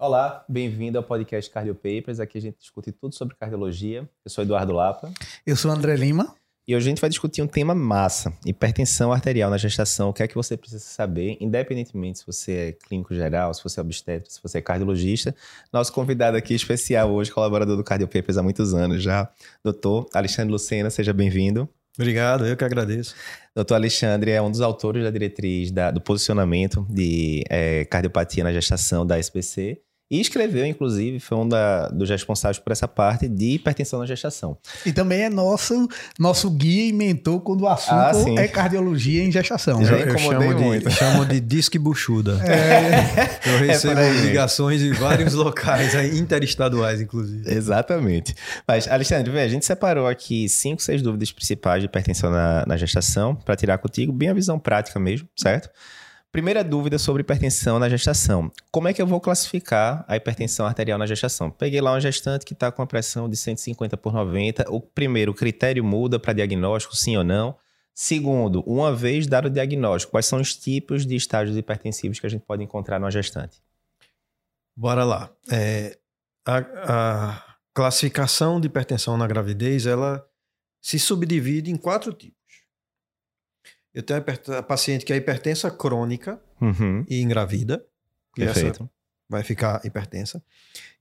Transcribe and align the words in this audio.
Olá, 0.00 0.44
bem-vindo 0.48 0.96
ao 0.96 1.02
podcast 1.02 1.50
Cardio 1.50 1.74
Papers. 1.74 2.20
Aqui 2.20 2.38
a 2.38 2.40
gente 2.40 2.56
discute 2.60 2.92
tudo 2.92 3.16
sobre 3.16 3.34
cardiologia. 3.34 4.08
Eu 4.24 4.30
sou 4.30 4.44
Eduardo 4.44 4.72
Lapa. 4.72 5.10
Eu 5.44 5.56
sou 5.56 5.72
André 5.72 5.96
Lima. 5.96 6.36
E 6.68 6.76
hoje 6.76 6.86
a 6.86 6.90
gente 6.90 7.00
vai 7.00 7.10
discutir 7.10 7.42
um 7.42 7.48
tema 7.48 7.74
massa: 7.74 8.32
hipertensão 8.46 9.12
arterial 9.12 9.50
na 9.50 9.58
gestação. 9.58 10.10
O 10.10 10.12
que 10.12 10.22
é 10.22 10.28
que 10.28 10.36
você 10.36 10.56
precisa 10.56 10.84
saber, 10.84 11.36
independentemente 11.40 12.20
se 12.20 12.26
você 12.26 12.52
é 12.52 12.72
clínico 12.72 13.12
geral, 13.12 13.52
se 13.52 13.60
você 13.64 13.80
é 13.80 13.82
obstetra, 13.82 14.30
se 14.30 14.40
você 14.40 14.58
é 14.58 14.62
cardiologista. 14.62 15.34
Nosso 15.72 15.92
convidado 15.92 16.36
aqui 16.36 16.54
especial 16.54 17.10
hoje, 17.10 17.32
colaborador 17.32 17.76
do 17.76 17.82
Cardio 17.82 18.06
Papers 18.06 18.38
há 18.38 18.42
muitos 18.42 18.74
anos 18.74 19.02
já, 19.02 19.28
doutor 19.64 20.06
Alexandre 20.14 20.52
Lucena, 20.52 20.90
seja 20.90 21.12
bem-vindo. 21.12 21.68
Obrigado, 21.98 22.46
eu 22.46 22.56
que 22.56 22.62
agradeço. 22.62 23.16
Doutor 23.52 23.74
Alexandre 23.74 24.30
é 24.30 24.40
um 24.40 24.48
dos 24.48 24.60
autores 24.60 25.02
da 25.02 25.10
diretriz 25.10 25.72
da, 25.72 25.90
do 25.90 26.00
posicionamento 26.00 26.86
de 26.88 27.42
é, 27.50 27.84
cardiopatia 27.86 28.44
na 28.44 28.52
gestação 28.52 29.04
da 29.04 29.18
SPC 29.18 29.82
e 30.10 30.20
escreveu, 30.20 30.64
inclusive, 30.64 31.20
foi 31.20 31.36
um 31.36 31.46
da, 31.46 31.88
dos 31.88 32.08
responsáveis 32.08 32.58
por 32.58 32.72
essa 32.72 32.88
parte 32.88 33.28
de 33.28 33.56
hipertensão 33.56 33.98
na 33.98 34.06
gestação. 34.06 34.56
E 34.86 34.92
também 34.92 35.22
é 35.22 35.28
nosso, 35.28 35.86
nosso 36.18 36.50
guia 36.50 36.88
e 36.88 36.92
mentor 36.92 37.40
quando 37.40 37.62
o 37.62 37.68
assunto 37.68 38.38
ah, 38.38 38.40
é 38.40 38.48
cardiologia 38.48 39.22
em 39.22 39.30
gestação. 39.30 39.84
Já 39.84 39.98
eu, 39.98 40.08
eu 40.08 40.18
chamo 40.18 40.60
muito. 40.60 40.88
De, 40.88 40.94
chamo 40.94 41.26
de 41.26 41.40
disque 41.40 41.78
buchuda. 41.78 42.40
É. 42.42 43.50
Eu 43.50 43.58
recebo 43.68 44.00
é 44.00 44.10
ligações 44.12 44.80
de 44.80 44.92
vários 44.94 45.34
locais, 45.34 45.94
interestaduais, 46.16 47.02
inclusive. 47.02 47.52
Exatamente. 47.52 48.34
Mas, 48.66 48.88
Alexandre, 48.88 49.30
vê, 49.30 49.42
a 49.42 49.48
gente 49.48 49.66
separou 49.66 50.06
aqui 50.06 50.48
cinco, 50.48 50.82
seis 50.82 51.02
dúvidas 51.02 51.30
principais 51.30 51.82
de 51.82 51.86
hipertensão 51.86 52.30
na, 52.30 52.64
na 52.66 52.76
gestação 52.78 53.34
para 53.34 53.54
tirar 53.56 53.76
contigo, 53.76 54.10
bem 54.10 54.30
a 54.30 54.34
visão 54.34 54.58
prática 54.58 54.98
mesmo, 54.98 55.28
certo? 55.36 55.68
Primeira 56.30 56.62
dúvida 56.62 56.98
sobre 56.98 57.22
hipertensão 57.22 57.78
na 57.78 57.88
gestação. 57.88 58.52
Como 58.70 58.86
é 58.86 58.92
que 58.92 59.00
eu 59.00 59.06
vou 59.06 59.18
classificar 59.18 60.04
a 60.06 60.14
hipertensão 60.14 60.66
arterial 60.66 60.98
na 60.98 61.06
gestação? 61.06 61.50
Peguei 61.50 61.80
lá 61.80 61.92
uma 61.92 62.00
gestante 62.00 62.44
que 62.44 62.52
está 62.52 62.70
com 62.70 62.82
a 62.82 62.86
pressão 62.86 63.28
de 63.30 63.36
150 63.36 63.96
por 63.96 64.12
90. 64.12 64.70
O 64.70 64.78
primeiro, 64.78 65.32
critério 65.32 65.82
muda 65.82 66.18
para 66.18 66.34
diagnóstico, 66.34 66.94
sim 66.94 67.16
ou 67.16 67.24
não? 67.24 67.56
Segundo, 67.94 68.62
uma 68.66 68.94
vez 68.94 69.26
dado 69.26 69.46
o 69.46 69.50
diagnóstico, 69.50 70.12
quais 70.12 70.26
são 70.26 70.40
os 70.40 70.54
tipos 70.54 71.06
de 71.06 71.16
estágios 71.16 71.56
hipertensivos 71.56 72.20
que 72.20 72.26
a 72.26 72.30
gente 72.30 72.44
pode 72.44 72.62
encontrar 72.62 73.00
numa 73.00 73.10
gestante? 73.10 73.62
Bora 74.76 75.04
lá. 75.04 75.30
É, 75.50 75.98
a, 76.46 76.58
a 76.58 77.56
classificação 77.74 78.60
de 78.60 78.66
hipertensão 78.66 79.16
na 79.16 79.26
gravidez, 79.26 79.86
ela 79.86 80.24
se 80.80 80.98
subdivide 80.98 81.70
em 81.70 81.76
quatro 81.76 82.12
tipos. 82.12 82.37
Eu 83.98 84.02
tenho 84.04 84.22
a 84.56 84.62
paciente 84.62 85.04
que 85.04 85.12
é 85.12 85.16
hipertensa 85.16 85.72
crônica 85.72 86.40
uhum. 86.60 87.04
e 87.08 87.20
engravida. 87.20 87.84
Perfeito. 88.32 88.88
vai 89.28 89.42
ficar 89.42 89.84
hipertensa. 89.84 90.40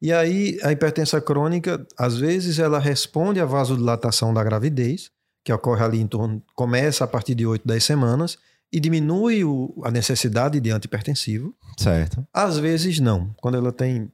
E 0.01 0.11
aí, 0.11 0.57
a 0.63 0.71
hipertensa 0.71 1.21
crônica, 1.21 1.85
às 1.95 2.17
vezes, 2.17 2.57
ela 2.57 2.79
responde 2.79 3.39
à 3.39 3.45
vasodilatação 3.45 4.33
da 4.33 4.43
gravidez, 4.43 5.11
que 5.43 5.53
ocorre 5.53 5.83
ali 5.83 6.01
em 6.01 6.07
torno, 6.07 6.41
começa 6.55 7.03
a 7.03 7.07
partir 7.07 7.35
de 7.35 7.45
8, 7.45 7.67
10 7.67 7.83
semanas, 7.83 8.39
e 8.73 8.79
diminui 8.79 9.43
o, 9.43 9.79
a 9.85 9.91
necessidade 9.91 10.59
de 10.59 10.71
antihipertensivo. 10.71 11.55
Certo. 11.77 12.27
Às 12.33 12.57
vezes, 12.57 12.99
não. 12.99 13.31
Quando 13.37 13.59
ela 13.59 13.71
tem 13.71 14.11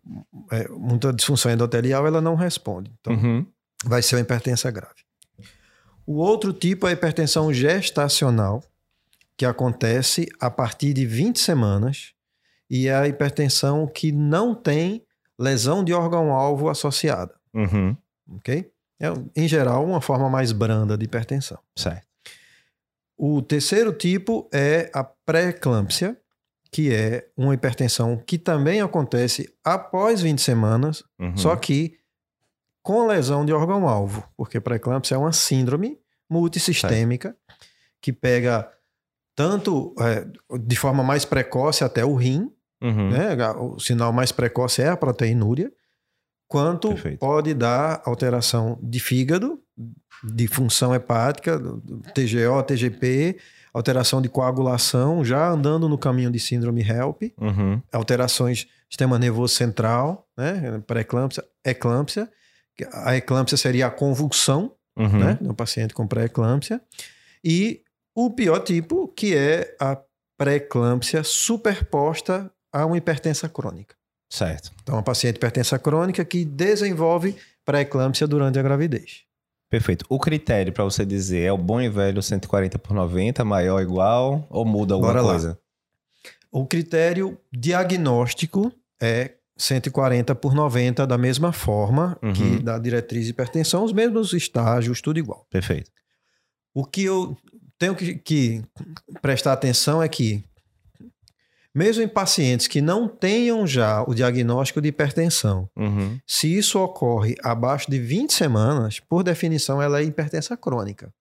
é, 0.51 0.67
muita 0.67 1.13
disfunção 1.13 1.49
endotelial, 1.49 2.05
ela 2.05 2.19
não 2.19 2.35
responde. 2.35 2.91
Então, 2.99 3.13
uhum. 3.13 3.45
vai 3.85 4.01
ser 4.01 4.17
uma 4.17 4.21
hipertensa 4.23 4.69
grave. 4.69 5.03
O 6.05 6.15
outro 6.17 6.51
tipo 6.51 6.85
é 6.85 6.89
a 6.89 6.93
hipertensão 6.93 7.53
gestacional, 7.53 8.61
que 9.37 9.45
acontece 9.45 10.27
a 10.39 10.49
partir 10.49 10.93
de 10.93 11.05
20 11.05 11.39
semanas 11.39 12.13
e 12.69 12.87
é 12.87 12.95
a 12.95 13.07
hipertensão 13.07 13.87
que 13.87 14.11
não 14.11 14.55
tem 14.55 15.05
lesão 15.39 15.83
de 15.83 15.93
órgão-alvo 15.93 16.69
associada. 16.69 17.35
Uhum. 17.53 17.95
Ok? 18.37 18.71
É, 18.99 19.07
em 19.35 19.47
geral, 19.47 19.85
uma 19.85 20.01
forma 20.01 20.29
mais 20.29 20.51
branda 20.51 20.97
de 20.97 21.05
hipertensão. 21.05 21.59
Certo. 21.75 22.07
O 23.17 23.41
terceiro 23.41 23.93
tipo 23.93 24.49
é 24.53 24.89
a 24.93 25.03
pré-eclâmpsia, 25.03 26.17
que 26.71 26.93
é 26.93 27.27
uma 27.37 27.53
hipertensão 27.53 28.17
que 28.17 28.37
também 28.37 28.81
acontece 28.81 29.53
após 29.63 30.21
20 30.21 30.39
semanas, 30.41 31.03
uhum. 31.19 31.37
só 31.37 31.55
que 31.55 31.97
com 32.81 33.05
lesão 33.07 33.45
de 33.45 33.53
órgão-alvo, 33.53 34.27
porque 34.35 34.59
pré-eclâmpsia 34.59 35.15
é 35.15 35.17
uma 35.17 35.31
síndrome 35.31 35.99
multissistêmica 36.29 37.29
certo. 37.29 37.65
que 38.01 38.11
pega 38.11 38.69
tanto 39.35 39.93
é, 39.99 40.27
de 40.59 40.75
forma 40.75 41.03
mais 41.03 41.25
precoce 41.25 41.83
até 41.83 42.05
o 42.05 42.15
rim, 42.15 42.51
uhum. 42.81 43.09
né? 43.09 43.35
o 43.57 43.79
sinal 43.79 44.13
mais 44.13 44.31
precoce 44.31 44.81
é 44.81 44.89
a 44.89 44.97
proteinúria, 44.97 45.71
quanto 46.47 46.89
Perfeito. 46.89 47.19
pode 47.19 47.53
dar 47.53 48.01
alteração 48.05 48.77
de 48.81 48.99
fígado, 48.99 49.59
de 50.23 50.47
função 50.47 50.93
hepática, 50.93 51.59
TGO, 52.13 52.63
TGP, 52.65 53.37
alteração 53.73 54.21
de 54.21 54.29
coagulação, 54.29 55.25
já 55.25 55.49
andando 55.49 55.89
no 55.89 55.97
caminho 55.97 56.29
de 56.29 56.39
síndrome 56.39 56.81
HELP, 56.81 57.33
uhum. 57.39 57.81
alterações 57.91 58.65
do 58.65 58.69
sistema 58.91 59.17
nervoso 59.17 59.55
central, 59.55 60.27
né? 60.37 60.81
pré-eclâmpsia, 60.85 61.43
eclâmpsia, 61.65 62.29
a 62.93 63.15
eclâmpsia 63.15 63.57
seria 63.57 63.87
a 63.87 63.91
convulsão, 63.91 64.73
uhum. 64.95 65.19
né? 65.19 65.37
no 65.41 65.55
paciente 65.55 65.93
com 65.93 66.05
pré-eclâmpsia, 66.05 66.79
e 67.43 67.81
o 68.15 68.29
pior 68.29 68.59
tipo, 68.59 69.07
que 69.07 69.35
é 69.35 69.75
a 69.79 69.97
pré-eclâmpsia 70.37 71.23
superposta 71.23 72.51
a 72.71 72.85
uma 72.85 72.97
hipertensa 72.97 73.47
crônica. 73.47 73.95
Certo. 74.29 74.71
Então, 74.81 74.95
uma 74.95 75.03
paciente 75.03 75.35
hipertensa 75.35 75.77
crônica 75.77 76.25
que 76.25 76.43
desenvolve 76.43 77.35
pré-eclâmpsia 77.63 78.27
durante 78.27 78.57
a 78.57 78.63
gravidez. 78.63 79.23
Perfeito. 79.69 80.05
O 80.09 80.19
critério 80.19 80.71
para 80.73 80.83
você 80.83 81.05
dizer 81.05 81.41
é 81.41 81.51
o 81.51 81.57
bom 81.57 81.81
e 81.81 81.89
velho 81.89 82.21
140 82.21 82.77
por 82.77 82.93
90, 82.93 83.43
maior 83.43 83.75
ou 83.75 83.81
igual, 83.81 84.47
ou 84.49 84.65
muda 84.65 84.93
alguma 84.93 85.13
Bora 85.13 85.25
coisa? 85.25 85.49
Lá. 85.49 85.57
O 86.51 86.65
critério 86.67 87.39
diagnóstico 87.51 88.71
é 89.01 89.31
140 89.57 90.35
por 90.35 90.53
90 90.53 91.07
da 91.07 91.17
mesma 91.17 91.51
forma 91.51 92.17
uhum. 92.21 92.33
que 92.33 92.59
da 92.59 92.77
diretriz 92.77 93.25
de 93.25 93.31
hipertensão, 93.31 93.83
os 93.83 93.93
mesmos 93.93 94.33
estágios, 94.33 95.01
tudo 95.01 95.17
igual. 95.17 95.47
Perfeito. 95.49 95.91
O 96.73 96.85
que 96.85 97.03
eu 97.03 97.37
tenho 97.79 97.95
que, 97.95 98.15
que 98.15 98.63
prestar 99.21 99.53
atenção 99.53 100.01
é 100.01 100.07
que, 100.07 100.43
mesmo 101.73 102.03
em 102.03 102.07
pacientes 102.07 102.67
que 102.67 102.81
não 102.81 103.07
tenham 103.07 103.65
já 103.65 104.03
o 104.03 104.13
diagnóstico 104.13 104.81
de 104.81 104.89
hipertensão, 104.89 105.69
uhum. 105.75 106.19
se 106.27 106.55
isso 106.55 106.79
ocorre 106.79 107.35
abaixo 107.43 107.89
de 107.89 107.99
20 107.99 108.33
semanas, 108.33 108.99
por 108.99 109.23
definição, 109.23 109.81
ela 109.81 109.99
é 109.99 110.03
hipertensa 110.03 110.55
crônica. 110.55 111.11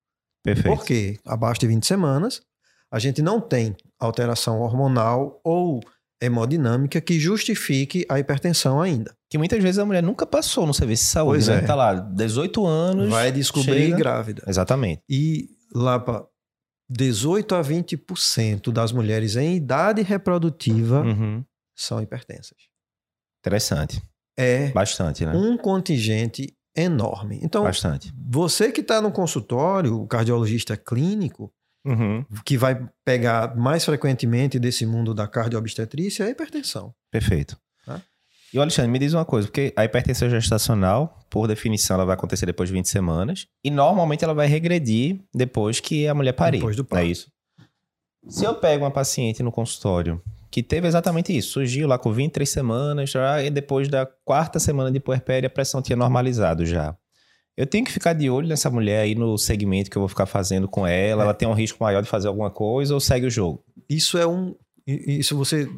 Perfeito. 0.43 0.77
Por 0.77 0.85
quê? 0.85 1.19
Abaixo 1.25 1.61
de 1.61 1.69
20 1.69 1.87
semanas, 1.87 2.43
a 2.91 2.99
gente 2.99 3.23
não 3.23 3.41
tem 3.41 3.77
alteração 3.99 4.61
hormonal 4.61 5.41
ou 5.45 5.81
hemodinâmica 6.21 7.01
que 7.01 7.19
justifique 7.19 8.07
a 8.09 8.19
hipertensão 8.19 8.81
ainda. 8.81 9.13
Que 9.29 9.37
muitas 9.37 9.61
vezes 9.63 9.79
a 9.79 9.85
mulher 9.85 10.03
nunca 10.03 10.25
passou 10.25 10.67
no 10.67 10.73
serviço 10.73 11.05
de 11.05 11.09
saúde, 11.11 11.31
pois 11.31 11.49
né? 11.49 11.57
É. 11.57 11.61
Tá 11.63 11.75
lá, 11.75 11.95
18 11.95 12.65
anos. 12.67 13.11
Vai 13.11 13.33
descobrir 13.33 13.87
chega... 13.87 13.97
grávida. 13.97 14.43
Exatamente. 14.47 15.03
E 15.09 15.49
lá 15.75 15.99
para 15.99 16.25
18 16.91 17.55
a 17.55 17.63
20% 17.63 18.73
das 18.73 18.93
mulheres 18.93 19.37
em 19.37 19.57
idade 19.57 20.03
reprodutiva 20.03 21.03
uhum. 21.03 21.45
são 21.77 22.03
hipertensas. 22.03 22.59
Interessante. 23.41 24.03
É 24.39 24.71
bastante, 24.71 25.27
né? 25.27 25.33
Um 25.33 25.57
contingente 25.57 26.55
enorme. 26.77 27.39
Então, 27.43 27.65
bastante. 27.65 28.13
você 28.17 28.73
que 28.73 28.81
está 28.81 29.01
no 29.01 29.13
consultório, 29.13 30.01
o 30.01 30.07
cardiologista 30.07 30.77
clínico, 30.77 31.53
uhum. 31.85 32.25
que 32.45 32.57
vai 32.57 32.89
pegar 33.05 33.57
mais 33.57 33.85
frequentemente 33.85 34.59
desse 34.59 34.87
mundo 34.87 35.15
da 35.15 35.27
cardiobstetrícia 35.27 36.25
é 36.25 36.27
a 36.29 36.31
hipertensão. 36.31 36.95
Perfeito. 37.11 37.57
E 38.53 38.59
o 38.59 38.61
Alexandre, 38.61 38.91
me 38.91 38.99
diz 38.99 39.15
uma 39.15 39.25
coisa, 39.25 39.49
porque 39.49 39.73
a 39.75 39.85
hipertensão 39.85 40.29
gestacional, 40.29 41.19
por 41.31 41.49
definição, 41.49 41.95
ela 41.95 42.05
vai 42.05 42.15
acontecer 42.15 42.45
depois 42.45 42.69
de 42.69 42.75
20 42.75 42.87
semanas. 42.87 43.47
E 43.65 43.71
normalmente 43.71 44.23
ela 44.25 44.35
vai 44.35 44.47
regredir 44.47 45.21
depois 45.35 45.81
que 45.81 46.07
a 46.07 46.15
mulher 46.15 46.33
parir. 46.33 46.59
Depois 46.59 46.77
do 46.77 46.85
parto. 46.85 47.05
É 47.05 47.09
isso. 47.09 47.33
Se 48.29 48.45
eu 48.45 48.55
pego 48.55 48.85
uma 48.85 48.91
paciente 48.91 49.43
no 49.43 49.51
consultório 49.51 50.23
que 50.51 50.63
teve 50.63 50.87
exatamente 50.87 51.37
isso, 51.37 51.53
surgiu 51.53 51.89
lá 51.89 51.99
com 51.99 52.13
23 52.13 52.49
semanas, 52.49 53.11
já, 53.11 53.43
e 53.43 53.49
depois 53.49 53.89
da 53.89 54.05
quarta 54.05 54.61
semana 54.61 54.93
de 54.93 55.01
puerpério 55.01 55.47
a 55.47 55.51
pressão 55.51 55.81
tinha 55.81 55.97
normalizado 55.97 56.67
já. 56.67 56.95
Eu 57.57 57.67
tenho 57.67 57.85
que 57.85 57.93
ficar 57.93 58.13
de 58.13 58.31
olho 58.31 58.49
nessa 58.49 58.71
mulher 58.71 59.01
aí 59.01 59.15
no 59.15 59.37
segmento 59.39 59.91
que 59.91 59.97
eu 59.97 60.01
vou 60.01 60.09
ficar 60.09 60.27
fazendo 60.27 60.69
com 60.69 60.87
ela. 60.87 61.23
É. 61.23 61.25
Ela 61.25 61.35
tem 61.35 61.49
um 61.49 61.53
risco 61.53 61.83
maior 61.83 62.03
de 62.03 62.09
fazer 62.09 62.29
alguma 62.29 62.51
coisa 62.51 62.95
ou 62.95 63.01
segue 63.01 63.27
o 63.27 63.31
jogo? 63.31 63.65
Isso 63.89 64.17
é 64.19 64.27
um. 64.27 64.55
Isso 64.87 65.37
você 65.37 65.69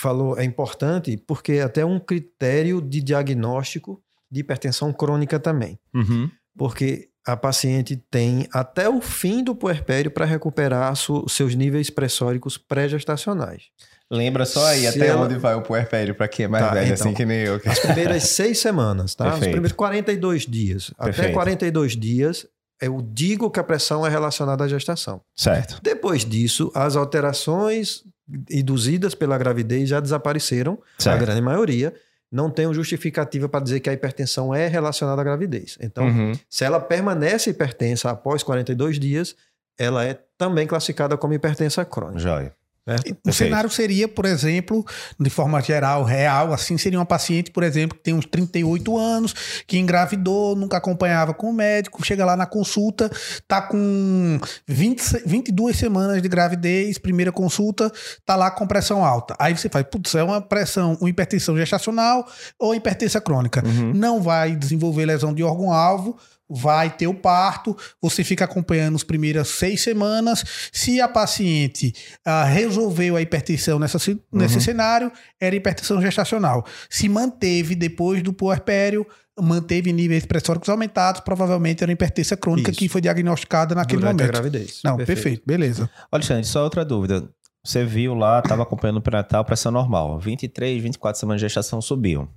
falou 0.00 0.38
é 0.38 0.44
importante 0.44 1.16
porque 1.26 1.52
é 1.52 1.62
até 1.62 1.84
um 1.84 2.00
critério 2.00 2.80
de 2.80 3.00
diagnóstico 3.00 4.02
de 4.30 4.40
hipertensão 4.40 4.92
crônica 4.92 5.38
também. 5.38 5.78
Uhum. 5.94 6.30
Porque 6.56 7.08
a 7.26 7.36
paciente 7.36 7.96
tem 8.10 8.48
até 8.52 8.88
o 8.88 9.00
fim 9.00 9.42
do 9.44 9.54
puerpério 9.54 10.10
para 10.10 10.24
recuperar 10.24 10.92
os 10.92 11.32
seus 11.32 11.54
níveis 11.54 11.90
pressóricos 11.90 12.56
pré-gestacionais. 12.56 13.64
Lembra 14.10 14.44
só 14.44 14.66
aí 14.66 14.86
até 14.86 15.06
ela... 15.06 15.24
onde 15.24 15.36
vai 15.36 15.54
o 15.54 15.62
puerpério 15.62 16.14
para 16.14 16.26
quem 16.26 16.46
é 16.46 16.48
mais 16.48 16.64
tá, 16.64 16.74
velho, 16.74 16.92
assim 16.92 16.94
então, 16.94 17.06
assim 17.06 17.16
que 17.16 17.24
nem 17.24 17.40
eu. 17.40 17.60
As 17.64 17.78
primeiras 17.78 18.24
seis 18.30 18.58
semanas, 18.58 19.14
tá? 19.14 19.24
Perfeito. 19.24 19.46
Os 19.46 19.52
primeiros 19.52 19.72
42 19.72 20.46
dias. 20.46 20.90
Perfeito. 20.98 21.20
Até 21.20 21.32
42 21.32 21.96
dias, 21.96 22.46
eu 22.80 23.00
digo 23.00 23.50
que 23.50 23.60
a 23.60 23.64
pressão 23.64 24.04
é 24.04 24.10
relacionada 24.10 24.64
à 24.64 24.68
gestação. 24.68 25.20
Certo. 25.36 25.78
Depois 25.80 26.24
disso, 26.24 26.72
as 26.74 26.96
alterações 26.96 28.02
induzidas 28.50 29.14
pela 29.14 29.36
gravidez 29.38 29.88
já 29.88 30.00
desapareceram, 30.00 30.78
certo. 30.98 31.16
a 31.16 31.18
grande 31.18 31.40
maioria. 31.40 31.94
Não 32.30 32.48
tem 32.48 32.72
justificativa 32.72 33.48
para 33.48 33.64
dizer 33.64 33.80
que 33.80 33.90
a 33.90 33.92
hipertensão 33.92 34.54
é 34.54 34.68
relacionada 34.68 35.20
à 35.20 35.24
gravidez. 35.24 35.76
Então, 35.80 36.06
uhum. 36.06 36.32
se 36.48 36.64
ela 36.64 36.78
permanece 36.78 37.50
hipertensa 37.50 38.08
após 38.08 38.44
42 38.44 39.00
dias, 39.00 39.34
ela 39.76 40.04
é 40.04 40.16
também 40.38 40.66
classificada 40.66 41.16
como 41.16 41.34
hipertensa 41.34 41.84
crônica. 41.84 42.20
Joia. 42.20 42.54
Certo? 42.88 43.18
O 43.26 43.32
cenário 43.32 43.68
seria, 43.68 44.08
por 44.08 44.24
exemplo, 44.24 44.84
de 45.18 45.28
forma 45.28 45.60
geral, 45.60 46.02
real, 46.02 46.52
assim, 46.52 46.78
seria 46.78 46.98
uma 46.98 47.04
paciente, 47.04 47.50
por 47.50 47.62
exemplo, 47.62 47.96
que 47.96 48.02
tem 48.02 48.14
uns 48.14 48.24
38 48.24 48.96
anos, 48.96 49.34
que 49.66 49.78
engravidou, 49.78 50.56
nunca 50.56 50.78
acompanhava 50.78 51.34
com 51.34 51.50
o 51.50 51.52
médico, 51.52 52.04
chega 52.04 52.24
lá 52.24 52.36
na 52.36 52.46
consulta, 52.46 53.10
tá 53.46 53.60
com 53.60 54.40
20, 54.66 55.22
22 55.26 55.76
semanas 55.76 56.22
de 56.22 56.28
gravidez, 56.28 56.96
primeira 56.98 57.30
consulta, 57.30 57.92
tá 58.24 58.34
lá 58.34 58.50
com 58.50 58.66
pressão 58.66 59.04
alta. 59.04 59.36
Aí 59.38 59.56
você 59.56 59.68
faz, 59.68 59.86
putz, 59.90 60.14
é 60.14 60.24
uma 60.24 60.40
pressão, 60.40 60.96
uma 61.00 61.10
hipertensão 61.10 61.56
gestacional 61.56 62.26
ou 62.58 62.74
hipertensão 62.74 63.20
crônica. 63.20 63.62
Uhum. 63.64 63.92
Não 63.94 64.22
vai 64.22 64.56
desenvolver 64.56 65.04
lesão 65.04 65.34
de 65.34 65.42
órgão-alvo, 65.42 66.16
vai 66.50 66.90
ter 66.90 67.06
o 67.06 67.14
parto, 67.14 67.76
você 68.02 68.24
fica 68.24 68.44
acompanhando 68.44 68.96
as 68.96 69.04
primeiras 69.04 69.48
seis 69.48 69.82
semanas. 69.82 70.44
Se 70.72 71.00
a 71.00 71.06
paciente 71.06 71.94
uh, 72.26 72.44
resolveu 72.46 73.16
a 73.16 73.22
hipertensão 73.22 73.78
nessa, 73.78 73.98
nesse 74.32 74.54
uhum. 74.56 74.60
cenário, 74.60 75.12
era 75.40 75.54
hipertensão 75.54 76.02
gestacional. 76.02 76.66
Se 76.88 77.08
manteve 77.08 77.74
depois 77.74 78.22
do 78.22 78.32
puerpério, 78.32 79.06
manteve 79.40 79.92
níveis 79.92 80.26
pressóricos 80.26 80.68
aumentados, 80.68 81.20
provavelmente 81.20 81.82
era 81.82 81.92
hipertensão 81.92 82.36
crônica 82.36 82.70
Isso. 82.70 82.78
que 82.78 82.88
foi 82.88 83.00
diagnosticada 83.00 83.74
naquele 83.74 84.00
Durante 84.00 84.20
momento. 84.20 84.28
A 84.28 84.32
gravidez. 84.32 84.80
Não, 84.84 84.96
perfeito, 84.96 85.16
perfeito 85.16 85.42
beleza. 85.46 85.90
Alexandre, 86.10 86.44
só 86.44 86.64
outra 86.64 86.84
dúvida. 86.84 87.28
Você 87.62 87.84
viu 87.84 88.14
lá, 88.14 88.38
estava 88.40 88.62
acompanhando 88.62 88.96
o 88.96 89.02
pré-natal, 89.02 89.44
pressão 89.44 89.70
normal. 89.70 90.18
23, 90.18 90.82
24 90.82 91.20
semanas 91.20 91.40
de 91.40 91.46
gestação 91.46 91.80
subiu. 91.80 92.28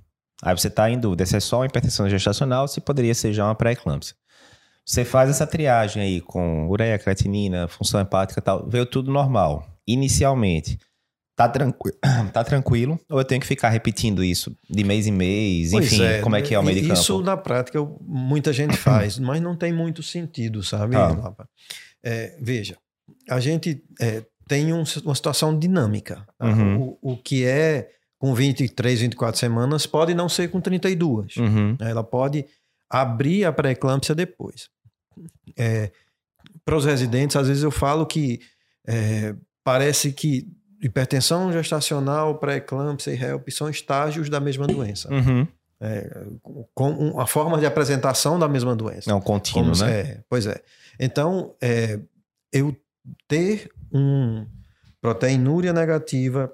Aí 0.44 0.54
você 0.56 0.68
está 0.68 0.90
em 0.90 0.98
dúvida 0.98 1.24
se 1.24 1.34
é 1.36 1.40
só 1.40 1.60
uma 1.60 1.66
hipertensão 1.66 2.08
gestacional, 2.08 2.68
se 2.68 2.80
poderia 2.80 3.14
ser 3.14 3.32
já 3.32 3.46
uma 3.46 3.54
pré-eclâmpsia. 3.54 4.14
Você 4.84 5.02
faz 5.02 5.30
essa 5.30 5.46
triagem 5.46 6.02
aí 6.02 6.20
com 6.20 6.68
ureia, 6.68 6.98
creatinina, 6.98 7.66
função 7.66 7.98
hepática 7.98 8.40
e 8.40 8.42
tal, 8.42 8.68
veio 8.68 8.84
tudo 8.84 9.10
normal, 9.10 9.66
inicialmente. 9.86 10.78
Tá, 11.34 11.48
tranqu... 11.48 11.90
tá 12.32 12.44
tranquilo? 12.44 13.00
Ou 13.10 13.18
eu 13.18 13.24
tenho 13.24 13.40
que 13.40 13.46
ficar 13.46 13.70
repetindo 13.70 14.22
isso 14.22 14.54
de 14.68 14.84
mês 14.84 15.06
em 15.06 15.12
mês? 15.12 15.70
Pois 15.70 15.90
Enfim, 15.90 16.04
é, 16.04 16.20
como 16.20 16.36
é 16.36 16.42
que 16.42 16.54
é 16.54 16.58
o 16.58 16.62
meio 16.62 16.92
Isso 16.92 17.22
na 17.22 17.36
prática 17.36 17.78
muita 18.02 18.52
gente 18.52 18.76
faz, 18.78 19.18
mas 19.18 19.40
não 19.40 19.56
tem 19.56 19.72
muito 19.72 20.02
sentido, 20.02 20.62
sabe? 20.62 20.94
Ah. 20.94 21.34
É, 22.04 22.36
veja, 22.38 22.76
a 23.30 23.40
gente 23.40 23.82
é, 23.98 24.22
tem 24.46 24.74
um, 24.74 24.84
uma 25.04 25.14
situação 25.14 25.58
dinâmica. 25.58 26.26
Tá? 26.38 26.46
Uhum. 26.46 26.96
O, 27.00 27.12
o 27.12 27.16
que 27.16 27.46
é 27.46 27.88
com 28.24 28.34
23, 28.34 29.00
24 29.02 29.38
semanas, 29.38 29.84
pode 29.84 30.14
não 30.14 30.30
ser 30.30 30.48
com 30.48 30.58
32. 30.58 31.36
Uhum. 31.36 31.76
Ela 31.78 32.02
pode 32.02 32.46
abrir 32.88 33.44
a 33.44 33.52
pré-eclâmpsia 33.52 34.14
depois. 34.14 34.70
É, 35.58 35.90
Para 36.64 36.74
os 36.74 36.86
residentes, 36.86 37.36
às 37.36 37.48
vezes 37.48 37.62
eu 37.62 37.70
falo 37.70 38.06
que 38.06 38.40
é, 38.88 39.34
parece 39.62 40.10
que 40.10 40.48
hipertensão 40.80 41.52
gestacional, 41.52 42.38
pré-eclâmpsia 42.38 43.12
e 43.12 43.22
HELP 43.22 43.50
são 43.50 43.68
estágios 43.68 44.30
da 44.30 44.40
mesma 44.40 44.66
doença. 44.66 45.12
Uhum. 45.12 45.46
É, 45.78 46.26
com 46.74 47.20
a 47.20 47.26
forma 47.26 47.58
de 47.58 47.66
apresentação 47.66 48.38
da 48.38 48.48
mesma 48.48 48.74
doença. 48.74 49.14
Um 49.14 49.20
contínuo, 49.20 49.72
Como, 49.72 49.84
né? 49.84 50.00
É, 50.00 50.20
pois 50.30 50.46
é. 50.46 50.62
Então, 50.98 51.54
é, 51.60 52.00
eu 52.50 52.74
ter 53.28 53.70
um 53.92 54.46
proteinúria 55.02 55.74
negativa 55.74 56.50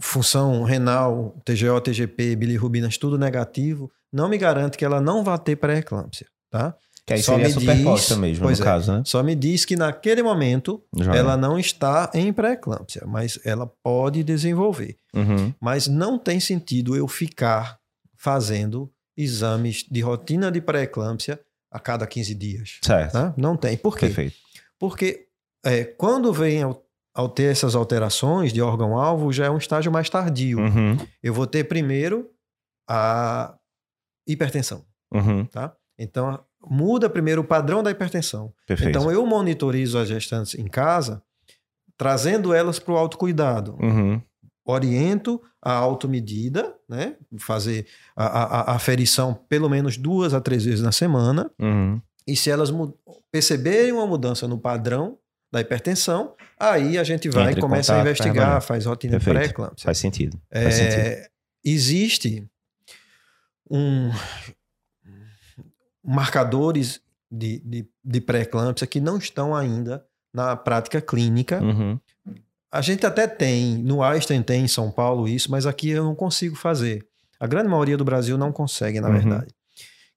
função 0.00 0.62
renal, 0.62 1.36
TGO, 1.44 1.80
TGP, 1.80 2.36
bilirrubinas, 2.36 2.96
tudo 2.96 3.18
negativo, 3.18 3.90
não 4.12 4.28
me 4.28 4.38
garante 4.38 4.78
que 4.78 4.84
ela 4.84 5.00
não 5.00 5.24
vá 5.24 5.38
ter 5.38 5.56
pré-eclâmpsia, 5.56 6.26
tá? 6.50 6.74
Que 7.06 7.14
aí 7.14 7.22
só 7.22 7.32
seria 7.32 7.48
me 7.48 7.94
diz, 7.94 8.16
mesmo, 8.16 8.46
no 8.46 8.52
é, 8.52 8.56
caso, 8.56 8.92
né? 8.92 9.02
Só 9.04 9.22
me 9.22 9.34
diz 9.34 9.64
que 9.64 9.74
naquele 9.74 10.22
momento 10.22 10.80
Já 10.94 11.14
ela 11.16 11.32
é. 11.32 11.36
não 11.36 11.58
está 11.58 12.10
em 12.14 12.32
pré-eclâmpsia, 12.32 13.02
mas 13.06 13.40
ela 13.44 13.66
pode 13.82 14.22
desenvolver. 14.22 14.96
Uhum. 15.14 15.52
Mas 15.60 15.88
não 15.88 16.18
tem 16.18 16.38
sentido 16.38 16.94
eu 16.94 17.08
ficar 17.08 17.78
fazendo 18.16 18.88
exames 19.16 19.84
de 19.90 20.00
rotina 20.00 20.52
de 20.52 20.60
pré-eclâmpsia 20.60 21.40
a 21.70 21.80
cada 21.80 22.06
15 22.06 22.34
dias. 22.34 22.78
Certo. 22.82 23.12
Tá? 23.12 23.34
Não 23.36 23.56
tem. 23.56 23.76
Por 23.76 23.96
quê? 23.96 24.06
Perfeito. 24.06 24.36
Porque 24.78 25.26
é, 25.64 25.84
quando 25.84 26.32
vem 26.32 26.62
ao 27.14 27.28
ter 27.28 27.50
essas 27.50 27.74
alterações 27.74 28.52
de 28.52 28.62
órgão-alvo, 28.62 29.32
já 29.32 29.46
é 29.46 29.50
um 29.50 29.58
estágio 29.58 29.90
mais 29.90 30.08
tardio. 30.08 30.58
Uhum. 30.58 30.96
Eu 31.22 31.34
vou 31.34 31.46
ter 31.46 31.64
primeiro 31.64 32.30
a 32.88 33.54
hipertensão. 34.26 34.84
Uhum. 35.12 35.44
Tá? 35.46 35.74
Então, 35.98 36.40
muda 36.68 37.10
primeiro 37.10 37.42
o 37.42 37.44
padrão 37.44 37.82
da 37.82 37.90
hipertensão. 37.90 38.52
Perfeito. 38.66 38.90
Então, 38.90 39.10
eu 39.10 39.24
monitorizo 39.26 39.98
as 39.98 40.08
gestantes 40.08 40.54
em 40.54 40.66
casa, 40.66 41.22
trazendo 41.96 42.54
elas 42.54 42.78
para 42.78 42.94
o 42.94 42.96
autocuidado. 42.96 43.76
Uhum. 43.80 44.20
Oriento 44.64 45.42
a 45.60 45.72
automedida, 45.72 46.74
né? 46.88 47.16
fazer 47.38 47.86
a, 48.16 48.24
a, 48.24 48.60
a, 48.60 48.76
aferição 48.76 49.34
pelo 49.48 49.68
menos 49.68 49.96
duas 49.96 50.32
a 50.32 50.40
três 50.40 50.64
vezes 50.64 50.80
na 50.80 50.92
semana. 50.92 51.50
Uhum. 51.58 52.00
E 52.26 52.36
se 52.36 52.50
elas 52.50 52.70
perceberem 53.32 53.92
uma 53.92 54.06
mudança 54.06 54.46
no 54.46 54.58
padrão 54.58 55.18
da 55.52 55.60
hipertensão, 55.60 56.34
aí 56.58 56.98
a 56.98 57.04
gente 57.04 57.28
vai 57.28 57.52
e 57.52 57.60
começa 57.60 57.92
contato, 57.92 58.06
a 58.06 58.10
investigar, 58.10 58.62
faz 58.62 58.86
rotina 58.86 59.18
pré-eclâmpsia. 59.18 59.84
Faz 59.84 59.98
sentido. 59.98 60.40
É, 60.50 60.62
faz 60.62 60.74
sentido. 60.74 61.28
Existe 61.64 62.48
um 63.68 64.10
marcadores 66.02 67.00
de, 67.30 67.60
de, 67.60 67.88
de 68.04 68.20
pré-eclâmpsia 68.20 68.86
que 68.86 69.00
não 69.00 69.18
estão 69.18 69.54
ainda 69.54 70.04
na 70.32 70.56
prática 70.56 71.00
clínica. 71.00 71.60
Uhum. 71.60 71.98
A 72.72 72.80
gente 72.80 73.04
até 73.04 73.26
tem, 73.26 73.78
no 73.78 74.02
Einstein 74.02 74.42
tem 74.42 74.64
em 74.64 74.68
São 74.68 74.90
Paulo 74.90 75.26
isso, 75.26 75.50
mas 75.50 75.66
aqui 75.66 75.90
eu 75.90 76.04
não 76.04 76.14
consigo 76.14 76.54
fazer. 76.54 77.04
A 77.38 77.46
grande 77.46 77.68
maioria 77.68 77.96
do 77.96 78.04
Brasil 78.04 78.38
não 78.38 78.52
consegue, 78.52 79.00
na 79.00 79.08
uhum. 79.08 79.14
verdade 79.14 79.54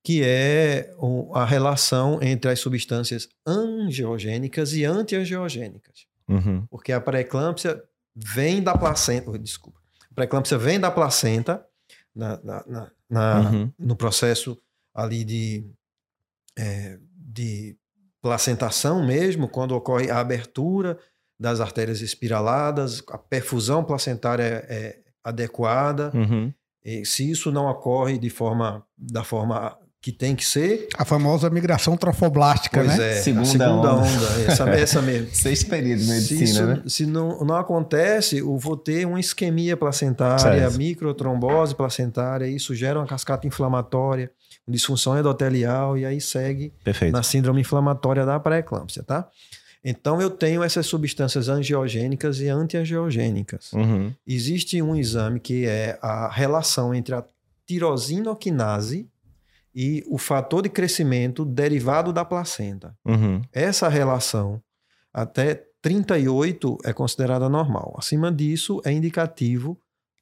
que 0.04 0.22
é 0.24 0.94
a 1.34 1.46
relação 1.46 2.22
entre 2.22 2.52
as 2.52 2.60
substâncias 2.60 3.30
angiogênicas 3.48 4.74
e 4.74 4.84
antiangiogênicas. 4.84 6.06
Uhum. 6.28 6.66
Porque 6.70 6.92
a 6.92 7.00
pré-eclâmpsia 7.00 7.82
vem 8.14 8.62
da 8.62 8.78
placenta, 8.78 9.38
desculpa, 9.40 9.80
a 10.12 10.14
pré-eclâmpsia 10.14 10.58
vem 10.58 10.80
da 10.80 10.92
placenta 10.92 11.66
na, 12.14 12.40
na, 12.44 12.92
na 13.10 13.40
uhum. 13.40 13.72
no 13.80 13.96
processo 13.96 14.58
ali 14.94 15.24
de, 15.24 15.66
é, 16.58 17.00
de 17.16 17.78
placentação 18.22 19.06
mesmo, 19.06 19.48
quando 19.48 19.74
ocorre 19.74 20.12
a 20.12 20.20
abertura 20.20 21.00
das 21.40 21.60
artérias 21.60 22.02
espiraladas, 22.02 23.02
a 23.10 23.18
perfusão 23.18 23.84
placentária 23.84 24.44
é, 24.44 24.76
é 24.76 25.00
adequada. 25.24 26.12
Uhum. 26.14 26.54
E 26.84 27.06
se 27.06 27.30
isso 27.30 27.52
não 27.52 27.66
ocorre 27.68 28.18
de 28.18 28.30
forma, 28.30 28.86
da 28.98 29.24
forma 29.24 29.78
que 30.04 30.12
tem 30.12 30.36
que 30.36 30.46
ser. 30.46 30.90
A 30.98 31.06
famosa 31.06 31.50
migração 31.50 31.96
trofoblástica, 31.96 32.84
pois 32.84 32.98
né? 32.98 33.12
É, 33.12 33.16
segunda, 33.22 33.46
segunda 33.46 33.72
onda. 33.74 33.94
onda. 33.94 34.52
essa, 34.52 34.70
essa 34.76 35.02
mesmo. 35.02 35.30
Seis 35.32 35.64
períodos 35.64 36.06
de 36.06 36.12
medicina, 36.12 36.38
se 36.38 36.44
isso, 36.44 36.66
né? 36.66 36.84
Se 36.86 37.06
não, 37.06 37.40
não 37.46 37.56
acontece, 37.56 38.40
eu 38.40 38.58
vou 38.58 38.76
ter 38.76 39.08
uma 39.08 39.18
isquemia 39.18 39.78
placentária, 39.78 40.60
certo. 40.60 40.78
microtrombose 40.78 41.74
placentária, 41.74 42.46
isso 42.46 42.76
gera 42.76 43.00
uma 43.00 43.08
cascata 43.08 43.48
inflamatória, 43.48 44.30
disfunção 44.68 45.18
endotelial 45.18 45.98
e 45.98 46.06
aí 46.06 46.20
segue 46.20 46.74
Perfeito. 46.84 47.14
na 47.14 47.24
síndrome 47.24 47.62
inflamatória 47.62 48.26
da 48.26 48.38
pré-eclâmpsia, 48.38 49.04
tá? 49.04 49.30
Então 49.86 50.22
eu 50.22 50.30
tenho 50.30 50.62
essas 50.62 50.86
substâncias 50.86 51.48
angiogênicas 51.48 52.42
e 52.42 52.50
antiangiogênicas. 52.50 53.72
Uhum. 53.72 54.12
Existe 54.28 54.82
um 54.82 54.98
exame 54.98 55.40
que 55.40 55.66
é 55.66 55.98
a 56.02 56.28
relação 56.28 56.94
entre 56.94 57.16
a 57.16 57.24
tirosinoquinase 57.66 59.08
e 59.76 60.04
o 60.08 60.18
fator 60.18 60.62
de 60.62 60.70
crescimento 60.70 61.44
derivado 61.44 62.14
da 62.14 62.24
placenta. 62.24 62.96
Uhum. 63.06 63.42
Essa 63.52 63.88
relação 63.90 64.62
até 65.14 65.64
38 65.82 66.78
é 66.86 66.94
considerada 66.94 67.50
normal. 67.50 67.96
Acima 67.98 68.32
disso 68.32 68.82
é 68.86 68.92
indicativo 68.92 69.78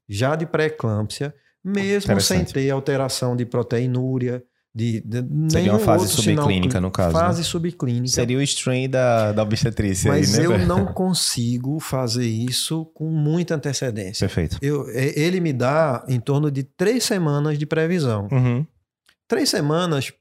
já 0.07 0.35
de 0.35 0.45
pré-eclâmpsia, 0.45 1.33
mesmo 1.63 2.19
sem 2.19 2.43
ter 2.43 2.69
alteração 2.69 3.35
de 3.35 3.45
proteinúria, 3.45 4.43
de, 4.73 5.01
de 5.01 5.51
Seria 5.51 5.73
uma 5.73 5.79
fase 5.79 6.07
subclínica, 6.07 6.71
sinal, 6.71 6.81
no 6.81 6.91
caso. 6.91 7.11
Fase 7.11 7.39
né? 7.39 7.43
subclínica. 7.43 8.07
Seria 8.07 8.37
o 8.37 8.41
strain 8.41 8.89
da, 8.89 9.33
da 9.33 9.43
obstetrícia. 9.43 10.09
Mas 10.09 10.37
aí, 10.39 10.47
né, 10.47 10.55
eu 10.55 10.65
não 10.65 10.85
consigo 10.93 11.79
fazer 11.79 12.25
isso 12.25 12.85
com 12.93 13.09
muita 13.09 13.55
antecedência. 13.55 14.25
Perfeito. 14.25 14.57
Eu, 14.61 14.89
é- 14.89 15.19
ele 15.19 15.41
me 15.41 15.51
dá 15.51 16.05
em 16.07 16.19
torno 16.19 16.49
de 16.49 16.63
três 16.63 17.03
semanas 17.03 17.59
de 17.59 17.65
previsão. 17.65 18.29
Uhum. 18.31 18.65
Três 19.31 19.49
semanas 19.49 20.11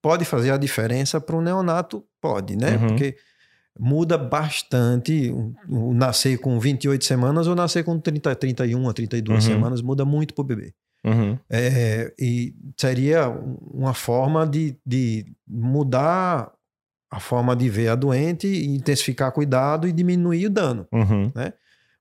pode 0.00 0.24
fazer 0.24 0.50
a 0.52 0.56
diferença 0.56 1.20
para 1.20 1.36
o 1.36 1.42
neonato? 1.42 2.02
Pode, 2.18 2.56
né? 2.56 2.76
Uhum. 2.78 2.86
Porque 2.88 3.14
muda 3.78 4.16
bastante 4.16 5.30
o, 5.30 5.54
o 5.68 5.92
nascer 5.92 6.38
com 6.38 6.58
28 6.58 7.04
semanas 7.04 7.46
ou 7.46 7.54
nascer 7.54 7.84
com 7.84 7.98
30, 8.00 8.34
31 8.34 8.88
a 8.88 8.92
32 8.94 9.44
Uhum. 9.46 9.52
semanas, 9.52 9.82
muda 9.82 10.04
muito 10.06 10.32
para 10.32 10.40
o 10.42 10.46
bebê. 10.46 10.72
Uhum. 11.04 11.38
É, 11.50 12.10
e 12.18 12.54
seria 12.80 13.28
um- 13.28 13.58
uma 13.74 13.92
forma 13.92 14.46
de, 14.46 14.74
de 14.86 15.26
mudar 15.46 16.50
a 17.10 17.20
forma 17.20 17.54
de 17.54 17.68
ver 17.68 17.88
a 17.88 17.94
doente, 17.94 18.46
intensificar 18.64 19.30
cuidado 19.30 19.86
e 19.86 19.92
diminuir 19.92 20.46
o 20.46 20.50
dano. 20.50 20.86
Uhum. 20.90 21.30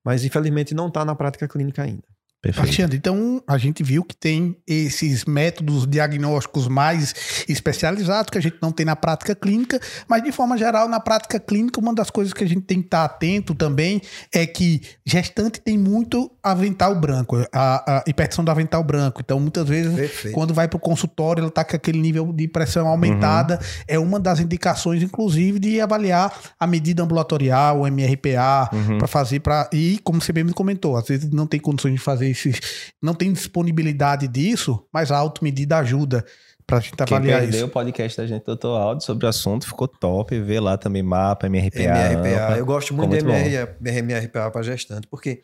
Mas 0.03 0.23
infelizmente 0.23 0.73
não 0.73 0.87
está 0.87 1.03
na 1.03 1.13
prática 1.15 1.45
clínica 1.47 1.83
ainda. 1.83 2.03
Perfeito. 2.43 2.67
Alexandre, 2.67 2.97
então 2.97 3.41
a 3.47 3.57
gente 3.57 3.81
viu 3.81 4.03
que 4.03 4.13
tem 4.13 4.57
esses 4.67 5.23
métodos 5.23 5.87
diagnósticos 5.87 6.67
mais 6.67 7.45
especializados 7.47 8.29
que 8.29 8.37
a 8.37 8.41
gente 8.41 8.57
não 8.61 8.69
tem 8.69 8.85
na 8.85 8.97
prática 8.97 9.33
clínica, 9.33 9.79
mas 10.09 10.21
de 10.21 10.29
forma 10.29 10.57
geral, 10.57 10.89
na 10.89 10.99
prática 10.99 11.39
clínica, 11.39 11.79
uma 11.79 11.95
das 11.95 12.09
coisas 12.09 12.33
que 12.33 12.43
a 12.43 12.47
gente 12.47 12.63
tem 12.63 12.81
que 12.81 12.87
estar 12.87 13.05
atento 13.05 13.55
também 13.55 14.01
é 14.29 14.45
que 14.45 14.81
gestante 15.05 15.61
tem 15.61 15.77
muito 15.77 16.29
avental 16.43 16.93
branco, 16.95 17.37
a, 17.53 17.99
a 17.99 18.03
hipertensão 18.05 18.43
do 18.43 18.51
avental 18.51 18.83
branco. 18.83 19.21
Então, 19.23 19.39
muitas 19.39 19.67
vezes, 19.67 19.95
Perfeito. 19.95 20.33
quando 20.35 20.53
vai 20.53 20.67
para 20.67 20.75
o 20.77 20.79
consultório, 20.79 21.39
ela 21.41 21.47
está 21.47 21.63
com 21.63 21.75
aquele 21.75 21.99
nível 21.99 22.33
de 22.33 22.47
pressão 22.47 22.87
aumentada. 22.87 23.59
É 23.87 23.97
uma 23.97 24.19
das 24.19 24.39
indicações, 24.39 25.01
inclusive, 25.01 25.57
de 25.59 25.79
avaliar 25.79 26.33
a 26.59 26.67
medida 26.67 27.01
ambulatorial, 27.01 27.81
o 27.81 27.87
MRPA, 27.87 28.69
Uhum. 28.73 28.97
para 28.97 29.07
fazer 29.07 29.39
para 29.39 29.69
e 29.71 29.99
como 30.03 30.19
você 30.21 30.33
mesmo 30.33 30.53
comentou, 30.53 30.97
às 30.97 31.07
vezes 31.07 31.29
não 31.31 31.47
tem 31.47 31.59
condições 31.59 31.93
de 31.93 31.99
fazer 31.99 32.27
esses, 32.29 32.59
não 33.01 33.13
tem 33.13 33.31
disponibilidade 33.31 34.27
disso, 34.27 34.83
mas 34.91 35.11
a 35.11 35.17
automedida 35.17 35.77
ajuda 35.77 36.25
para 36.65 36.77
a 36.77 36.79
gente 36.79 36.95
Quem 36.95 37.17
avaliar 37.17 37.41
perdeu 37.41 37.57
isso. 37.59 37.67
o 37.67 37.69
podcast 37.69 38.17
da 38.17 38.25
gente, 38.27 38.43
Doutor 38.45 38.77
Aldo, 38.79 39.03
sobre 39.03 39.25
o 39.25 39.29
assunto, 39.29 39.65
ficou 39.67 39.87
top. 39.87 40.39
Vê 40.39 40.59
lá 40.59 40.77
também 40.77 41.03
mapa, 41.03 41.47
MRPA. 41.47 41.79
MRPA. 41.79 42.57
Eu 42.57 42.65
gosto 42.65 42.93
muito 42.93 43.15
de 43.17 43.23
muito 43.23 43.35
MR, 43.35 44.01
MRPA 44.01 44.49
para 44.49 44.61
gestante, 44.63 45.05
porque 45.07 45.41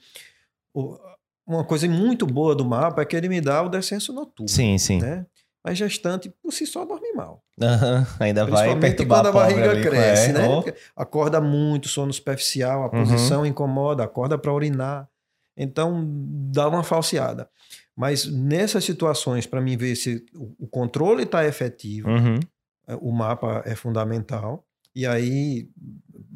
uma 1.45 1.63
coisa 1.63 1.87
muito 1.87 2.25
boa 2.25 2.55
do 2.55 2.63
mapa 2.65 3.01
é 3.01 3.05
que 3.05 3.15
ele 3.15 3.27
me 3.29 3.41
dá 3.41 3.61
o 3.63 3.69
descenso 3.69 4.13
noturno. 4.13 4.49
Sim, 4.49 4.77
sim. 4.77 4.99
Né? 4.99 5.25
Mas 5.63 5.77
gestante, 5.77 6.29
por 6.41 6.53
si 6.53 6.65
só, 6.65 6.85
dorme 6.85 7.11
mal. 7.13 7.43
Aham, 7.61 8.07
Ainda 8.19 8.45
vai 8.45 8.79
perturbar 8.79 9.21
quando 9.23 9.27
a 9.27 9.31
barriga 9.31 9.71
ali, 9.71 9.81
cresce, 9.81 10.29
é, 10.29 10.33
né? 10.33 10.47
Porque 10.47 10.73
Acorda 10.95 11.41
muito, 11.41 11.87
sono 11.89 12.13
superficial, 12.13 12.83
a 12.83 12.85
Uhum. 12.85 12.91
posição 12.91 13.45
incomoda, 13.45 14.03
acorda 14.03 14.37
para 14.37 14.53
urinar. 14.53 15.09
Então, 15.57 16.05
dá 16.51 16.69
uma 16.69 16.83
falseada. 16.83 17.49
Mas 17.93 18.25
nessas 18.25 18.85
situações, 18.85 19.45
para 19.45 19.59
mim 19.59 19.75
ver 19.75 19.95
se 19.95 20.25
o 20.33 20.55
o 20.59 20.67
controle 20.67 21.23
está 21.23 21.45
efetivo, 21.45 22.07
Uhum. 22.09 22.39
é, 22.87 22.95
o 22.95 23.11
mapa 23.11 23.61
é 23.65 23.75
fundamental. 23.75 24.63
E 24.95 25.05
aí, 25.05 25.67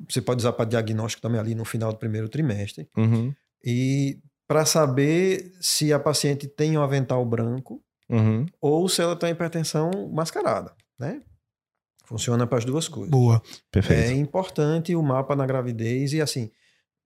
você 0.09 0.21
pode 0.21 0.39
usar 0.41 0.51
para 0.53 0.65
diagnóstico 0.65 1.21
também 1.21 1.39
ali 1.39 1.55
no 1.55 1.63
final 1.63 1.91
do 1.93 1.97
primeiro 1.97 2.27
trimestre. 2.27 2.89
Uhum. 2.97 3.33
E 3.63 4.19
para 4.47 4.65
saber 4.65 5.51
se 5.61 5.93
a 5.93 5.99
paciente 5.99 6.47
tem 6.47 6.77
um 6.77 6.81
avental 6.81 7.25
branco 7.25 7.81
Uhum. 8.09 8.45
ou 8.61 8.87
se 8.89 9.01
ela 9.01 9.15
tem 9.15 9.31
hipertensão 9.31 9.89
mascarada, 10.11 10.73
né? 10.99 11.21
Funciona 12.05 12.45
para 12.45 12.57
as 12.57 12.65
duas 12.65 12.87
coisas. 12.87 13.09
Boa. 13.09 13.41
Perfeito. 13.71 14.11
É 14.11 14.13
importante 14.13 14.93
o 14.95 15.01
mapa 15.01 15.35
na 15.35 15.45
gravidez 15.45 16.11
e 16.13 16.21
assim, 16.21 16.51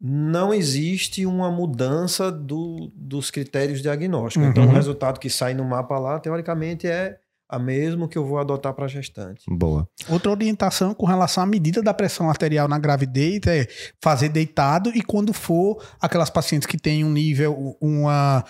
não 0.02 0.52
existe 0.54 1.26
uma 1.26 1.52
mudança 1.52 2.32
do- 2.32 2.92
dos 2.96 3.30
critérios 3.32 3.82
diagnósticos. 3.82 4.48
Então, 4.48 4.64
Uhum. 4.64 4.70
o 4.72 4.74
resultado 4.74 5.20
que 5.20 5.30
sai 5.30 5.54
no 5.54 5.64
mapa 5.64 5.98
lá, 6.00 6.20
teoricamente, 6.20 6.88
é 6.88 7.20
a 7.50 7.58
mesmo 7.58 8.08
que 8.08 8.18
eu 8.18 8.26
vou 8.26 8.40
adotar 8.40 8.74
para 8.74 8.86
a 8.86 8.90
gestante. 8.90 9.44
Boa. 9.48 9.88
Outra 10.10 10.32
orientação 10.32 10.94
com 10.94 11.06
relação 11.06 11.44
à 11.44 11.46
medida 11.46 11.82
da 11.82 11.94
pressão 11.94 12.30
arterial 12.30 12.68
na 12.68 12.78
gravidez 12.78 13.42
é 13.48 13.68
fazer 14.02 14.30
deitado 14.30 14.92
e 14.94 15.02
quando 15.02 15.34
for 15.34 15.82
aquelas 16.02 16.30
pacientes 16.30 16.66
que 16.66 16.78
têm 16.78 17.04
um 17.04 17.12
nível, 17.12 17.78
uma 17.80 18.44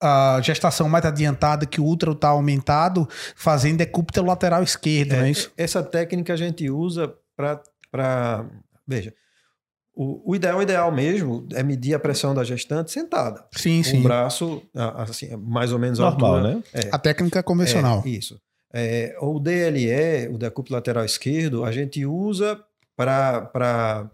a 0.00 0.40
gestação 0.42 0.88
mais 0.88 1.04
adiantada, 1.04 1.64
que 1.64 1.80
o 1.80 1.86
útero 1.86 2.12
está 2.12 2.28
aumentado, 2.28 3.08
fazendo 3.34 3.78
decúbito 3.78 4.22
lateral 4.22 4.62
esquerdo, 4.62 5.12
não 5.16 5.24
é 5.24 5.30
isso? 5.30 5.50
Essa 5.56 5.82
técnica 5.82 6.34
a 6.34 6.36
gente 6.36 6.68
usa 6.68 7.14
para. 7.36 8.44
Veja, 8.86 9.14
o, 9.94 10.32
o 10.32 10.34
ideal, 10.36 10.58
o 10.58 10.62
ideal 10.62 10.90
mesmo 10.92 11.46
é 11.52 11.62
medir 11.62 11.94
a 11.94 11.98
pressão 11.98 12.34
da 12.34 12.42
gestante 12.44 12.90
sentada. 12.90 13.44
Sim, 13.52 13.78
Com 13.82 13.88
sim. 13.90 14.00
o 14.00 14.02
braço, 14.02 14.62
assim, 14.96 15.36
mais 15.36 15.72
ou 15.72 15.78
menos 15.78 16.00
a 16.00 16.10
Normal, 16.10 16.34
altura. 16.36 16.54
né? 16.56 16.62
É. 16.74 16.88
A 16.92 16.98
técnica 16.98 17.42
convencional. 17.42 18.02
É, 18.04 18.08
isso. 18.08 18.40
É, 18.72 19.16
o 19.20 19.38
DLE, 19.38 20.28
o 20.32 20.36
decúbito 20.38 20.72
lateral 20.74 21.04
esquerdo, 21.04 21.64
a 21.64 21.70
gente 21.70 22.04
usa 22.04 22.60
para 22.96 24.10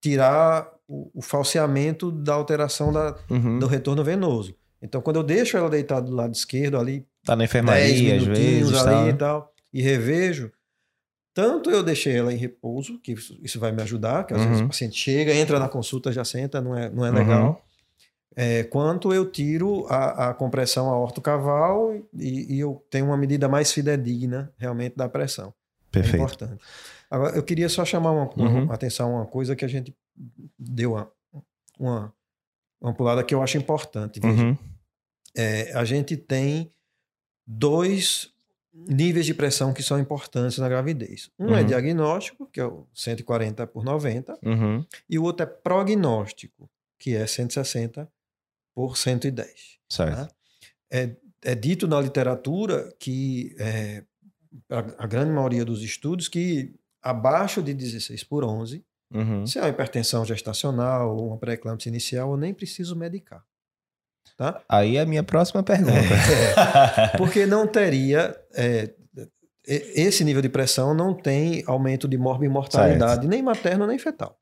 tirar 0.00 0.68
o, 0.86 1.10
o 1.14 1.22
falseamento 1.22 2.10
da 2.10 2.34
alteração 2.34 2.92
da, 2.92 3.16
Uhum. 3.30 3.58
do 3.58 3.66
retorno 3.66 4.02
venoso. 4.04 4.54
Então, 4.82 5.00
quando 5.00 5.16
eu 5.16 5.22
deixo 5.22 5.56
ela 5.56 5.70
deitada 5.70 6.06
do 6.06 6.14
lado 6.14 6.34
esquerdo 6.34 6.76
ali, 6.76 7.06
Tá 7.24 7.36
na 7.36 7.44
10 7.44 7.50
enfermaria, 7.50 8.16
às 8.16 8.22
minutinhos 8.26 8.70
vezes. 8.70 8.86
ali 8.86 8.96
Tá, 9.04 9.08
e 9.08 9.12
tal, 9.14 9.52
e 9.72 9.80
revejo, 9.80 10.50
tanto 11.34 11.70
eu 11.70 11.82
deixei 11.82 12.16
ela 12.16 12.32
em 12.32 12.36
repouso, 12.36 12.98
que 13.00 13.12
isso, 13.12 13.38
isso 13.42 13.58
vai 13.60 13.72
me 13.72 13.82
ajudar, 13.82 14.24
que 14.26 14.34
às 14.34 14.42
vezes 14.42 14.58
Uhum. 14.60 14.64
o 14.66 14.68
paciente 14.68 14.96
chega, 14.96 15.34
entra 15.34 15.58
na 15.58 15.68
consulta, 15.68 16.12
já 16.12 16.24
senta, 16.24 16.60
não 16.60 16.76
é, 16.76 16.90
não 16.90 17.04
é 17.06 17.10
Uhum. 17.10 17.14
legal. 17.16 17.64
É, 18.34 18.64
quanto 18.64 19.12
eu 19.12 19.30
tiro 19.30 19.86
a, 19.90 20.30
a 20.30 20.34
compressão 20.34 20.88
aorto-caval 20.88 21.94
e, 22.14 22.54
e 22.56 22.60
eu 22.60 22.82
tenho 22.90 23.06
uma 23.06 23.16
medida 23.16 23.46
mais 23.48 23.70
fidedigna 23.72 24.50
realmente 24.56 24.96
da 24.96 25.06
pressão. 25.08 25.48
É 25.88 25.92
Perfeito. 25.92 26.16
importante. 26.16 26.62
Agora, 27.10 27.36
eu 27.36 27.42
queria 27.42 27.68
só 27.68 27.84
chamar 27.84 28.10
uma, 28.12 28.30
Uhum. 28.36 28.64
uma 28.64 28.74
atenção 28.74 29.12
uma 29.16 29.26
coisa 29.26 29.54
que 29.54 29.64
a 29.66 29.68
gente 29.68 29.94
deu 30.58 30.92
uma, 30.92 31.10
uma, 31.78 32.14
uma 32.80 32.94
pulada 32.94 33.22
que 33.22 33.34
eu 33.34 33.42
acho 33.42 33.58
importante. 33.58 34.18
Uhum. 34.24 34.56
É, 35.36 35.72
a 35.74 35.84
gente 35.84 36.16
tem 36.16 36.72
dois 37.46 38.31
níveis 38.74 39.26
de 39.26 39.34
pressão 39.34 39.72
que 39.72 39.82
são 39.82 39.98
importantes 39.98 40.58
na 40.58 40.68
gravidez. 40.68 41.30
Um 41.38 41.54
é 41.54 41.60
Uhum. 41.60 41.66
diagnóstico, 41.66 42.46
que 42.46 42.60
é 42.60 42.64
o 42.64 42.86
140 42.94 43.66
por 43.66 43.84
90, 43.84 44.38
Uhum. 44.42 44.84
e 45.08 45.18
o 45.18 45.22
outro 45.24 45.44
é 45.44 45.46
prognóstico, 45.46 46.68
que 46.98 47.14
é 47.14 47.26
160 47.26 48.08
por 48.74 48.96
110. 48.96 49.78
Certo. 49.90 50.16
Tá? 50.28 50.34
É, 50.90 51.16
é 51.44 51.54
dito 51.54 51.86
na 51.86 52.00
literatura 52.00 52.94
que 52.98 53.54
é, 53.58 54.04
a, 54.70 54.78
a 55.04 55.06
grande 55.06 55.32
maioria 55.32 55.64
dos 55.64 55.82
estudos 55.82 56.28
que 56.28 56.74
abaixo 57.02 57.62
de 57.62 57.74
16 57.74 58.24
por 58.24 58.44
11, 58.44 58.84
Uhum. 59.14 59.46
se 59.46 59.58
é 59.58 59.62
uma 59.62 59.68
hipertensão 59.68 60.24
gestacional 60.24 61.14
ou 61.14 61.28
uma 61.28 61.36
pré-eclâmpsia 61.36 61.90
inicial, 61.90 62.30
eu 62.30 62.36
nem 62.38 62.54
preciso 62.54 62.96
medicar. 62.96 63.44
Tá? 64.36 64.60
Aí 64.68 64.96
é 64.96 65.00
a 65.00 65.06
minha 65.06 65.22
próxima 65.22 65.62
pergunta. 65.62 65.92
Porque 67.18 67.46
não 67.46 67.66
teria. 67.66 68.34
é, 68.54 68.90
esse 69.64 70.24
nível 70.24 70.42
de 70.42 70.48
pressão 70.48 70.92
não 70.94 71.14
tem 71.14 71.62
aumento 71.66 72.08
de 72.08 72.18
morbimortalidade, 72.18 73.28
nem 73.28 73.42
materno 73.42 73.86
nem 73.86 73.98
fetal. 73.98 74.36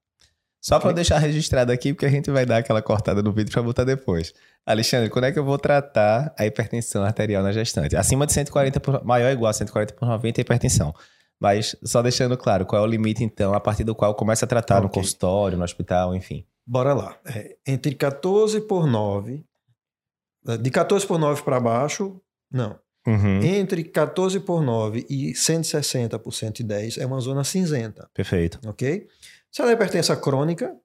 Só 0.63 0.79
para 0.79 0.93
deixar 0.93 1.19
registrado 1.19 1.73
aqui, 1.73 1.93
porque 1.95 2.05
a 2.05 2.11
gente 2.11 2.31
vai 2.31 2.45
dar 2.45 2.59
aquela 2.59 2.83
cortada 2.83 3.23
no 3.23 3.33
vídeo 3.33 3.51
para 3.51 3.63
botar 3.63 3.83
depois. 3.85 4.35
Alexandre, 4.67 5.09
quando 5.09 5.25
é 5.25 5.33
que 5.33 5.39
eu 5.39 5.45
vou 5.45 5.57
tratar 5.59 6.35
a 6.39 6.45
hipertensão 6.45 7.03
arterial 7.03 7.43
na 7.43 7.51
gestante? 7.51 7.97
Acima 7.97 8.27
de 8.27 8.33
140 8.35 8.79
por 8.79 9.03
maior 9.03 9.29
ou 9.29 9.33
igual 9.33 9.49
a 9.51 9.55
140 9.55 9.95
por 9.95 10.07
90 10.07 10.39
é 10.39 10.43
hipertensão. 10.43 10.95
Mas 11.41 11.75
só 11.83 12.03
deixando 12.03 12.37
claro, 12.37 12.67
qual 12.67 12.83
é 12.83 12.87
o 12.87 12.89
limite, 12.89 13.25
então, 13.25 13.55
a 13.55 13.61
partir 13.61 13.85
do 13.85 13.95
qual 13.95 14.15
começa 14.15 14.45
a 14.45 14.49
tratar 14.49 14.81
no 14.81 14.87
Ok. 14.89 15.01
consultório, 15.01 15.57
no 15.57 15.65
hospital, 15.65 16.15
enfim. 16.15 16.45
Bora 16.67 16.93
lá. 16.93 17.17
É, 17.25 17.57
entre 17.67 17.95
14 17.95 18.61
por 18.61 18.87
9, 18.87 19.37
é, 19.37 19.41
de 20.61 20.71
14 20.71 21.07
por 21.07 21.19
9 21.19 21.43
para 21.43 21.61
baixo, 21.61 22.21
não. 22.51 22.79
Uhum. 23.07 23.41
Entre 23.43 23.83
14 23.85 24.41
por 24.41 24.63
9 24.63 25.07
e 25.09 25.35
160 25.35 26.19
por 26.19 26.33
110 26.33 26.99
é 26.99 27.07
uma 27.07 27.19
zona 27.21 27.45
cinzenta, 27.45 28.09
Perfeito. 28.13 28.61
ok? 28.69 29.07
Se 29.51 29.63
ela 29.63 29.71
é 29.71 29.75
hipertensa 29.75 30.15
crônica, 30.17 30.77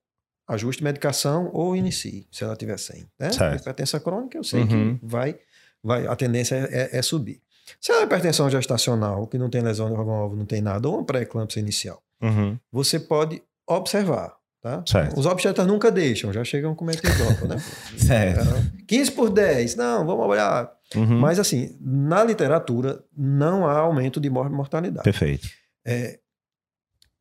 ajuste 0.48 0.84
medicação 0.84 1.50
ou 1.54 1.76
inicie, 1.76 2.26
se 2.32 2.44
ela 2.44 2.56
tiver 2.56 2.78
100. 2.80 3.06
Né? 3.20 3.32
Certo. 3.32 3.62
Hipertensa 3.62 4.00
crônica, 4.00 4.38
eu 4.38 4.44
sei 4.44 4.62
Uhum. 4.62 4.98
que 4.98 5.06
vai, 5.06 5.38
vai, 5.84 6.08
a 6.08 6.16
tendência 6.16 6.56
é, 6.56 6.82
é- 6.96 7.00
é 7.00 7.02
subir. 7.02 7.42
Se 7.82 7.92
ela 7.92 8.02
é 8.02 8.06
hipertensão 8.06 8.50
gestacional, 8.50 9.28
que 9.28 9.38
não 9.38 9.50
tem 9.50 9.62
lesão 9.62 9.88
de 9.90 9.96
órgão-alvo, 9.96 10.36
não 10.36 10.46
tem 10.46 10.62
nada, 10.62 10.88
ou 10.88 10.96
uma 10.96 11.04
pré-eclâmpsia 11.06 11.60
inicial, 11.60 12.02
Uhum. 12.22 12.58
você 12.72 13.00
pode 13.00 13.44
observar. 13.68 14.36
Tá? 14.66 14.84
Certo. 14.84 15.20
Os 15.20 15.28
obstetras 15.28 15.68
nunca 15.68 15.92
deixam, 15.92 16.34
já 16.34 16.44
chegam 16.44 16.74
com 16.74 16.84
metrosópio, 16.84 17.48
né? 17.48 17.58
Certo. 18.00 18.50
É, 18.50 18.84
15 18.88 19.12
por 19.12 19.30
10, 19.30 19.76
não, 19.76 20.04
vamos 20.08 20.26
olhar. 20.26 20.72
Uhum. 20.96 21.20
Mas, 21.20 21.38
assim, 21.38 21.78
na 21.80 22.24
literatura, 22.24 23.04
não 23.16 23.68
há 23.68 23.78
aumento 23.78 24.20
de 24.20 24.28
mortalidade. 24.28 25.04
Perfeito. 25.04 25.48
É, 25.86 26.20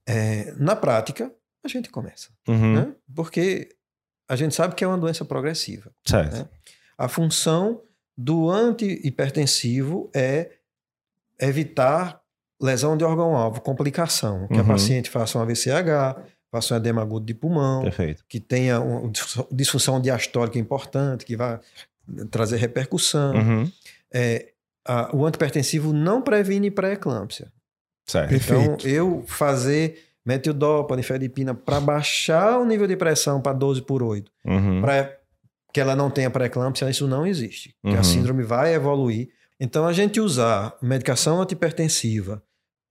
é, 0.08 0.54
na 0.56 0.74
prática, 0.74 1.30
a 1.62 1.68
gente 1.68 1.90
começa. 1.90 2.30
Uhum. 2.48 2.76
Né? 2.76 2.94
Porque 3.14 3.68
a 4.26 4.36
gente 4.36 4.54
sabe 4.54 4.74
que 4.74 4.82
é 4.82 4.86
uma 4.86 4.96
doença 4.96 5.22
progressiva. 5.22 5.92
Certo. 6.02 6.34
Né? 6.34 6.48
A 6.96 7.08
função 7.08 7.82
do 8.16 8.50
antihipertensivo 8.50 10.10
é 10.14 10.50
evitar 11.38 12.22
lesão 12.58 12.96
de 12.96 13.04
órgão-alvo, 13.04 13.60
complicação, 13.60 14.48
que 14.48 14.54
uhum. 14.54 14.60
a 14.60 14.64
paciente 14.64 15.10
faça 15.10 15.38
um 15.38 15.42
AVCH, 15.42 16.32
faça 16.54 16.74
um 16.74 16.76
edema 16.76 17.02
agudo 17.02 17.26
de 17.26 17.34
pulmão, 17.34 17.82
Perfeito. 17.82 18.24
que 18.28 18.38
tenha 18.38 18.78
uma 18.80 19.10
disfunção 19.50 20.00
diastólica 20.00 20.56
importante, 20.56 21.24
que 21.24 21.36
vai 21.36 21.58
trazer 22.30 22.58
repercussão. 22.58 23.34
Uhum. 23.34 23.72
É, 24.12 24.52
a, 24.86 25.14
o 25.16 25.26
antipertensivo 25.26 25.92
não 25.92 26.22
previne 26.22 26.70
pré-eclâmpsia. 26.70 27.50
Certo. 28.06 28.34
Então, 28.34 28.76
eu 28.84 29.24
fazer 29.26 29.98
metildopa, 30.24 30.94
nifedipina, 30.94 31.54
para 31.54 31.80
baixar 31.80 32.60
o 32.60 32.64
nível 32.64 32.86
de 32.86 32.96
pressão 32.96 33.40
para 33.40 33.52
12 33.52 33.82
por 33.82 34.00
8, 34.00 34.30
uhum. 34.46 34.80
para 34.80 35.12
que 35.72 35.80
ela 35.80 35.96
não 35.96 36.08
tenha 36.08 36.30
pré-eclâmpsia, 36.30 36.88
isso 36.88 37.08
não 37.08 37.26
existe. 37.26 37.74
Uhum. 37.82 37.98
a 37.98 38.04
síndrome 38.04 38.44
vai 38.44 38.74
evoluir. 38.74 39.28
Então, 39.58 39.84
a 39.84 39.92
gente 39.92 40.20
usar 40.20 40.76
medicação 40.80 41.42
antipertensiva 41.42 42.40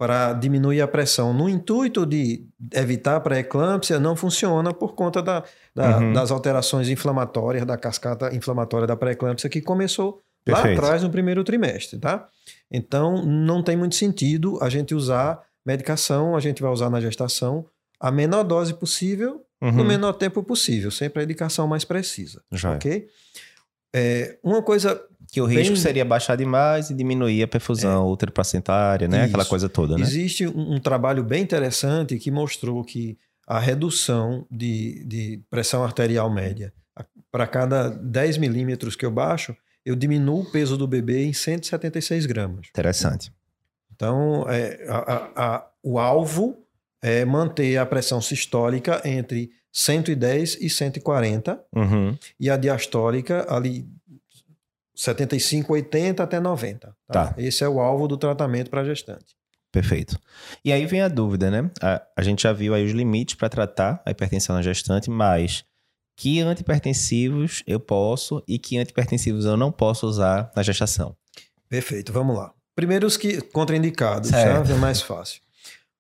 para 0.04 0.34
diminuir 0.34 0.82
a 0.82 0.88
pressão 0.88 1.34
no 1.34 1.48
intuito 1.48 2.06
de 2.06 2.46
evitar 2.74 3.22
pré-eclâmpsia 3.22 4.02
não 4.02 4.18
funciona 4.18 4.74
por 4.74 4.96
conta 4.96 5.24
da, 5.24 5.46
da, 5.74 5.98
uhum. 5.98 6.12
das 6.12 6.30
alterações 6.30 6.90
inflamatórias, 6.90 7.66
da 7.66 7.78
cascata 7.78 8.36
inflamatória 8.36 8.86
da 8.86 8.98
pré-eclâmpsia 8.98 9.50
que 9.50 9.62
começou 9.62 10.22
Perfeito. 10.44 10.68
lá 10.68 10.74
atrás 10.74 11.04
no 11.04 11.10
primeiro 11.10 11.42
trimestre, 11.42 11.98
tá? 11.98 12.28
Então, 12.70 13.26
não 13.26 13.64
tem 13.64 13.78
muito 13.78 13.96
sentido 13.96 14.60
a 14.62 14.68
gente 14.68 14.94
usar 14.94 15.42
medicação, 15.66 16.36
a 16.36 16.42
gente 16.42 16.62
vai 16.62 16.70
usar 16.70 16.90
na 16.90 17.00
gestação 17.00 17.66
a 17.98 18.12
menor 18.12 18.44
dose 18.44 18.74
possível, 18.74 19.42
uhum. 19.62 19.72
no 19.72 19.86
menor 19.86 20.12
tempo 20.12 20.44
possível, 20.44 20.92
sempre 20.92 21.22
a 21.22 21.24
indicação 21.24 21.66
mais 21.66 21.86
precisa, 21.86 22.42
Já. 22.52 22.74
ok? 22.74 23.08
É, 23.96 24.38
uma 24.44 24.62
coisa 24.62 25.02
que 25.34 25.42
o 25.42 25.46
risco 25.46 25.74
Bem... 25.74 25.82
seria 25.82 26.06
baixar 26.06 26.36
demais 26.36 26.92
e 26.92 26.94
diminuir 26.94 27.42
a 27.42 27.48
perfusão 27.48 28.04
é. 28.04 28.06
ultraplacentária, 28.06 29.08
né? 29.08 29.18
Isso. 29.18 29.25
Aquela 29.30 29.46
coisa 29.46 29.68
toda, 29.68 29.98
né? 29.98 30.04
Existe 30.04 30.46
um, 30.46 30.75
um, 30.75 30.80
trabalho 30.80 31.24
bem 31.24 31.42
interessante 31.42 32.20
que 32.20 32.30
mostrou 32.30 32.84
que 32.84 33.18
a 33.48 33.58
redução 33.60 34.46
de, 34.52 35.04
de 35.06 35.42
pressão 35.50 35.84
arterial 35.84 36.32
média 36.32 36.72
para 37.32 37.48
cada 37.48 37.90
10 37.90 38.38
milímetros 38.38 38.96
que 38.96 39.04
eu 39.04 39.10
baixo, 39.10 39.58
eu 39.84 39.96
diminuo 39.96 40.42
o 40.42 40.52
peso 40.52 40.78
do 40.78 40.86
bebê 40.88 41.25
em 41.25 41.34
176 41.34 42.28
gramas. 42.28 42.68
Interessante. 42.70 43.34
Então, 43.92 44.46
é, 44.48 44.86
a, 44.88 45.32
a, 45.36 45.68
o 45.82 45.98
alvo 45.98 46.63
é 47.02 47.25
manter 47.25 47.78
a 47.78 47.88
pressão 47.88 48.22
sistólica 48.22 49.02
entre 49.04 49.50
110 49.72 50.58
e 50.62 50.70
140 50.70 51.60
uhum. 51.75 52.16
e 52.40 52.52
a 52.52 52.56
diastólica 52.56 53.52
ali 53.52 53.88
75, 54.96 55.74
80 55.74 56.24
até 56.24 56.40
90. 56.40 56.88
Tá? 56.88 56.96
tá. 57.08 57.36
Esse 57.38 57.64
é 57.64 57.70
o 57.70 57.80
alvo 57.80 58.08
do 58.08 58.18
tratamento 58.18 58.70
para 58.70 58.84
gestante. 58.84 59.36
Perfeito. 59.72 60.20
E 60.64 60.72
aí 60.72 60.86
vem 60.86 61.02
a 61.02 61.08
dúvida, 61.08 61.50
né? 61.50 61.72
A, 61.82 62.02
a 62.16 62.22
gente 62.22 62.44
já 62.44 62.54
viu 62.54 62.76
aí 62.76 62.86
os 62.86 62.92
limites 62.92 63.36
para 63.36 63.50
tratar 63.50 64.02
a 64.06 64.12
hipertensão 64.12 64.56
na 64.56 64.62
gestante, 64.62 65.10
mas 65.10 65.66
que 66.16 66.40
antipertensivos 66.42 67.64
eu 67.66 67.80
posso 67.80 68.44
e 68.48 68.60
que 68.60 68.78
antipertensivos 68.78 69.46
eu 69.46 69.58
não 69.58 69.72
posso 69.72 70.06
usar 70.06 70.52
na 70.56 70.62
gestação? 70.62 71.16
Perfeito, 71.68 72.14
vamos 72.14 72.38
lá. 72.38 72.54
Primeiro 72.76 73.08
os 73.08 73.18
que 73.18 73.42
contraindicados, 73.42 74.30
certo. 74.30 74.72
é 74.72 74.76
mais 74.76 75.02
fácil. 75.02 75.42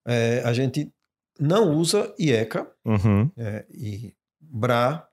É, 0.05 0.43
a 0.45 0.53
gente 0.53 0.91
não 1.39 1.71
usa 1.71 2.13
IECA 2.19 2.67
uhum. 2.85 3.31
é, 3.35 3.65
e 3.71 4.13
BRA 4.39 5.07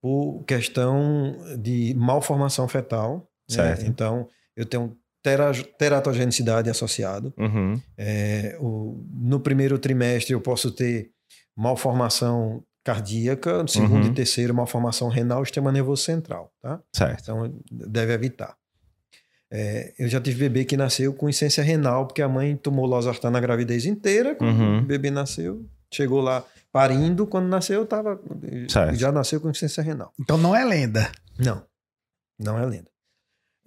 por 0.00 0.44
questão 0.44 1.36
de 1.58 1.94
malformação 1.96 2.68
fetal. 2.68 3.28
Né? 3.50 3.78
Então, 3.86 4.28
eu 4.56 4.64
tenho 4.64 4.96
teratogenicidade 5.78 6.70
associado. 6.70 7.32
Uhum. 7.36 7.80
É, 7.96 8.56
o, 8.60 9.04
no 9.12 9.40
primeiro 9.40 9.78
trimestre 9.78 10.32
eu 10.32 10.40
posso 10.40 10.70
ter 10.70 11.10
malformação 11.56 12.62
cardíaca, 12.84 13.62
no 13.62 13.68
segundo 13.68 14.04
uhum. 14.04 14.10
e 14.10 14.14
terceiro 14.14 14.54
malformação 14.54 15.08
renal, 15.08 15.44
sistema 15.44 15.70
nervoso 15.70 16.02
central, 16.02 16.50
tá? 16.62 16.80
Certo. 16.92 17.20
Então 17.22 17.60
deve 17.70 18.14
evitar. 18.14 18.56
É, 19.50 19.92
eu 19.98 20.08
já 20.08 20.20
tive 20.20 20.40
bebê 20.40 20.64
que 20.64 20.76
nasceu 20.76 21.12
com 21.12 21.28
insuficiência 21.28 21.62
renal, 21.62 22.06
porque 22.06 22.22
a 22.22 22.28
mãe 22.28 22.56
tomou 22.56 22.86
losartana 22.86 23.38
a 23.38 23.40
gravidez 23.40 23.84
inteira, 23.84 24.34
quando 24.34 24.58
uhum. 24.58 24.78
o 24.78 24.82
bebê 24.82 25.10
nasceu, 25.10 25.66
chegou 25.92 26.20
lá 26.20 26.44
parindo, 26.72 27.26
quando 27.26 27.46
nasceu, 27.46 27.86
tava, 27.86 28.20
já 28.94 29.10
nasceu 29.10 29.40
com 29.40 29.48
insuficiência 29.48 29.82
renal. 29.82 30.12
Então 30.20 30.36
não 30.38 30.54
é 30.54 30.64
lenda. 30.64 31.10
Não, 31.38 31.62
não 32.38 32.58
é 32.58 32.64
lenda. 32.64 32.90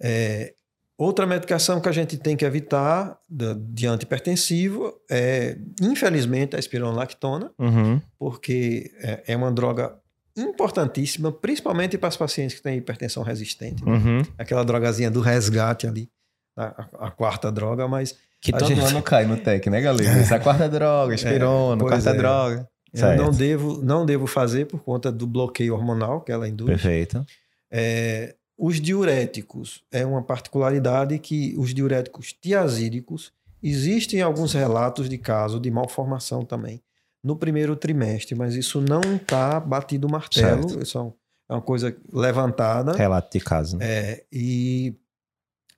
É, 0.00 0.54
outra 0.96 1.26
medicação 1.26 1.80
que 1.80 1.88
a 1.88 1.92
gente 1.92 2.16
tem 2.16 2.36
que 2.36 2.44
evitar 2.44 3.18
de, 3.28 3.54
de 3.54 3.86
antipertensivo 3.86 4.92
é, 5.10 5.56
infelizmente, 5.80 6.56
a 6.56 6.58
espironolactona, 6.58 7.50
uhum. 7.58 8.00
porque 8.18 8.90
é, 9.00 9.22
é, 9.28 9.36
uma 9.36 9.50
droga 9.50 9.96
importantíssima, 10.36 11.30
principalmente 11.30 11.98
para 11.98 12.08
os 12.08 12.16
pacientes 12.16 12.56
que 12.56 12.62
têm 12.62 12.78
hipertensão 12.78 13.22
resistente. 13.22 13.84
Né? 13.84 13.92
Uhum. 13.92 14.22
Aquela 14.38 14.64
drogazinha 14.64 15.10
do 15.10 15.20
resgate 15.20 15.86
ali, 15.86 16.08
a, 16.56 17.06
a 17.06 17.10
quarta 17.10 17.50
droga, 17.52 17.86
mas... 17.86 18.16
Que 18.40 18.50
todo 18.50 18.66
gente... 18.66 18.80
ano 18.80 19.00
cai 19.02 19.24
no 19.24 19.36
TEC, 19.36 19.70
né, 19.70 19.80
galera? 19.80 20.20
Isso 20.20 20.32
é 20.34 20.36
a 20.36 20.40
quarta 20.40 20.68
droga, 20.68 21.14
espirona, 21.14 21.80
é, 21.84 21.86
quarta 21.86 22.10
é. 22.10 22.14
droga. 22.14 22.68
Eu 22.92 23.16
não 23.16 23.30
devo, 23.30 23.82
não 23.82 24.04
devo 24.04 24.26
fazer 24.26 24.66
por 24.66 24.80
conta 24.80 25.10
do 25.10 25.26
bloqueio 25.26 25.74
hormonal 25.74 26.20
que 26.20 26.30
ela 26.30 26.48
induz. 26.48 26.68
Perfeito. 26.68 27.24
É, 27.70 28.34
os 28.58 28.80
diuréticos 28.80 29.82
é 29.90 30.04
uma 30.04 30.22
particularidade 30.22 31.18
que 31.18 31.54
os 31.56 31.72
diuréticos 31.72 32.32
tiazídicos 32.32 33.32
existem 33.62 34.20
alguns 34.20 34.52
relatos 34.52 35.08
de 35.08 35.16
caso 35.16 35.58
de 35.58 35.70
malformação 35.70 36.44
também 36.44 36.82
no 37.24 37.36
primeiro 37.36 37.76
trimestre, 37.76 38.34
mas 38.34 38.54
isso 38.54 38.80
não 38.80 39.16
está 39.16 39.60
batido 39.60 40.08
martelo, 40.08 40.68
certo. 40.68 40.82
isso 40.82 41.14
é 41.48 41.54
uma 41.54 41.62
coisa 41.62 41.96
levantada. 42.12 42.92
Relato 42.92 43.38
de 43.38 43.44
caso. 43.44 43.78
Né? 43.78 43.86
É, 43.86 44.24
e 44.30 44.94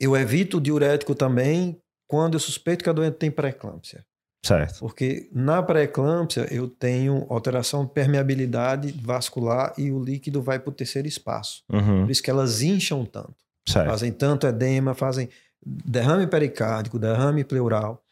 eu 0.00 0.16
evito 0.16 0.56
o 0.56 0.60
diurético 0.60 1.14
também 1.14 1.78
quando 2.08 2.34
eu 2.34 2.40
suspeito 2.40 2.82
que 2.82 2.90
a 2.90 2.92
doente 2.92 3.16
tem 3.16 3.30
pré-eclâmpsia. 3.30 4.04
Certo. 4.44 4.78
Porque 4.78 5.30
na 5.32 5.62
pré-eclâmpsia 5.62 6.46
eu 6.50 6.68
tenho 6.68 7.26
alteração 7.30 7.86
de 7.86 7.92
permeabilidade 7.92 8.94
vascular 9.02 9.72
e 9.78 9.90
o 9.90 9.98
líquido 9.98 10.42
vai 10.42 10.58
para 10.58 10.68
o 10.68 10.72
terceiro 10.72 11.08
espaço. 11.08 11.62
Uhum. 11.72 12.02
Por 12.02 12.10
isso 12.10 12.22
que 12.22 12.30
elas 12.30 12.60
incham 12.60 13.06
tanto. 13.06 13.34
Certo. 13.66 13.88
Fazem 13.88 14.12
tanto 14.12 14.46
edema, 14.46 14.92
fazem 14.92 15.30
derrame 15.64 16.26
pericárdico, 16.26 16.98
derrame 16.98 17.42
pleural. 17.42 18.02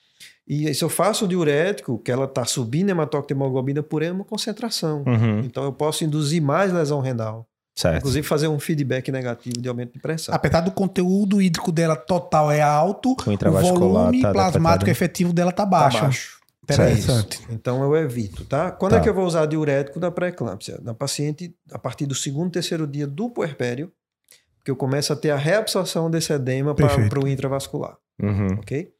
E 0.49 0.73
se 0.75 0.83
eu 0.83 0.89
faço 0.89 1.27
o 1.27 1.29
diurético, 1.29 1.99
que 1.99 2.11
ela 2.11 2.25
está 2.25 2.47
subindo 2.47 2.89
hematócrito 2.89 3.35
hemoglobina 3.35 3.83
por 3.83 4.03
uma 4.03 4.25
concentração. 4.25 5.05
Uhum. 5.07 5.41
Então 5.41 5.65
eu 5.65 5.73
posso 5.73 6.03
induzir 6.03 6.41
mais 6.41 6.73
lesão 6.73 7.01
renal. 7.01 7.47
Certo. 7.75 7.99
Inclusive 7.99 8.27
fazer 8.27 8.49
um 8.49 8.59
feedback 8.59 9.11
negativo 9.11 9.61
de 9.61 9.69
aumento 9.69 9.95
de 9.95 9.99
pressão. 9.99 10.35
Apesar 10.35 10.61
do 10.61 10.71
conteúdo 10.71 11.41
hídrico 11.41 11.73
dela 11.73 11.97
total 11.97 12.51
é 12.51 12.61
alto, 12.61 13.17
o, 13.27 13.31
o 13.31 13.79
volume 13.79 14.21
tá 14.21 14.33
plasmático 14.33 14.91
efetivo 14.91 15.33
dela 15.33 15.53
tá 15.53 15.65
baixo. 15.65 15.99
Tá 15.99 16.05
baixo. 16.05 16.43
Interessante. 16.63 17.41
Então 17.51 17.83
eu 17.83 17.97
evito, 17.97 18.45
tá? 18.45 18.71
Quando 18.71 18.93
é 18.93 18.97
tá. 18.97 19.01
é 19.01 19.03
que 19.03 19.09
eu 19.09 19.15
vou 19.15 19.25
usar 19.25 19.47
diurético 19.47 19.99
da 19.99 20.11
pré-eclâmpsia? 20.11 20.79
Na 20.83 20.95
paciente, 20.95 21.55
a 21.73 21.79
partir 21.79 22.07
do 22.07 22.15
segundo, 22.15 22.53
terceiro 22.53 22.87
dia 22.87 23.07
do 23.07 23.29
puerpério, 23.29 23.91
que 24.65 24.71
eu 24.71 24.77
começo 24.77 25.13
a 25.13 25.17
ter 25.17 25.31
a 25.31 25.37
reabsorção 25.37 26.11
desse 26.11 26.33
edema 26.33 26.75
para 26.75 27.21
o 27.21 27.27
intravascular. 27.27 27.97
Uhum. 28.23 28.59
Ok? 28.59 28.93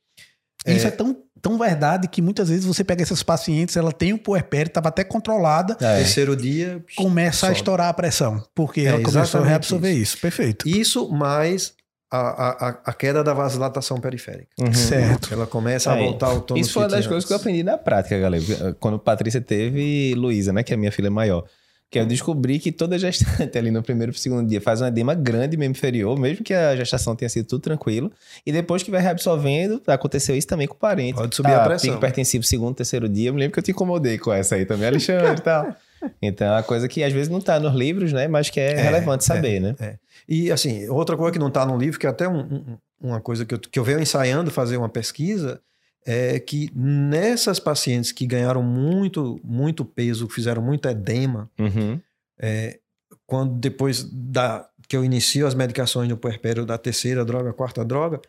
Isso 0.67 0.87
é, 0.87 0.89
é 0.89 0.91
tão 0.91 1.17
tão 1.43 1.59
verdade 1.59 2.07
que 2.07 2.23
muitas 2.23 2.49
vezes 2.49 2.65
você 2.65 2.85
pega 2.85 3.03
essas 3.03 3.23
pacientes, 3.23 3.77
ela 3.77 3.93
tem 3.93 4.13
o 4.13 4.19
puerpério, 4.19 4.69
estava 4.69 4.89
até 4.89 5.03
controlada. 5.03 5.77
É. 5.81 5.99
Terceiro 5.99 6.37
dia. 6.37 6.83
Começa 6.97 7.39
sobe. 7.39 7.53
a 7.53 7.57
estourar 7.57 7.89
a 7.89 7.93
pressão, 7.93 8.43
porque 8.55 8.83
é, 8.83 8.85
ela 8.85 9.03
começou 9.03 9.41
a 9.43 9.45
reabsorver 9.45 9.91
isso. 9.91 10.03
isso. 10.03 10.19
Perfeito. 10.19 10.69
Isso 10.69 11.11
mais 11.11 11.75
a, 12.13 12.19
a, 12.19 12.69
a, 12.85 12.93
queda 12.93 13.25
da 13.25 13.35
vasodilatação 13.35 13.99
periférica. 13.99 14.49
Uhum. 14.61 14.73
Certo. 14.73 15.33
Ela 15.33 15.47
começa 15.47 15.91
a 15.91 15.97
voltar 15.97 16.27
ao 16.27 16.43
tono 16.43 16.61
Isso 16.61 16.75
foi 16.75 16.83
uma 16.83 16.89
das 16.91 17.07
coisas 17.07 17.25
que 17.25 17.33
eu 17.33 17.37
aprendi 17.37 17.63
na 17.63 17.77
prática, 17.77 18.19
galera. 18.19 18.77
Quando 18.79 18.99
Patrícia 18.99 19.41
teve 19.41 20.15
Luísa, 20.15 20.53
né, 20.53 20.63
que 20.63 20.73
é 20.73 20.77
a 20.77 20.79
minha 20.79 20.93
filha 20.93 21.11
maior. 21.11 21.45
Que 21.93 21.99
eu 21.99 22.07
descobri 22.07 22.59
que 22.59 22.73
toda 22.73 22.99
gestante 22.99 23.59
ali 23.59 23.71
no 23.71 23.83
primeiro 23.83 24.13
e 24.13 24.19
segundo 24.19 24.49
dia 24.49 24.63
faz 24.63 24.81
um 24.81 24.87
edema 24.87 25.15
grande 25.15 25.59
mesmo 25.59 25.73
inferior, 25.73 26.19
mesmo 26.19 26.43
que 26.43 26.55
a 26.55 26.75
gestação 26.75 27.15
tenha 27.15 27.29
sido 27.29 27.47
tudo 27.47 27.61
tranquilo. 27.61 28.11
E 28.47 28.51
depois 28.51 28.83
que 28.83 28.91
vai 28.91 29.03
reabsorvendo, 29.03 29.83
aconteceu 29.87 30.35
isso 30.35 30.47
também 30.47 30.67
com 30.67 30.73
o 30.73 30.79
parente. 30.79 31.17
Pode 31.17 31.37
subir 31.37 31.51
tá, 31.51 31.63
a 31.63 31.67
pressão. 31.67 32.01
Pico 32.01 32.45
segundo, 32.45 32.75
terceiro 32.75 33.07
dia. 33.11 33.29
Eu 33.29 33.35
me 33.35 33.41
lembro 33.41 33.53
que 33.53 33.59
eu 33.59 33.63
te 33.63 33.73
incomodei 33.73 34.17
com 34.17 34.33
essa 34.33 34.55
aí 34.55 34.65
também, 34.65 34.89
Alexandre 34.89 35.37
e 35.37 35.43
tal. 35.43 35.77
Então 36.23 36.47
é 36.47 36.51
uma 36.53 36.63
coisa 36.63 36.89
que 36.89 37.05
às 37.05 37.13
vezes 37.13 37.29
não 37.29 37.39
está 37.39 37.61
nos 37.61 37.75
livros, 37.75 38.11
né? 38.11 38.27
Mas 38.27 38.49
que 38.49 38.59
é, 38.59 38.73
é 38.73 38.81
relevante 38.81 39.25
saber, 39.25 39.57
é, 39.57 39.61
né? 39.61 39.77
É. 39.79 39.97
E 40.27 40.51
assim, 40.51 40.89
outra 40.89 41.15
coisa 41.15 41.31
que 41.31 41.39
não 41.39 41.49
está 41.49 41.67
no 41.67 41.77
livro, 41.77 42.01
que 42.01 42.07
é 42.07 42.11
até 42.11 42.27
um, 42.27 42.41
um, 42.41 42.79
uma 43.03 43.21
coisa 43.21 43.45
que 43.45 43.55
eu, 43.55 43.59
que 43.59 43.79
eu 43.79 43.85
venho 43.85 44.01
ensaiando 44.01 44.51
fazer 44.51 44.79
uma 44.79 44.89
pesquisa, 44.89 45.61
é 46.07 46.39
que 46.39 46.71
nessas 46.75 47.59
pacientes 47.59 48.13
que 48.13 48.27
ganharam 48.27 48.63
muito, 48.63 49.41
muito 49.45 49.85
peso, 49.85 50.29
fizeram 50.29 50.63
muito 50.63 50.89
edema, 50.89 51.51
uhum. 51.59 52.01
é, 52.39 52.79
quando 53.27 53.55
depois 53.55 54.03
da, 54.05 54.69
que 54.89 54.97
eu 54.97 55.05
inicio 55.05 55.47
as 55.47 55.55
medicações 55.55 56.09
no 56.09 56.17
puerpério 56.17 56.67
da 56.67 56.77
terceira 56.77 57.25
droga, 57.25 57.53
quarta 57.53 57.85
droga, 57.85 58.21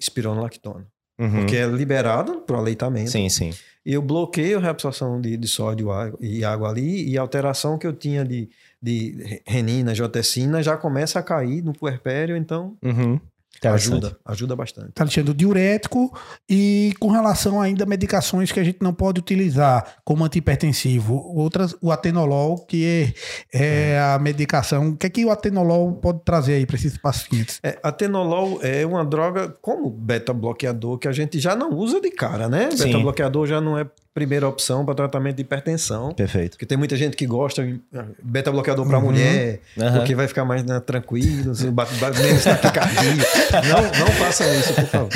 espironolactona. 0.00 0.86
Uhum. 1.18 1.30
Porque 1.30 1.56
é 1.56 1.66
liberado 1.66 2.40
para 2.40 2.56
o 2.56 2.58
aleitamento. 2.58 3.10
Sim, 3.10 3.28
sim. 3.28 3.52
Eu 3.84 4.02
bloqueio 4.02 4.58
a 4.58 4.60
reabsorção 4.60 5.20
de, 5.20 5.36
de 5.36 5.46
sódio 5.46 5.88
e 6.20 6.44
água 6.44 6.70
ali, 6.70 7.08
e 7.08 7.18
a 7.18 7.20
alteração 7.20 7.78
que 7.78 7.86
eu 7.86 7.92
tinha 7.92 8.24
de, 8.24 8.48
de 8.82 9.40
renina, 9.46 9.94
jotecina, 9.94 10.62
já 10.62 10.76
começa 10.76 11.18
a 11.18 11.22
cair 11.22 11.62
no 11.62 11.72
puerpério, 11.72 12.36
então 12.36 12.76
uhum. 12.82 13.20
Ajuda, 13.62 14.16
ajuda 14.24 14.56
bastante. 14.56 14.92
Tá 14.92 15.04
Alexandre, 15.04 15.30
o 15.30 15.34
diurético 15.34 16.16
e 16.48 16.94
com 16.98 17.10
relação 17.10 17.60
ainda 17.60 17.84
a 17.84 17.86
medicações 17.86 18.52
que 18.52 18.60
a 18.60 18.64
gente 18.64 18.78
não 18.80 18.92
pode 18.92 19.20
utilizar 19.20 19.96
como 20.04 20.24
antihipertensivo, 20.24 21.14
outras, 21.34 21.74
o 21.80 21.90
atenolol, 21.90 22.58
que 22.66 23.14
é, 23.52 23.94
é 23.94 23.98
a 23.98 24.18
medicação, 24.18 24.90
o 24.90 24.96
que 24.96 25.06
é 25.06 25.10
que 25.10 25.24
o 25.24 25.30
atenolol 25.30 25.92
pode 25.94 26.20
trazer 26.24 26.54
aí 26.54 26.66
para 26.66 26.76
esses 26.76 26.98
pacientes? 26.98 27.60
É, 27.62 27.78
atenolol 27.82 28.58
é 28.62 28.84
uma 28.84 29.04
droga 29.04 29.48
como 29.62 29.88
beta-bloqueador 29.90 30.98
que 30.98 31.08
a 31.08 31.12
gente 31.12 31.38
já 31.38 31.54
não 31.54 31.72
usa 31.72 32.00
de 32.00 32.10
cara, 32.10 32.48
né? 32.48 32.68
Beta-bloqueador 32.76 33.46
já 33.46 33.60
não 33.60 33.78
é 33.78 33.86
primeira 34.14 34.48
opção 34.48 34.84
para 34.84 34.94
tratamento 34.94 35.36
de 35.36 35.42
hipertensão. 35.42 36.14
Perfeito. 36.14 36.52
Porque 36.52 36.64
tem 36.64 36.78
muita 36.78 36.96
gente 36.96 37.16
que 37.16 37.26
gosta 37.26 37.66
de 37.66 37.80
ah, 37.92 38.06
beta 38.22 38.52
bloqueador 38.52 38.86
para 38.86 38.98
uhum. 38.98 39.06
mulher, 39.06 39.60
uhum. 39.76 39.92
porque 39.94 40.14
vai 40.14 40.28
ficar 40.28 40.44
mais 40.44 40.62
né, 40.62 40.78
tranquilo, 40.78 41.50
assim, 41.50 41.74
menos 42.22 42.44
taquicardia. 42.44 43.00
não, 43.68 44.06
não 44.06 44.12
façam 44.12 44.46
isso, 44.54 44.72
por 44.72 44.86
favor. 44.86 45.08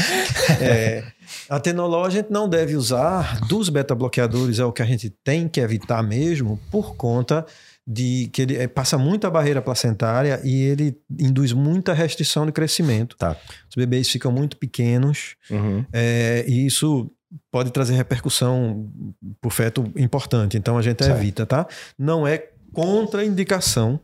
É, 0.60 1.04
a 1.48 1.60
tenolol 1.60 2.04
a 2.04 2.10
gente 2.10 2.28
não 2.30 2.48
deve 2.48 2.74
usar 2.74 3.38
dos 3.46 3.68
beta 3.68 3.94
bloqueadores, 3.94 4.58
é 4.58 4.64
o 4.64 4.72
que 4.72 4.82
a 4.82 4.86
gente 4.86 5.08
tem 5.22 5.46
que 5.46 5.60
evitar 5.60 6.02
mesmo, 6.02 6.58
por 6.68 6.96
conta 6.96 7.46
de 7.86 8.28
que 8.34 8.42
ele 8.42 8.56
é, 8.56 8.66
passa 8.66 8.98
muita 8.98 9.30
barreira 9.30 9.62
placentária 9.62 10.40
e 10.44 10.62
ele 10.62 10.94
induz 11.18 11.52
muita 11.52 11.94
restrição 11.94 12.44
de 12.44 12.52
crescimento. 12.52 13.16
Tá. 13.16 13.34
Os 13.70 13.76
bebês 13.76 14.10
ficam 14.10 14.30
muito 14.30 14.58
pequenos 14.58 15.36
uhum. 15.50 15.86
é, 15.90 16.44
e 16.46 16.66
isso 16.66 17.10
pode 17.50 17.70
trazer 17.70 17.94
repercussão 17.94 18.90
por 19.40 19.52
feto 19.52 19.90
importante. 19.96 20.56
Então 20.56 20.78
a 20.78 20.82
gente 20.82 21.04
certo. 21.04 21.18
evita, 21.18 21.46
tá? 21.46 21.66
Não 21.98 22.26
é 22.26 22.48
contraindicação, 22.72 24.00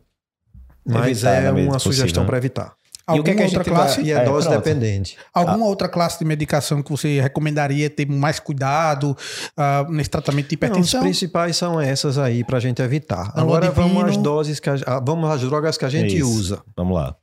mas 0.85 1.23
evitar, 1.23 1.43
é 1.43 1.51
uma 1.51 1.79
sugestão 1.79 2.25
para 2.25 2.37
evitar. 2.37 2.75
Alguma 3.07 3.23
que 3.23 3.31
é 3.31 3.35
que 3.35 3.43
outra 3.43 3.63
classe? 3.63 3.95
Vai... 3.97 4.05
E 4.05 4.11
é, 4.11 4.15
é 4.15 4.25
dose 4.25 4.47
pronto. 4.47 4.63
dependente. 4.63 5.17
Alguma 5.31 5.65
ah. 5.65 5.69
outra 5.69 5.87
classe 5.87 6.17
de 6.17 6.25
medicação 6.25 6.81
que 6.81 6.89
você 6.89 7.21
recomendaria 7.21 7.87
ter 7.87 8.07
mais 8.07 8.39
cuidado 8.39 9.11
uh, 9.11 9.91
nesse 9.91 10.09
tratamento 10.09 10.47
de 10.47 10.55
hipertensão? 10.55 11.01
Não, 11.01 11.07
os 11.07 11.11
principais 11.11 11.55
são 11.55 11.79
essas 11.79 12.17
aí 12.17 12.43
para 12.43 12.57
a 12.57 12.59
gente 12.59 12.81
evitar. 12.81 13.31
Agora 13.35 13.69
vamos 13.69 14.03
às 14.03 14.17
doses 14.17 14.59
que 14.59 14.69
a, 14.69 14.99
vamos 15.05 15.29
às 15.29 15.41
drogas 15.41 15.77
que 15.77 15.85
a 15.85 15.89
gente 15.89 16.17
Isso. 16.17 16.27
usa. 16.27 16.63
Vamos 16.75 16.95
lá. 16.95 17.15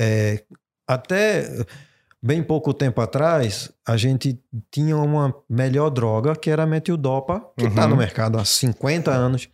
É, 0.00 0.42
até 0.88 1.64
Bem 2.20 2.42
pouco 2.42 2.74
tempo 2.74 3.00
atrás, 3.00 3.70
a 3.86 3.96
gente 3.96 4.40
tinha 4.70 4.96
uma 4.96 5.32
melhor 5.48 5.88
droga, 5.88 6.34
que 6.34 6.50
era 6.50 6.64
a 6.64 6.66
metildopa, 6.66 7.40
que 7.56 7.66
está 7.66 7.84
uhum. 7.84 7.90
no 7.90 7.96
mercado 7.96 8.38
há 8.38 8.44
50 8.44 9.10
anos. 9.10 9.48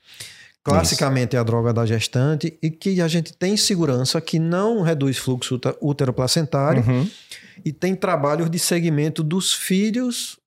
Classicamente 0.62 1.36
é 1.36 1.38
a 1.38 1.42
droga 1.42 1.74
da 1.74 1.84
gestante 1.84 2.58
e 2.62 2.70
que 2.70 3.02
a 3.02 3.06
gente 3.06 3.34
tem 3.34 3.54
segurança 3.54 4.18
que 4.18 4.38
não 4.38 4.80
reduz 4.80 5.18
fluxo 5.18 5.60
útero-placentário 5.78 6.82
uhum. 6.86 7.06
e 7.62 7.70
tem 7.70 7.94
trabalhos 7.94 8.48
de 8.48 8.58
segmento 8.58 9.22
dos 9.22 9.52
filhos 9.52 10.38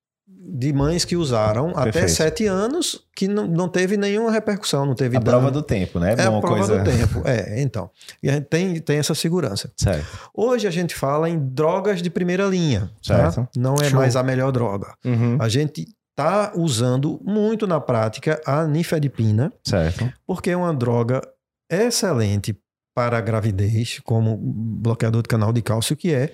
de 0.50 0.72
mães 0.72 1.04
que 1.04 1.16
usaram 1.16 1.74
Perfeito. 1.74 1.98
até 1.98 2.08
sete 2.08 2.46
anos 2.46 3.02
que 3.16 3.28
não, 3.28 3.46
não 3.46 3.68
teve 3.68 3.98
nenhuma 3.98 4.32
repercussão, 4.32 4.86
não 4.86 4.96
teve 4.96 5.18
a 5.18 5.20
dano. 5.20 5.38
prova 5.38 5.52
do 5.52 5.62
tempo, 5.62 6.00
né? 6.00 6.16
É 6.18 6.24
a 6.24 6.40
prova 6.40 6.48
coisa... 6.48 6.78
do 6.78 6.84
tempo, 6.84 7.22
é, 7.26 7.62
então. 7.62 7.90
E 8.24 8.30
a 8.30 8.34
gente 8.34 8.46
tem, 8.46 8.80
tem 8.80 8.98
essa 8.98 9.14
segurança. 9.14 9.72
Certo. 9.76 10.06
Hoje 10.34 10.66
a 10.68 10.72
gente 10.72 10.96
fala 10.96 11.30
em 11.30 11.38
drogas 11.38 12.02
de 12.02 12.10
primeira 12.10 12.46
linha, 12.46 12.90
tá? 13.06 13.32
certo. 13.32 13.36
Tá? 13.36 13.50
Não 13.58 13.76
é 13.76 13.90
Show. 13.90 14.00
mais 14.00 14.16
a 14.16 14.24
melhor 14.24 14.52
droga. 14.52 14.94
Uhum. 15.04 15.38
A 15.40 15.50
gente 15.50 15.86
está 16.12 16.54
usando 16.56 17.20
muito 17.24 17.68
na 17.68 17.80
prática 17.80 18.42
a 18.46 18.66
nifedipina, 18.66 19.52
certo. 19.64 20.12
porque 20.26 20.50
é 20.50 20.58
uma 20.58 20.74
droga 20.74 21.22
excelente 21.70 22.58
para 22.96 23.20
a 23.20 23.22
gravidez, 23.22 24.00
como 24.04 24.36
bloqueador 24.38 25.22
de 25.22 25.28
canal 25.28 25.54
de 25.54 25.62
cálcio 25.62 25.96
que 25.96 26.12
é, 26.12 26.34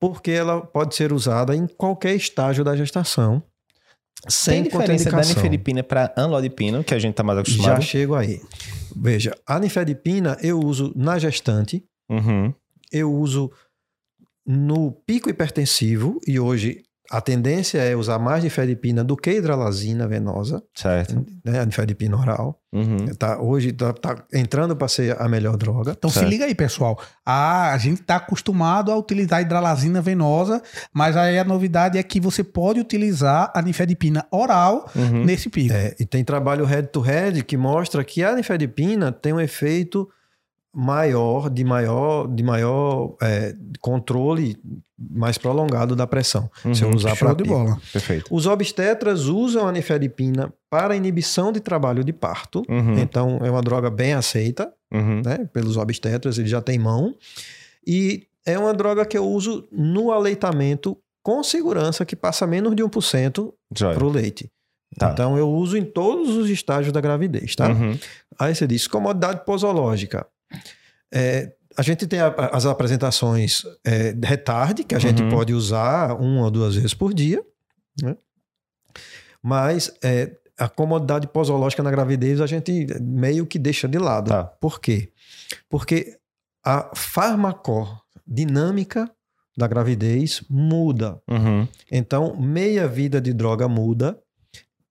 porque 0.00 0.30
ela 0.30 0.62
pode 0.62 0.94
ser 0.94 1.12
usada 1.12 1.54
em 1.54 1.66
qualquer 1.66 2.14
estágio 2.16 2.64
da 2.64 2.74
gestação. 2.74 3.42
Sem 4.28 4.62
Tem 4.62 4.72
diferença 4.72 5.10
da 5.10 5.18
nifedipina 5.18 5.82
para 5.82 6.12
anlodipina, 6.16 6.82
que 6.82 6.94
a 6.94 6.98
gente 6.98 7.12
está 7.12 7.22
mais 7.22 7.38
acostumado? 7.38 7.76
Já 7.76 7.80
chego 7.80 8.14
aí. 8.14 8.40
Veja, 8.94 9.34
a 9.46 9.58
nifedipina 9.58 10.36
eu 10.42 10.58
uso 10.58 10.92
na 10.96 11.18
gestante, 11.18 11.84
uhum. 12.10 12.52
eu 12.90 13.12
uso 13.12 13.50
no 14.46 14.92
pico 15.06 15.30
hipertensivo, 15.30 16.18
e 16.26 16.40
hoje 16.40 16.82
a 17.10 17.20
tendência 17.20 17.78
é 17.78 17.96
usar 17.96 18.20
mais 18.20 18.44
nifedipina 18.44 19.02
do 19.02 19.16
que 19.16 19.32
hidralazina 19.32 20.06
venosa. 20.06 20.62
Certo. 20.72 21.26
Né, 21.44 21.58
a 21.58 21.66
nifedipina 21.66 22.16
oral. 22.16 22.60
Uhum. 22.72 23.12
Tá, 23.18 23.40
hoje 23.40 23.72
tá, 23.72 23.92
tá 23.92 24.24
entrando 24.32 24.76
para 24.76 24.86
ser 24.86 25.20
a 25.20 25.28
melhor 25.28 25.56
droga. 25.56 25.90
Então 25.98 26.08
certo. 26.08 26.24
se 26.24 26.30
liga 26.30 26.44
aí, 26.44 26.54
pessoal. 26.54 27.00
Ah, 27.26 27.72
a 27.72 27.78
gente 27.78 28.00
está 28.00 28.16
acostumado 28.16 28.92
a 28.92 28.96
utilizar 28.96 29.42
hidralazina 29.42 30.00
venosa, 30.00 30.62
mas 30.94 31.16
aí 31.16 31.36
a 31.36 31.42
novidade 31.42 31.98
é 31.98 32.02
que 32.04 32.20
você 32.20 32.44
pode 32.44 32.78
utilizar 32.78 33.50
a 33.52 33.60
nifedipina 33.60 34.24
oral 34.30 34.88
uhum. 34.94 35.24
nesse 35.24 35.48
pico. 35.48 35.74
É, 35.74 35.96
e 35.98 36.06
tem 36.06 36.22
trabalho 36.22 36.64
head-to-head 36.64 37.38
-head 37.38 37.44
que 37.44 37.56
mostra 37.56 38.04
que 38.04 38.22
a 38.22 38.36
nifedipina 38.36 39.10
tem 39.10 39.32
um 39.32 39.40
efeito 39.40 40.08
maior, 40.72 41.50
de 41.50 41.64
maior, 41.64 42.28
de 42.28 42.42
maior 42.42 43.16
é, 43.20 43.54
controle 43.80 44.56
mais 44.98 45.38
prolongado 45.38 45.96
da 45.96 46.06
pressão. 46.06 46.50
Uhum, 46.64 46.74
se 46.74 46.82
eu 46.82 46.90
usar 46.90 47.16
para 47.16 47.34
de 47.34 47.44
bola. 47.44 47.80
Perfeito. 47.92 48.32
Os 48.34 48.46
obstetras 48.46 49.24
usam 49.24 49.66
a 49.66 49.72
nifedipina 49.72 50.52
para 50.68 50.94
inibição 50.94 51.50
de 51.50 51.60
trabalho 51.60 52.04
de 52.04 52.12
parto. 52.12 52.62
Uhum. 52.68 52.98
Então 52.98 53.38
é 53.42 53.50
uma 53.50 53.62
droga 53.62 53.90
bem 53.90 54.12
aceita, 54.12 54.72
uhum. 54.92 55.22
né, 55.24 55.48
pelos 55.52 55.76
obstetras, 55.76 56.38
ele 56.38 56.48
já 56.48 56.60
tem 56.60 56.78
mão. 56.78 57.14
E 57.86 58.26
é 58.46 58.58
uma 58.58 58.74
droga 58.74 59.04
que 59.04 59.16
eu 59.16 59.26
uso 59.26 59.66
no 59.72 60.12
aleitamento 60.12 60.96
com 61.22 61.42
segurança 61.42 62.04
que 62.04 62.16
passa 62.16 62.46
menos 62.46 62.74
de 62.74 62.82
1% 62.82 63.52
para 63.74 64.04
o 64.04 64.08
leite. 64.08 64.50
Tá. 64.98 65.10
Então 65.12 65.38
eu 65.38 65.48
uso 65.48 65.76
em 65.76 65.84
todos 65.84 66.36
os 66.36 66.50
estágios 66.50 66.92
da 66.92 67.00
gravidez, 67.00 67.54
tá? 67.54 67.68
Uhum. 67.68 67.96
Aí 68.38 68.54
você 68.54 68.66
diz 68.66 68.88
comodidade 68.88 69.44
posológica. 69.44 70.26
É, 71.12 71.52
a 71.76 71.82
gente 71.82 72.06
tem 72.06 72.20
a, 72.20 72.28
as 72.52 72.64
apresentações 72.66 73.62
é, 73.84 74.14
retarde, 74.22 74.84
que 74.84 74.94
a 74.94 74.98
gente 74.98 75.22
uhum. 75.22 75.30
pode 75.30 75.54
usar 75.54 76.14
uma 76.14 76.44
ou 76.44 76.50
duas 76.50 76.74
vezes 76.74 76.92
por 76.94 77.14
dia, 77.14 77.42
né? 78.02 78.16
mas 79.42 79.90
é, 80.02 80.36
a 80.58 80.68
comodidade 80.68 81.26
posológica 81.26 81.82
na 81.82 81.90
gravidez 81.90 82.38
a 82.40 82.46
gente 82.46 82.86
meio 83.00 83.46
que 83.46 83.58
deixa 83.58 83.88
de 83.88 83.98
lado. 83.98 84.28
Tá. 84.28 84.44
Por 84.44 84.78
quê? 84.80 85.10
Porque 85.68 86.16
a 86.62 86.90
farmacodinâmica 86.94 89.10
da 89.56 89.66
gravidez 89.66 90.44
muda. 90.48 91.20
Uhum. 91.28 91.66
Então, 91.90 92.36
meia 92.38 92.86
vida 92.86 93.20
de 93.20 93.32
droga 93.32 93.66
muda, 93.68 94.16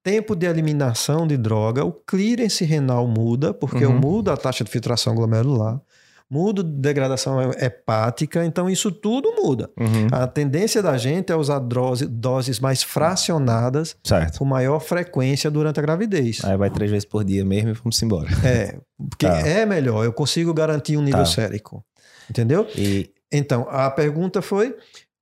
tempo 0.04 0.36
de 0.36 0.46
eliminação 0.46 1.28
de 1.28 1.38
droga, 1.38 1.84
o 1.84 1.92
clearance 1.92 2.64
renal 2.64 3.08
muda, 3.08 3.54
porque 3.54 3.86
uhum. 3.86 3.98
muda 3.98 4.34
a 4.34 4.38
taxa 4.38 4.64
de 4.64 4.72
filtração 4.72 5.16
glomerular 5.16 5.82
muda 6.30 6.62
degradação 6.62 7.52
hepática, 7.60 8.46
então 8.46 8.70
isso 8.70 8.92
tudo 8.92 9.34
muda. 9.36 9.70
Uhum. 9.80 10.08
A 10.12 10.28
tendência 10.28 10.82
da 10.82 10.96
gente 10.96 11.32
é 11.32 11.36
usar 11.36 11.58
dose, 11.58 12.06
doses 12.06 12.60
mais 12.60 12.84
fracionadas, 12.84 13.98
certo. 14.04 14.38
com 14.38 14.46
maior 14.46 14.80
frequência 14.80 15.50
durante 15.50 15.80
a 15.80 15.82
gravidez. 15.82 16.44
Aí 16.44 16.56
vai 16.56 16.70
três 16.70 16.92
vezes 16.92 17.06
por 17.06 17.24
dia 17.24 17.44
mesmo 17.44 17.70
e 17.70 17.74
vamos 17.74 18.02
embora. 18.04 18.30
É, 18.46 18.78
porque 19.10 19.26
tá. 19.26 19.40
é 19.40 19.66
melhor, 19.66 20.06
eu 20.06 20.14
consigo 20.14 20.54
garantir 20.54 20.98
um 20.98 21.02
nível 21.02 21.20
tá. 21.20 21.26
sérico. 21.26 21.84
Entendeu? 22.30 22.68
E... 22.76 23.10
Então, 23.32 23.68
a 23.70 23.90
pergunta 23.90 24.42
foi 24.42 24.76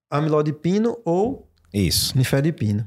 amilodipino 0.10 0.98
ou 1.06 1.48
Isso. 1.74 2.18
nifedipino. 2.18 2.86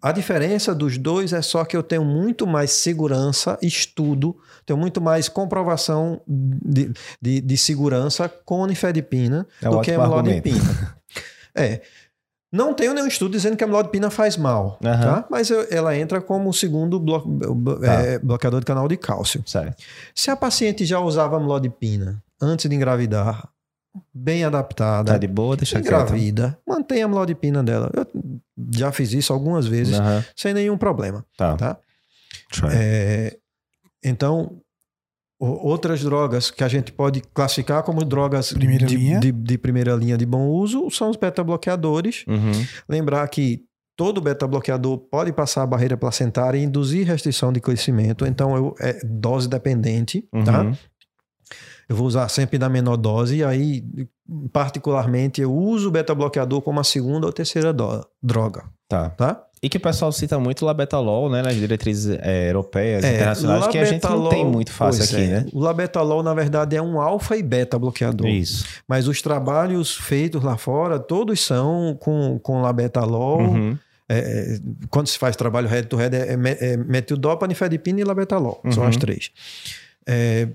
A 0.00 0.12
diferença 0.12 0.74
dos 0.74 0.96
dois 0.96 1.32
é 1.32 1.42
só 1.42 1.64
que 1.64 1.76
eu 1.76 1.82
tenho 1.82 2.04
muito 2.04 2.46
mais 2.46 2.70
segurança, 2.70 3.58
estudo, 3.60 4.36
tenho 4.64 4.78
muito 4.78 5.00
mais 5.00 5.28
comprovação 5.28 6.20
de, 6.26 6.92
de, 7.20 7.40
de 7.40 7.56
segurança 7.56 8.28
com 8.28 8.64
nifedipina 8.66 9.46
é 9.62 9.68
do 9.68 9.80
que 9.80 9.90
a 9.90 10.04
amlodipina. 10.04 10.96
é. 11.54 11.80
Não 12.50 12.72
tenho 12.72 12.94
nenhum 12.94 13.06
estudo 13.08 13.32
dizendo 13.32 13.56
que 13.58 13.64
a 13.64 13.66
amlodipina 13.66 14.08
faz 14.08 14.36
mal, 14.36 14.78
Aham. 14.82 15.02
tá? 15.22 15.26
Mas 15.30 15.50
eu- 15.50 15.66
ela 15.70 15.94
entra 15.96 16.18
como 16.20 16.48
o 16.48 16.54
segundo 16.54 16.98
blo- 16.98 17.20
blo- 17.26 17.80
Tá. 17.80 17.92
é, 18.00 18.18
bloqueador 18.18 18.60
de 18.60 18.66
canal 18.66 18.88
de 18.88 18.96
cálcio. 18.96 19.42
Certo. 19.46 19.82
Se 20.14 20.30
a 20.30 20.36
paciente 20.36 20.86
já 20.86 20.98
usava 21.00 21.36
amlodipina 21.36 22.22
antes 22.40 22.70
de 22.70 22.74
engravidar, 22.74 23.48
bem 24.14 24.44
adaptada, 24.44 25.12
Tá 25.12 25.18
de 25.18 25.26
boa, 25.26 25.56
deixa 25.56 25.80
quieto. 25.80 25.86
engravida, 25.86 26.58
mantenha 26.66 27.04
a 27.04 27.08
amlodipina 27.08 27.62
dela. 27.64 27.90
Eu 27.94 28.06
já 28.72 28.92
fiz 28.92 29.12
isso 29.12 29.32
algumas 29.32 29.66
vezes, 29.66 29.96
sem 30.36 30.52
nenhum 30.54 30.76
problema, 30.78 31.24
Tá. 31.36 31.56
tá? 31.56 31.78
É, 32.72 33.36
então, 34.04 34.60
o- 35.40 35.68
outras 35.68 36.00
drogas 36.02 36.50
que 36.50 36.64
a 36.64 36.68
gente 36.68 36.92
pode 36.92 37.20
classificar 37.34 37.82
como 37.82 38.04
drogas 38.04 38.52
Primeira 38.52 38.86
de, 38.86 38.96
linha. 38.96 39.20
de- 39.20 39.32
de 39.32 39.58
primeira 39.58 39.94
linha 39.94 40.16
de 40.16 40.26
bom 40.26 40.48
uso 40.48 40.90
são 40.90 41.10
os 41.10 41.16
beta-bloqueadores. 41.16 42.24
Uhum. 42.26 42.52
Lembrar 42.88 43.26
que 43.28 43.62
todo 43.96 44.20
beta-bloqueador 44.20 44.98
pode 44.98 45.32
passar 45.32 45.62
a 45.62 45.66
barreira 45.66 45.96
placentária 45.96 46.58
e 46.58 46.62
induzir 46.62 47.06
restrição 47.06 47.52
de 47.52 47.60
crescimento, 47.60 48.24
então 48.26 48.54
eu, 48.56 48.74
é 48.80 48.98
dose 49.04 49.48
dependente, 49.48 50.24
tá? 50.44 50.72
Eu 51.88 51.96
vou 51.96 52.06
usar 52.06 52.28
sempre 52.28 52.58
da 52.58 52.68
menor 52.68 52.96
dose, 52.96 53.36
e 53.36 53.44
aí, 53.44 53.82
particularmente, 54.52 55.40
eu 55.40 55.52
uso 55.54 55.88
o 55.88 55.90
beta-bloqueador 55.90 56.60
como 56.60 56.80
a 56.80 56.84
segunda 56.84 57.26
ou 57.26 57.32
terceira 57.32 57.74
droga, 58.22 58.64
Tá. 58.88 59.10
tá? 59.10 59.44
E 59.60 59.68
que 59.68 59.76
o 59.76 59.80
pessoal 59.80 60.12
cita 60.12 60.38
muito 60.38 60.62
o 60.62 60.66
labetalol, 60.66 61.28
né? 61.28 61.42
Nas 61.42 61.56
diretrizes 61.56 62.16
é, 62.22 62.48
europeias, 62.48 63.02
É, 63.02 63.14
internacionais, 63.16 63.66
que 63.66 63.76
a 63.78 63.84
gente 63.84 64.04
não 64.04 64.28
tem 64.28 64.44
muito 64.46 64.70
fácil 64.70 65.02
aqui, 65.02 65.16
é. 65.16 65.26
né? 65.40 65.46
O 65.52 65.58
labetalol, 65.58 66.22
na 66.22 66.32
verdade, 66.32 66.76
é 66.76 66.80
um 66.82 67.00
alfa 67.00 67.36
e 67.36 67.42
beta 67.42 67.76
bloqueador. 67.76 68.28
Isso. 68.28 68.64
Mas 68.86 69.08
os 69.08 69.20
trabalhos 69.20 69.96
feitos 69.96 70.42
lá 70.44 70.56
fora, 70.56 70.98
todos 71.00 71.40
são 71.40 71.96
com, 72.00 72.38
com 72.38 72.62
labetalol. 72.62 73.40
Uhum. 73.40 73.76
É, 74.08 74.58
quando 74.90 75.08
se 75.08 75.18
faz 75.18 75.34
trabalho 75.34 75.68
head-to-head, 75.68 76.14
é, 76.16 76.36
me- 76.36 76.56
é 76.60 76.76
metildopa, 76.76 77.46
nifedipina 77.46 78.00
e 78.00 78.04
labetalol. 78.04 78.62
São 78.70 78.84
Uhum. 78.84 78.88
as 78.88 78.96
três. 78.96 79.30
É, 80.06 80.48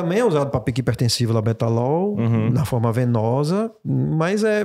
também 0.00 0.18
é 0.20 0.24
usado 0.24 0.50
para 0.50 0.60
pique 0.60 0.80
hipertensivo 0.80 1.32
labetalol, 1.32 2.14
Uhum. 2.18 2.50
na 2.50 2.64
forma 2.64 2.92
venosa, 2.92 3.72
mas 3.84 4.44
é, 4.44 4.64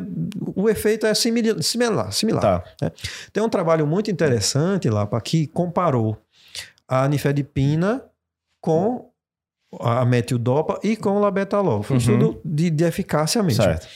o 0.56 0.70
efeito 0.70 1.06
é 1.06 1.13
similar. 1.13 2.12
similar. 2.12 2.63
Tá. 2.78 2.91
Tem 3.32 3.41
um 3.41 3.50
trabalho 3.50 3.88
muito 3.88 4.12
interessante 4.12 4.89
lá 4.89 5.06
para 5.08 5.20
que 5.22 5.48
comparou 5.48 6.17
a 6.88 7.08
nifedipina 7.08 8.04
com 8.62 9.10
a 9.80 10.04
metildopa 10.06 10.80
e 10.84 10.98
com 10.98 11.12
o 11.12 11.20
labetalol. 11.20 11.82
Foi 11.82 11.96
um 11.96 12.00
Uhum. 12.00 12.06
estudo 12.06 12.41
de, 12.44 12.70
de 12.70 12.84
eficácia 12.84 13.41
mesmo. 13.41 13.63
Certo. 13.63 13.88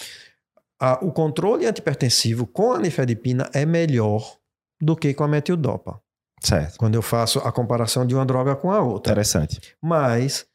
A- 0.80 1.00
o 1.02 1.12
controle 1.12 1.66
antipertensivo 1.66 2.48
com 2.48 2.72
a 2.74 2.80
nifedipina 2.80 3.50
é 3.54 3.66
melhor 3.66 4.38
do 4.82 4.96
que 4.96 5.14
com 5.14 5.24
a 5.24 5.28
metildopa, 5.28 6.00
Certo. 6.42 6.78
quando 6.78 6.96
eu 6.96 7.02
faço 7.02 7.40
a 7.40 7.52
comparação 7.52 8.06
de 8.06 8.14
uma 8.16 8.26
droga 8.26 8.56
com 8.56 8.72
a 8.72 8.82
outra. 8.82 9.12
Interessante. 9.12 9.60
Mas 9.82 10.46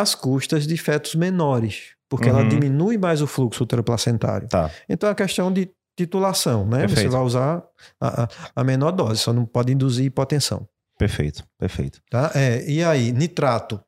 às 0.00 0.14
custas 0.14 0.66
de 0.66 0.76
fetos 0.76 1.14
menores, 1.14 1.94
porque 2.08 2.28
Uhum. 2.30 2.38
ela 2.40 2.48
diminui 2.48 2.96
mais 2.98 3.20
o 3.22 3.26
fluxo 3.26 3.64
uteroplacentário. 3.64 4.48
Tá. 4.48 4.70
Então 4.88 5.08
é 5.10 5.14
questão 5.14 5.52
de 5.52 5.70
titulação, 5.98 6.66
né? 6.66 6.80
Você 6.82 6.86
Perfeito. 6.94 7.10
vai 7.12 7.20
usar 7.22 7.62
a, 8.00 8.22
a- 8.24 8.28
a 8.54 8.64
menor 8.64 8.92
dose, 8.92 9.20
só 9.20 9.32
não 9.32 9.44
pode 9.46 9.72
induzir 9.72 10.04
hipotensão. 10.06 10.68
Perfeito. 10.98 11.42
Perfeito. 11.58 12.00
Tá? 12.10 12.30
É, 12.34 12.64
e 12.70 12.82
aí, 12.84 13.12
nitrato? 13.12 13.80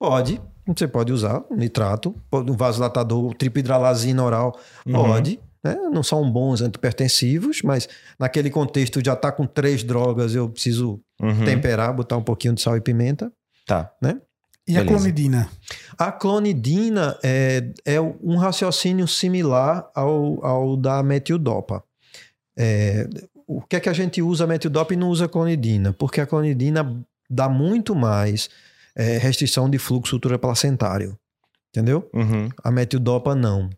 Pode, 0.00 0.40
você 0.66 0.86
pode 0.88 1.12
usar 1.12 1.44
nitrato, 1.50 2.14
um 2.32 2.56
vasodilatador, 2.56 3.34
tripidralazina 3.34 4.22
oral, 4.24 4.58
Uhum. 4.86 4.92
pode. 4.92 5.40
Né? 5.64 5.76
Não 5.92 6.02
são 6.02 6.28
bons 6.30 6.60
antipertensivos, 6.60 7.62
mas 7.62 7.88
naquele 8.18 8.50
contexto 8.50 9.00
já 9.04 9.12
está 9.12 9.30
com 9.30 9.46
três 9.46 9.84
drogas, 9.84 10.34
eu 10.34 10.48
preciso 10.48 11.00
Uhum. 11.20 11.44
temperar, 11.44 11.94
botar 11.94 12.16
um 12.16 12.22
pouquinho 12.22 12.54
de 12.54 12.60
sal 12.60 12.76
e 12.76 12.80
pimenta. 12.80 13.32
Tá. 13.64 13.92
E 14.66 14.76
a 14.76 14.80
Beleza. 14.80 14.96
clonidina? 14.96 15.50
A 15.98 16.12
clonidina 16.12 17.18
é, 17.22 17.72
é 17.84 18.00
um 18.00 18.36
raciocínio 18.36 19.08
similar 19.08 19.90
ao, 19.94 20.44
ao 20.44 20.76
da 20.76 21.02
metildopa. 21.02 21.82
É, 22.56 23.08
o 23.46 23.60
que 23.60 23.76
é 23.76 23.80
que 23.80 23.88
a 23.88 23.92
gente 23.92 24.22
usa 24.22 24.46
metildopa 24.46 24.94
e 24.94 24.96
não 24.96 25.08
usa 25.08 25.28
clonidina? 25.28 25.92
Porque 25.92 26.20
a 26.20 26.26
clonidina 26.26 27.04
dá 27.28 27.48
muito 27.48 27.94
mais 27.94 28.48
é, 28.94 29.18
restrição 29.18 29.68
de 29.68 29.78
fluxo 29.78 30.16
ultraplacentário. 30.16 31.18
Entendeu? 31.70 32.08
Uhum. 32.14 32.48
A 32.62 32.70
metildopa 32.70 33.34
não. 33.34 33.70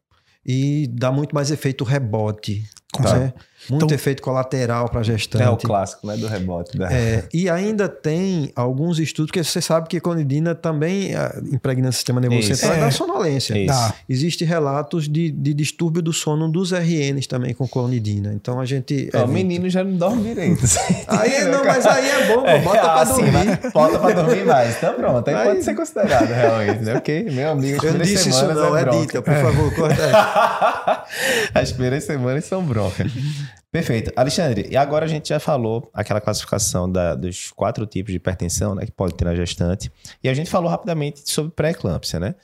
E 0.44 0.88
dá 0.92 1.10
muito 1.10 1.34
mais 1.34 1.50
efeito 1.50 1.84
rebote. 1.84 2.68
Com 2.94 3.02
Tá. 3.02 3.32
Muito 3.70 3.86
Então- 3.86 3.94
efeito 3.94 4.22
colateral 4.22 4.90
para 4.90 4.98
É 4.98 5.00
o 5.00 5.04
gestante. 5.04 5.64
clássico, 5.66 6.06
né? 6.06 6.18
Do 6.18 6.26
rebote. 6.26 6.76
Da... 6.76 6.92
É, 6.92 7.24
e 7.32 7.48
ainda 7.48 7.88
tem 7.88 8.52
alguns 8.54 8.98
estudos, 8.98 9.30
porque 9.30 9.42
você 9.42 9.58
sabe 9.62 9.88
que 9.88 9.96
a 9.96 10.00
clonidina 10.02 10.54
também 10.54 11.12
impregna 11.50 11.88
o 11.88 11.92
sistema 11.94 12.20
nervoso 12.20 12.42
Isso. 12.52 12.56
central 12.60 12.76
e 12.76 12.80
É. 12.82 12.84
dá 12.84 12.90
sonolência. 12.90 13.56
Isso. 13.58 13.72
Tá. 13.72 13.94
Existem 14.06 14.46
relatos 14.46 15.08
de, 15.08 15.30
de 15.30 15.54
distúrbio 15.54 16.02
do 16.02 16.12
sono 16.12 16.46
dos 16.46 16.72
RNs 16.72 17.26
também 17.26 17.54
com 17.54 17.66
clonidina. 17.66 18.34
Então 18.34 18.60
a 18.60 18.66
gente. 18.66 19.08
Ó, 19.14 19.24
o 19.24 19.28
menino 19.28 19.70
já 19.70 19.82
não 19.82 19.96
dorme 19.96 20.24
direito. 20.24 20.60
Aí, 21.08 21.44
não, 21.44 21.64
mas 21.64 21.86
aí 21.86 22.06
é 22.06 22.26
bom, 22.26 22.42
pô, 22.42 22.58
bota 22.64 22.80
pra 22.80 23.00
Ah, 23.00 23.06
sim, 23.06 23.22
dormir. 23.22 23.60
bota 23.72 23.98
pra 23.98 24.10
dormir 24.12 24.44
mais. 24.44 24.76
Então 24.76 24.92
pronto, 24.92 25.26
aí 25.28 25.34
Aí- 25.34 25.48
pode 25.48 25.64
ser 25.64 25.74
considerado 25.74 26.28
realmente, 26.28 26.82
né? 26.84 26.96
Ok, 26.96 27.30
meu 27.30 27.50
amigo, 27.52 27.78
as 27.78 27.94
Eu 27.94 27.98
disse 28.00 28.28
isso, 28.28 28.40
semanas 28.40 28.56
não, 28.62 28.76
é, 28.76 28.84
bronca. 28.84 29.00
dita, 29.00 29.22
por 29.22 29.34
favor, 29.34 29.74
corta. 29.74 31.04
As 31.54 31.72
primeiras 31.72 32.04
semanas 32.04 32.44
são 32.44 32.62
bronca. 32.88 33.04
Perfeito. 33.70 34.12
Alexandre, 34.14 34.68
e 34.70 34.76
agora 34.76 35.04
a 35.04 35.08
gente 35.08 35.28
já 35.28 35.40
falou 35.40 35.90
aquela 35.92 36.20
classificação 36.20 36.90
da- 36.90 37.14
dos 37.14 37.50
quatro 37.50 37.84
tipos 37.86 38.12
de 38.12 38.16
hipertensão 38.16 38.74
né, 38.74 38.84
que 38.86 38.92
pode 38.92 39.14
ter 39.14 39.24
na 39.24 39.34
gestante. 39.34 39.90
E 40.22 40.28
a 40.28 40.34
gente 40.34 40.48
falou 40.50 40.70
rapidamente 40.70 41.22
sobre 41.30 41.52
pré-eclâmpsia, 41.52 42.20
né? 42.20 42.34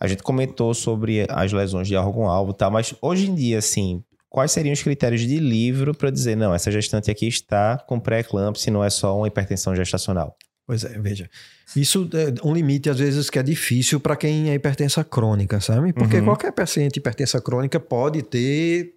A 0.00 0.08
gente 0.08 0.22
comentou 0.22 0.74
sobre 0.74 1.24
as 1.28 1.52
lesões 1.52 1.86
de 1.86 1.94
órgão-alvo 1.94 2.50
e 2.50 2.54
tal, 2.54 2.70
mas 2.70 2.92
hoje 3.00 3.30
em 3.30 3.34
dia, 3.36 3.58
assim, 3.58 4.02
quais 4.28 4.50
seriam 4.50 4.72
os 4.72 4.82
critérios 4.82 5.20
de 5.20 5.38
livro 5.38 5.94
para 5.94 6.10
dizer, 6.10 6.36
não, 6.36 6.52
essa 6.52 6.72
gestante 6.72 7.08
aqui 7.10 7.28
está 7.28 7.78
com 7.78 8.00
pré-eclâmpsia 8.00 8.70
e 8.70 8.72
não 8.72 8.82
é 8.82 8.90
só 8.90 9.16
uma 9.16 9.28
hipertensão 9.28 9.76
gestacional? 9.76 10.36
Pois 10.66 10.84
é, 10.84 10.98
veja. 10.98 11.28
Isso 11.76 12.08
é 12.14 12.46
um 12.46 12.52
limite, 12.52 12.90
às 12.90 12.98
vezes, 12.98 13.30
que 13.30 13.38
é 13.38 13.42
difícil 13.42 14.00
para 14.00 14.16
quem 14.16 14.50
é 14.50 14.54
hipertensa 14.54 15.04
crônica, 15.04 15.60
sabe? 15.60 15.92
Porque 15.92 16.18
Uhum. 16.18 16.24
qualquer 16.24 16.52
paciente 16.52 16.96
hipertensa 16.96 17.40
crônica 17.40 17.78
pode 17.78 18.22
ter 18.22 18.94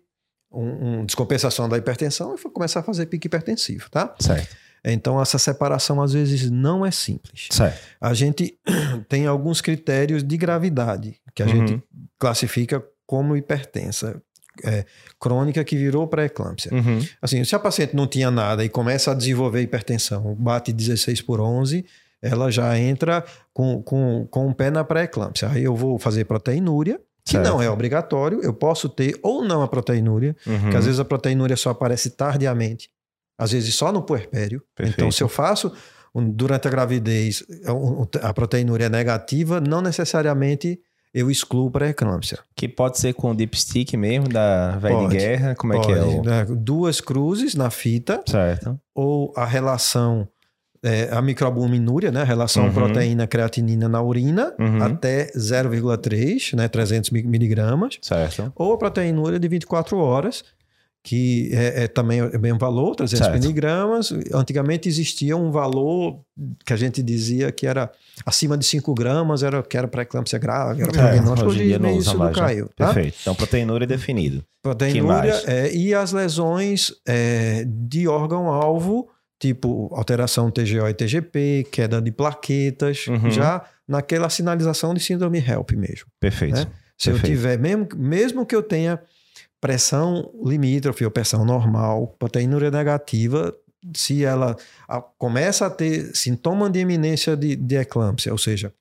um, 0.52 1.00
um 1.00 1.06
descompensação 1.06 1.68
da 1.68 1.78
hipertensão 1.78 2.36
e 2.36 2.50
começar 2.50 2.80
a 2.82 2.84
fazer 2.84 3.06
pique 3.08 3.28
hipertensivo, 3.28 3.90
tá? 3.90 4.14
Certo. 4.20 4.56
Então, 4.88 5.20
essa 5.20 5.40
separação, 5.40 6.00
às 6.02 6.14
vezes, 6.14 6.50
não 6.52 6.86
é 6.86 6.92
simples. 6.92 7.48
Certo. 7.50 7.80
A 8.00 8.14
gente 8.14 8.56
tem 9.10 9.26
alguns 9.26 9.60
critérios 9.60 10.24
de 10.24 10.38
gravidade 10.38 11.20
que 11.34 11.42
a 11.42 11.48
Uhum. 11.48 11.68
gente 11.68 11.84
classifica 12.20 12.84
como 13.08 13.36
hipertensa 13.36 14.22
é, 14.64 14.86
crônica 15.20 15.64
que 15.64 15.76
virou 15.76 16.08
pré-eclâmpsia. 16.08 16.72
Uhum. 16.74 17.00
Assim, 17.22 17.44
se 17.44 17.56
a 17.56 17.60
paciente 17.60 17.96
não 17.96 18.08
tinha 18.08 18.30
nada 18.32 18.64
e 18.64 18.70
começa 18.70 19.12
a 19.12 19.14
desenvolver 19.16 19.62
hipertensão, 19.62 20.36
bate 20.36 20.72
16 20.72 21.22
por 21.22 21.42
11, 21.42 21.84
ela 22.22 22.50
já 22.50 22.78
entra 22.80 23.24
com, 23.54 23.82
com, 23.84 24.26
com 24.30 24.48
o 24.48 24.54
pé 24.56 24.70
na 24.70 24.84
pré-eclâmpsia. 24.84 25.50
Aí 25.50 25.64
eu 25.64 25.76
vou 25.76 26.00
fazer 26.00 26.26
proteinúria, 26.26 27.00
que 27.26 27.32
Certo. 27.32 27.48
não 27.48 27.62
é 27.62 27.70
obrigatório, 27.70 28.40
eu 28.44 28.54
posso 28.54 28.88
ter 28.88 29.20
ou 29.24 29.44
não 29.44 29.62
a 29.64 29.68
proteinúria, 29.68 30.36
Uhum. 30.46 30.70
que 30.70 30.78
às 30.78 30.86
vezes 30.86 31.00
a 31.00 31.06
proteinúria 31.06 31.58
só 31.58 31.72
aparece 31.72 32.12
tardiamente, 32.12 32.90
às 33.38 33.52
vezes 33.52 33.74
só 33.74 33.92
no 33.92 34.02
puerpério. 34.04 34.62
Perfeito. 34.76 35.00
Então, 35.00 35.12
se 35.12 35.24
eu 35.24 35.28
faço 35.28 35.72
durante 36.14 36.68
a 36.68 36.72
gravidez 36.72 37.44
um- 37.68 38.06
a 38.22 38.34
proteinúria 38.34 38.86
é 38.86 38.90
negativa, 38.90 39.60
não 39.60 39.82
necessariamente 39.82 40.80
eu 41.14 41.32
excluo 41.32 41.72
pré-eclâmpsia. 41.72 42.40
Que 42.56 42.68
pode 42.68 43.00
ser 43.00 43.14
com 43.14 43.32
o 43.32 43.36
dipstick 43.36 43.96
mesmo, 43.98 44.28
da 44.30 44.78
velha 44.78 44.96
de 44.96 45.02
Pode. 45.04 45.18
guerra. 45.18 45.56
Como 45.56 45.74
é 45.74 45.80
que 45.80 45.92
é? 45.92 45.96
Pode, 46.02 46.16
O... 46.18 46.24
né? 46.24 46.46
Duas 46.50 47.02
cruzes 47.02 47.56
na 47.56 47.70
fita, 47.70 48.22
Certo. 48.28 48.80
ou 48.94 49.34
a 49.36 49.46
relação, 49.46 50.28
é, 50.84 51.10
a 51.12 51.22
microalbuminúria, 51.22 52.12
né? 52.12 52.22
A 52.22 52.26
relação 52.26 52.66
Uhum. 52.66 52.74
proteína-creatinina 52.74 53.88
na 53.90 54.02
urina, 54.02 54.54
Uhum. 54.60 54.84
até 54.84 55.32
0,3, 55.36 56.54
né? 56.54 56.68
300 56.68 57.10
mi- 57.12 57.24
miligramas, 57.24 57.98
Certo. 58.02 58.52
ou 58.56 58.74
a 58.74 58.78
proteinúria 58.78 59.40
de 59.40 59.48
24 59.48 59.98
horas, 59.98 60.44
que 61.04 61.52
é, 61.54 61.84
é 61.84 61.88
também 61.88 62.20
o 62.24 62.40
mesmo 62.40 62.58
valor, 62.58 62.96
300 62.96 63.28
Certo. 63.28 63.40
miligramas. 63.40 64.12
Antigamente 64.34 64.90
existia 64.90 65.38
um 65.38 65.52
valor 65.52 66.20
que 66.66 66.74
a 66.74 66.76
gente 66.76 67.04
dizia 67.04 67.52
que 67.52 67.68
era 67.68 67.92
acima 68.26 68.58
de 68.58 68.66
5 68.66 68.92
gramas, 68.96 69.44
era, 69.44 69.62
que 69.62 69.78
era 69.78 69.88
pré-eclâmpsia 69.88 70.40
grave, 70.40 70.82
era 70.82 70.92
prognóstico. 70.92 71.50
hoje 71.52 71.62
em 71.64 71.68
dia 71.68 71.78
não 71.80 71.96
isso 71.96 72.18
mais, 72.18 72.36
né? 72.36 72.42
caiu. 72.42 72.70
Tá? 72.76 72.92
Perfeito. 72.92 73.18
Então, 73.22 73.36
proteinúria 73.36 73.86
definido. 73.86 74.44
Proteinúria 74.64 75.44
é, 75.46 75.72
e 75.76 75.94
as 75.94 76.12
lesões 76.12 76.92
é, 77.08 77.64
de 77.68 78.08
órgão-alvo, 78.08 79.08
tipo 79.46 79.90
alteração 79.94 80.50
TGO 80.50 80.88
e 80.90 80.94
TGP, 80.94 81.68
queda 81.72 82.02
de 82.02 82.12
plaquetas, 82.12 83.08
Uhum. 83.08 83.30
já 83.30 83.64
naquela 83.88 84.30
sinalização 84.30 84.94
de 84.94 85.00
síndrome 85.00 85.40
HELP 85.40 85.72
mesmo. 85.74 86.08
Perfeito. 86.20 86.56
Né? 86.56 86.68
Se 86.98 87.10
eu 87.10 87.14
Perfeito. 87.16 87.36
tiver, 87.36 87.60
mesmo, 87.60 87.88
mesmo 87.96 88.46
que 88.46 88.56
eu 88.56 88.64
tenha 88.64 89.00
pressão 89.62 90.32
limítrofe 90.44 91.04
ou 91.06 91.12
pressão 91.12 91.44
normal, 91.46 92.16
proteinúria 92.20 92.72
negativa, 92.72 93.54
se 93.96 94.24
ela 94.24 94.56
a, 94.88 95.02
começa 95.02 95.66
a 95.66 95.70
ter 95.70 96.16
sintoma 96.16 96.70
de 96.70 96.80
eminência 96.80 97.36
de, 97.36 97.56
de 97.56 97.76
eclâmpsia, 97.76 98.32
ou 98.32 98.38
seja, 98.38 98.74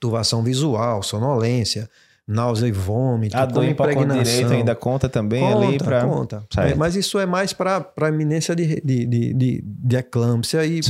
turvação 0.00 0.42
visual, 0.42 1.02
sonolência, 1.02 1.88
náusea 2.26 2.66
e 2.66 2.72
vômito, 2.72 3.36
a 3.36 3.46
dor 3.46 3.64
impregnação. 3.64 4.22
direito 4.22 4.52
ainda 4.52 4.74
conta 4.74 5.08
também 5.08 5.40
conta, 5.40 5.66
ali 5.66 5.78
para 5.78 6.04
conta. 6.04 6.46
É, 6.56 6.74
mas 6.74 6.96
isso 6.96 7.18
é 7.18 7.26
mais 7.26 7.52
para 7.52 8.08
eminência 8.08 8.54
de, 8.56 8.80
de, 8.80 9.06
de, 9.06 9.34
de, 9.34 9.64
de 9.64 9.96
eclâmpsia 9.96 10.64
e 10.66 10.80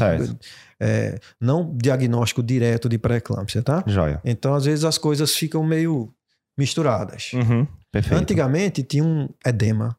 é, 0.80 1.18
não 1.40 1.76
diagnóstico 1.76 2.42
direto 2.42 2.88
de 2.88 2.98
pré-eclâmpsia, 2.98 3.62
tá? 3.62 3.82
Joia. 3.86 4.20
Então, 4.24 4.54
às 4.54 4.64
vezes, 4.64 4.84
as 4.84 4.98
coisas 4.98 5.34
ficam 5.34 5.62
meio 5.62 6.12
misturadas. 6.56 7.32
Uhum, 7.34 7.66
perfeito. 7.92 8.20
Antigamente 8.20 8.82
tinha 8.82 9.04
um 9.04 9.28
edema. 9.44 9.96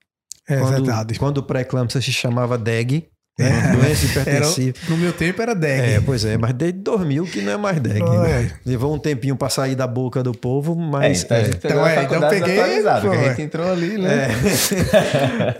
É 0.48 0.60
quando, 0.60 0.72
verdade. 0.72 1.20
Quando 1.20 1.38
o 1.40 1.44
pré-eclâmpsia 1.44 2.02
se 2.02 2.12
chamava 2.12 2.58
DEG, 2.58 3.10
né? 3.38 3.76
Doença 3.76 4.06
hipertensiva. 4.06 4.78
Era, 4.82 4.90
no 4.90 4.98
meu 4.98 5.14
tempo 5.14 5.42
era 5.42 5.54
DEG. 5.54 5.94
É, 5.94 6.02
pois 6.02 6.26
é, 6.26 6.38
mas 6.38 6.54
desde 6.54 6.80
2000 6.80 7.26
que 7.26 7.42
não 7.42 7.52
é 7.52 7.58
mais 7.58 7.80
DEG. 7.80 8.02
Né? 8.02 8.52
Levou 8.66 8.94
um 8.94 8.98
tempinho 9.00 9.36
para 9.36 9.50
sair 9.50 9.76
da 9.76 9.86
boca 9.86 10.24
do 10.24 10.32
povo, 10.32 10.76
mas. 10.76 11.26
É, 11.30 11.42
é. 11.42 11.50
Então, 11.50 11.88
é, 11.88 12.04
então 12.04 12.30
peguei. 12.30 12.58
Pô, 13.02 13.12
a 13.12 13.24
gente 13.30 13.42
entrou 13.44 13.72
ali, 13.72 13.98
né? 13.98 14.28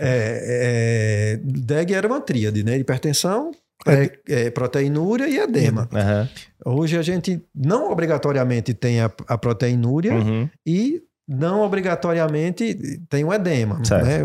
é, 0.00 1.36
é 1.36 1.40
DEG 1.42 1.94
era 1.94 2.06
uma 2.06 2.20
tríade, 2.20 2.64
né? 2.64 2.76
Hipertensão, 2.76 3.52
é, 4.26 4.50
proteinúria 4.50 5.28
e 5.28 5.38
edema. 5.38 5.88
Uhum. 5.92 6.78
Hoje 6.78 6.98
a 6.98 7.02
gente 7.02 7.40
não 7.54 7.90
obrigatoriamente 7.90 8.74
tem 8.74 9.00
a, 9.00 9.10
a 9.28 9.38
proteinúria 9.38 10.14
uhum. 10.14 10.48
e 10.66 11.02
não 11.28 11.60
obrigatoriamente 11.60 13.02
tem 13.10 13.22
o 13.22 13.32
edema. 13.34 13.82
Né? 14.02 14.20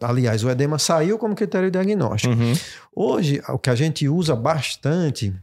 Aliás, 0.00 0.44
o 0.44 0.50
edema 0.50 0.78
saiu 0.78 1.18
como 1.18 1.34
critério 1.34 1.68
diagnóstico. 1.68 2.32
Uhum. 2.32 2.52
Hoje, 2.94 3.42
o 3.48 3.58
que 3.58 3.68
a 3.68 3.74
gente 3.74 4.08
usa 4.08 4.36
bastante 4.36 5.34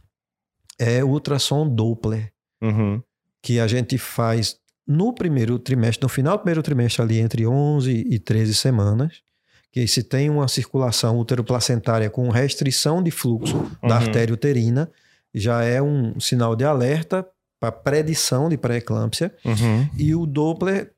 é 0.78 1.04
o 1.04 1.08
ultrassom 1.08 1.68
Doppler, 1.68 2.32
uhum. 2.62 3.02
que 3.42 3.60
a 3.60 3.66
gente 3.66 3.98
faz 3.98 4.56
no 4.86 5.12
primeiro 5.12 5.58
trimestre, 5.58 6.02
no 6.02 6.08
final 6.08 6.38
do 6.38 6.40
primeiro 6.40 6.62
trimestre, 6.62 7.02
ali 7.02 7.18
entre 7.18 7.46
11 7.46 7.90
e 8.08 8.18
13 8.18 8.54
semanas, 8.54 9.20
que 9.70 9.86
se 9.86 10.02
tem 10.02 10.30
uma 10.30 10.48
circulação 10.48 11.18
uteroplacentária 11.18 12.08
com 12.08 12.30
restrição 12.30 13.02
de 13.02 13.10
fluxo 13.10 13.56
uhum. 13.56 13.88
da 13.88 13.96
artéria 13.96 14.32
uterina, 14.32 14.90
já 15.34 15.62
é 15.62 15.82
um 15.82 16.18
sinal 16.18 16.56
de 16.56 16.64
alerta 16.64 17.26
para 17.70 17.72
predição 17.72 18.48
de 18.48 18.56
pré-eclâmpsia. 18.56 19.34
Uhum. 19.44 19.88
E 19.96 20.14
o 20.14 20.26
Doppler, 20.26 20.92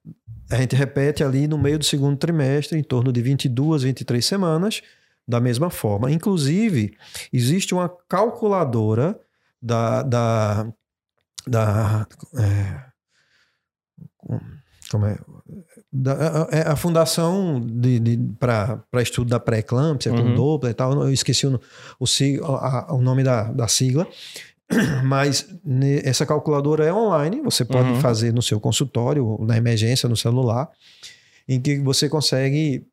a 0.50 0.56
gente 0.56 0.74
repete 0.76 1.22
ali 1.22 1.46
no 1.46 1.58
meio 1.58 1.78
do 1.78 1.84
segundo 1.84 2.16
trimestre, 2.16 2.78
em 2.78 2.82
torno 2.82 3.12
de 3.12 3.20
22, 3.20 3.82
23 3.82 4.24
semanas, 4.24 4.82
da 5.26 5.40
mesma 5.40 5.70
forma. 5.70 6.10
Inclusive, 6.10 6.96
existe 7.32 7.74
uma 7.74 7.88
calculadora 8.08 9.18
da. 9.60 10.02
da, 10.02 10.66
da 11.46 12.06
é, 12.38 12.88
como 14.90 15.06
é? 15.06 15.18
Da, 15.92 16.48
é 16.50 16.60
a 16.68 16.76
fundação 16.76 17.60
de, 17.60 17.98
de 17.98 18.18
para 18.38 18.82
estudo 19.02 19.28
da 19.28 19.38
pré-eclâmpsia, 19.40 20.12
uhum. 20.12 20.18
com 20.18 20.34
Doppler 20.34 20.72
e 20.72 20.74
tal, 20.74 20.92
eu 21.02 21.12
esqueci 21.12 21.46
o, 21.46 21.60
o, 21.98 22.04
o, 22.04 22.96
o 22.96 23.02
nome 23.02 23.22
da, 23.22 23.44
da 23.52 23.68
sigla, 23.68 24.06
mas 25.04 25.48
essa 26.04 26.26
calculadora 26.26 26.84
é 26.84 26.92
online, 26.92 27.40
você 27.40 27.64
pode 27.64 27.88
uhum. 27.88 28.00
fazer 28.00 28.32
no 28.32 28.42
seu 28.42 28.60
consultório, 28.60 29.38
na 29.40 29.56
emergência, 29.56 30.08
no 30.08 30.16
celular, 30.16 30.68
em 31.48 31.60
que 31.60 31.78
você 31.78 32.08
consegue, 32.08 32.86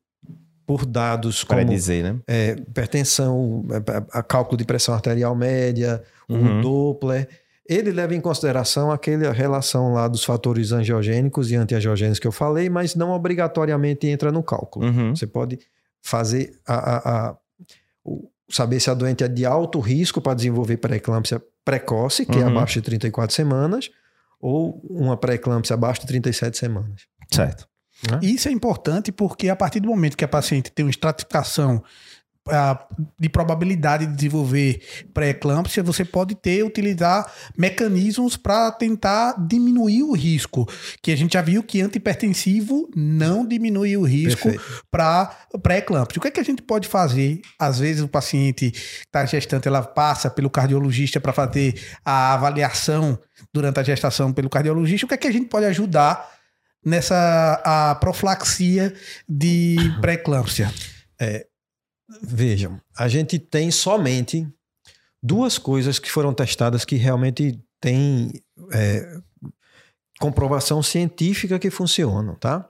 por 0.66 0.86
dados 0.86 1.44
como 1.44 1.64
dizer, 1.64 2.02
né? 2.02 2.16
é, 2.26 2.50
hipertensão, 2.52 3.64
a, 3.70 4.18
a, 4.18 4.22
cálculo 4.22 4.56
de 4.56 4.64
pressão 4.64 4.94
arterial 4.94 5.34
média, 5.36 6.02
uhum. 6.28 6.60
o 6.60 6.62
Doppler, 6.62 7.28
ele 7.68 7.90
leva 7.90 8.14
em 8.14 8.20
consideração 8.20 8.90
aquela 8.90 9.32
relação 9.32 9.92
lá 9.92 10.08
dos 10.08 10.24
fatores 10.24 10.72
angiogênicos 10.72 11.50
e 11.50 11.56
antiangiogênicos 11.56 12.18
que 12.18 12.26
eu 12.26 12.32
falei, 12.32 12.70
mas 12.70 12.94
não 12.94 13.10
obrigatoriamente 13.10 14.06
entra 14.06 14.30
no 14.32 14.42
cálculo. 14.42 14.86
Uhum. 14.86 15.14
Você 15.14 15.26
pode 15.26 15.58
fazer 16.00 16.52
a, 16.66 16.74
a, 16.74 17.28
a 17.30 17.36
saber 18.48 18.78
se 18.78 18.88
a 18.88 18.94
doente 18.94 19.24
é 19.24 19.28
de 19.28 19.44
alto 19.44 19.80
risco 19.80 20.20
para 20.20 20.34
desenvolver 20.34 20.76
pré-eclâmpsia 20.76 21.42
precoce, 21.66 22.24
que 22.24 22.38
é 22.38 22.42
uhum. 22.42 22.48
é 22.48 22.50
abaixo 22.52 22.74
de 22.74 22.82
34 22.82 23.34
semanas, 23.34 23.90
ou 24.40 24.80
uma 24.88 25.16
pré-eclâmpsia 25.16 25.74
abaixo 25.74 26.02
de 26.02 26.06
37 26.06 26.56
semanas. 26.56 27.02
Certo. 27.30 27.68
Né? 28.08 28.20
Isso 28.22 28.48
é 28.48 28.52
importante 28.52 29.10
porque 29.10 29.48
a 29.48 29.56
partir 29.56 29.80
do 29.80 29.88
momento 29.88 30.16
que 30.16 30.24
a 30.24 30.28
paciente 30.28 30.70
tem 30.70 30.84
uma 30.84 30.90
estratificação 30.90 31.82
de 33.18 33.28
probabilidade 33.28 34.06
de 34.06 34.14
desenvolver 34.14 34.80
pré-eclâmpsia, 35.12 35.82
você 35.82 36.04
pode 36.04 36.34
ter, 36.34 36.64
utilizar 36.64 37.30
mecanismos 37.58 38.36
para 38.36 38.70
tentar 38.70 39.34
diminuir 39.46 40.02
o 40.04 40.12
risco. 40.12 40.66
Que 41.02 41.10
a 41.10 41.16
gente 41.16 41.34
já 41.34 41.42
viu 41.42 41.62
que 41.62 41.80
antihipertensivo 41.80 42.88
não 42.94 43.46
diminui 43.46 43.96
o 43.96 44.02
risco 44.02 44.48
para 44.90 45.36
pré-eclâmpsia. 45.62 46.18
O 46.18 46.22
que 46.22 46.28
é 46.28 46.30
que 46.30 46.40
a 46.40 46.44
gente 46.44 46.62
pode 46.62 46.86
fazer? 46.88 47.40
Às 47.58 47.80
vezes 47.80 48.02
o 48.02 48.08
paciente 48.08 48.72
está 48.74 49.24
gestante, 49.24 49.66
ela 49.66 49.82
passa 49.82 50.30
pelo 50.30 50.48
cardiologista 50.48 51.20
para 51.20 51.32
fazer 51.32 51.80
a 52.04 52.34
avaliação 52.34 53.18
durante 53.52 53.80
a 53.80 53.82
gestação 53.82 54.32
pelo 54.32 54.48
cardiologista. 54.48 55.04
O 55.04 55.08
que 55.08 55.14
é 55.14 55.18
que 55.18 55.28
a 55.28 55.32
gente 55.32 55.48
pode 55.48 55.66
ajudar 55.66 56.30
nessa 56.84 57.60
a 57.64 57.94
profilaxia 57.96 58.94
de 59.28 59.76
pré-eclâmpsia? 60.00 60.72
É, 61.20 61.46
Vejam, 62.22 62.80
a 62.96 63.08
gente 63.08 63.38
tem 63.38 63.70
somente 63.70 64.46
duas 65.22 65.58
coisas 65.58 65.98
que 65.98 66.10
foram 66.10 66.32
testadas 66.32 66.84
que 66.84 66.96
realmente 66.96 67.60
têm 67.80 68.32
é, 68.72 69.18
comprovação 70.18 70.82
científica 70.82 71.58
que 71.58 71.70
funcionam, 71.70 72.34
tá? 72.36 72.68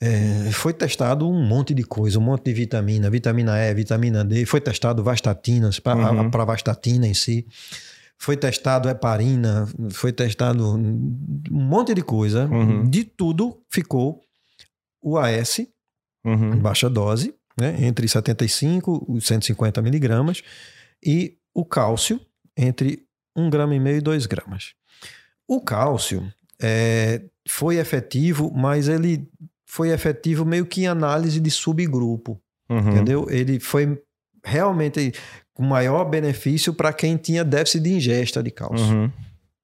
É, 0.00 0.50
foi 0.52 0.74
testado 0.74 1.28
um 1.28 1.46
monte 1.46 1.72
de 1.72 1.82
coisa, 1.82 2.18
um 2.18 2.22
monte 2.22 2.44
de 2.44 2.52
vitamina, 2.52 3.08
vitamina 3.08 3.58
E, 3.58 3.74
vitamina 3.74 4.24
D, 4.24 4.44
foi 4.44 4.60
testado 4.60 5.02
vastatinas, 5.02 5.80
para 5.80 6.12
uhum. 6.12 6.30
a 6.32 6.44
vastatina 6.44 7.06
em 7.06 7.14
si, 7.14 7.46
foi 8.18 8.36
testado 8.36 8.88
heparina, 8.88 9.66
foi 9.90 10.12
testado 10.12 10.76
um 10.76 11.16
monte 11.50 11.94
de 11.94 12.02
coisa, 12.02 12.46
uhum. 12.46 12.88
de 12.88 13.04
tudo 13.04 13.58
ficou 13.70 14.22
o 15.02 15.16
AS, 15.16 15.60
uhum. 16.24 16.54
em 16.54 16.58
baixa 16.58 16.90
dose, 16.90 17.34
né, 17.58 17.76
entre 17.80 18.06
75 18.06 19.06
e 19.16 19.20
150 19.20 19.80
miligramas, 19.82 20.42
e 21.04 21.36
o 21.54 21.64
cálcio 21.64 22.20
entre 22.56 23.06
1,5 23.36 23.50
grama 23.50 23.74
e 23.74 23.80
meio 23.80 23.98
e 23.98 24.00
2 24.00 24.26
gramas. 24.26 24.74
O 25.48 25.60
cálcio 25.60 26.30
é, 26.60 27.22
foi 27.48 27.76
efetivo, 27.76 28.52
mas 28.54 28.88
ele 28.88 29.28
foi 29.66 29.90
efetivo 29.90 30.44
meio 30.44 30.66
que 30.66 30.82
em 30.82 30.86
análise 30.86 31.38
de 31.38 31.50
subgrupo, 31.50 32.40
uhum. 32.68 32.78
entendeu? 32.78 33.26
Ele 33.30 33.60
foi 33.60 34.00
realmente 34.44 35.12
com 35.52 35.62
maior 35.62 36.04
benefício 36.04 36.72
para 36.72 36.92
quem 36.92 37.16
tinha 37.16 37.44
déficit 37.44 37.82
de 37.82 37.92
ingesta 37.92 38.42
de 38.42 38.50
cálcio. 38.50 38.86
Uhum. 38.86 39.12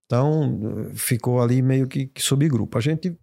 Então, 0.06 0.90
ficou 0.94 1.40
ali 1.40 1.62
meio 1.62 1.86
que, 1.86 2.06
que 2.06 2.20
subgrupo. 2.20 2.76
A 2.76 2.80
gente 2.80 3.16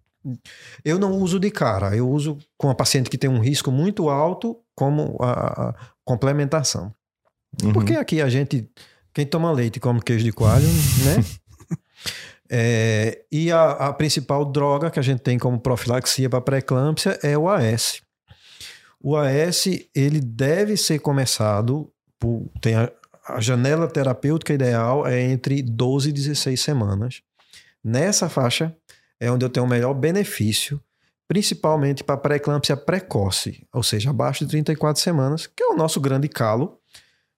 eu 0.84 1.00
não 1.00 1.14
uso 1.14 1.40
de 1.40 1.50
cara, 1.50 1.96
eu 1.96 2.10
uso 2.10 2.38
com 2.58 2.70
a 2.70 2.76
paciente 2.76 3.10
que 3.10 3.18
tem 3.18 3.30
um 3.30 3.40
risco 3.40 3.72
muito 3.72 4.10
alto 4.10 4.58
como 4.76 5.18
a, 5.22 5.70
a 5.70 5.76
complementação. 6.06 6.94
Uhum. 7.64 7.74
Porque 7.74 7.94
aqui 7.94 8.22
a 8.22 8.30
gente, 8.30 8.70
quem 9.14 9.26
toma 9.26 9.52
leite 9.52 9.80
come 9.80 10.02
queijo 10.02 10.24
de 10.24 10.32
coalho, 10.32 10.68
né? 11.06 11.24
É, 12.52 13.26
e 13.32 13.52
a, 13.52 13.72
a, 13.74 13.94
principal 13.94 14.44
droga 14.44 14.90
que 14.90 14.98
a 14.98 15.04
gente 15.04 15.20
tem 15.20 15.38
como 15.38 15.60
profilaxia 15.60 16.28
para 16.28 16.42
pré-eclâmpsia 16.42 17.20
é 17.22 17.38
o 17.38 17.48
AS. 17.48 18.02
O 19.00 19.16
AS, 19.16 19.68
ele 19.94 20.20
deve 20.20 20.76
ser 20.76 20.98
começado, 20.98 21.94
por, 22.20 22.50
tem 22.60 22.74
a, 22.74 22.92
a 23.28 23.40
janela 23.40 23.88
terapêutica 23.88 24.52
ideal 24.52 25.06
é 25.06 25.22
entre 25.22 25.62
12 25.62 26.10
e 26.10 26.12
16 26.12 26.60
semanas. 26.60 27.22
Nessa 27.84 28.28
faixa, 28.28 28.76
é 29.20 29.32
onde 29.32 29.46
eu 29.46 29.50
tenho 29.50 29.66
o 29.66 29.70
melhor 29.70 29.94
benefício, 29.94 30.82
principalmente 31.28 32.04
para 32.04 32.18
pré-eclâmpsia 32.18 32.76
precoce, 32.76 33.68
ou 33.74 33.84
seja, 33.84 34.10
abaixo 34.10 34.46
de 34.46 34.52
34 34.52 35.02
semanas, 35.02 35.46
que 35.46 35.62
é 35.62 35.68
o 35.68 35.76
nosso 35.76 36.00
grande 36.00 36.28
calo, 36.28 36.79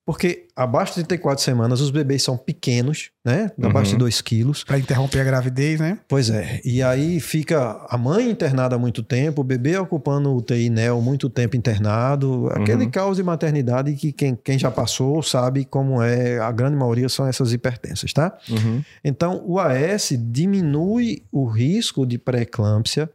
porque 0.05 0.47
abaixo 0.55 0.93
de 0.93 1.05
34 1.05 1.43
semanas 1.43 1.79
os 1.79 1.91
bebês 1.91 2.23
são 2.23 2.35
pequenos, 2.35 3.11
né? 3.23 3.51
Abaixo 3.61 3.91
uhum. 3.91 3.97
de 3.97 4.03
2 4.05 4.21
quilos. 4.21 4.63
Para 4.63 4.79
interromper 4.79 5.19
a 5.19 5.23
gravidez, 5.23 5.79
né? 5.79 5.99
Pois 6.07 6.29
é. 6.29 6.59
E 6.65 6.81
aí 6.81 7.19
fica 7.19 7.85
a 7.87 7.97
mãe 7.97 8.29
internada 8.29 8.75
há 8.75 8.79
muito 8.79 9.03
tempo, 9.03 9.41
o 9.41 9.43
bebê 9.43 9.77
ocupando 9.77 10.31
o 10.31 10.37
UTI 10.37 10.69
NEL 10.69 10.99
muito 11.01 11.29
tempo 11.29 11.55
internado. 11.55 12.49
Aquele 12.51 12.85
uhum. 12.85 12.91
caos 12.91 13.17
de 13.17 13.23
maternidade 13.23 13.93
que 13.93 14.11
quem, 14.11 14.35
quem 14.35 14.57
já 14.57 14.71
passou 14.71 15.21
sabe 15.21 15.65
como 15.65 16.01
é. 16.01 16.39
A 16.39 16.51
grande 16.51 16.75
maioria 16.75 17.07
são 17.07 17.27
essas 17.27 17.53
hipertensas, 17.53 18.11
tá? 18.11 18.35
Uhum. 18.49 18.83
Então, 19.03 19.43
o 19.45 19.59
AS 19.59 20.13
diminui 20.17 21.23
o 21.31 21.45
risco 21.45 22.05
de 22.05 22.17
pré-eclâmpsia 22.17 23.09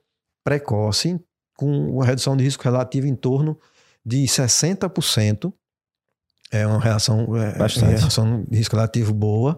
precoce 0.45 1.19
com 1.57 1.91
uma 1.91 2.05
redução 2.05 2.37
de 2.37 2.45
risco 2.45 2.63
relativa 2.63 3.09
em 3.09 3.17
torno 3.17 3.59
de 4.05 4.23
60%. 4.25 5.53
É 6.51 6.67
uma 6.67 6.79
reação, 6.81 7.37
é, 7.37 7.57
Bastante. 7.59 7.99
reação 8.01 8.45
de 8.49 8.57
risco 8.57 8.77
relativo 8.77 9.13
boa. 9.13 9.57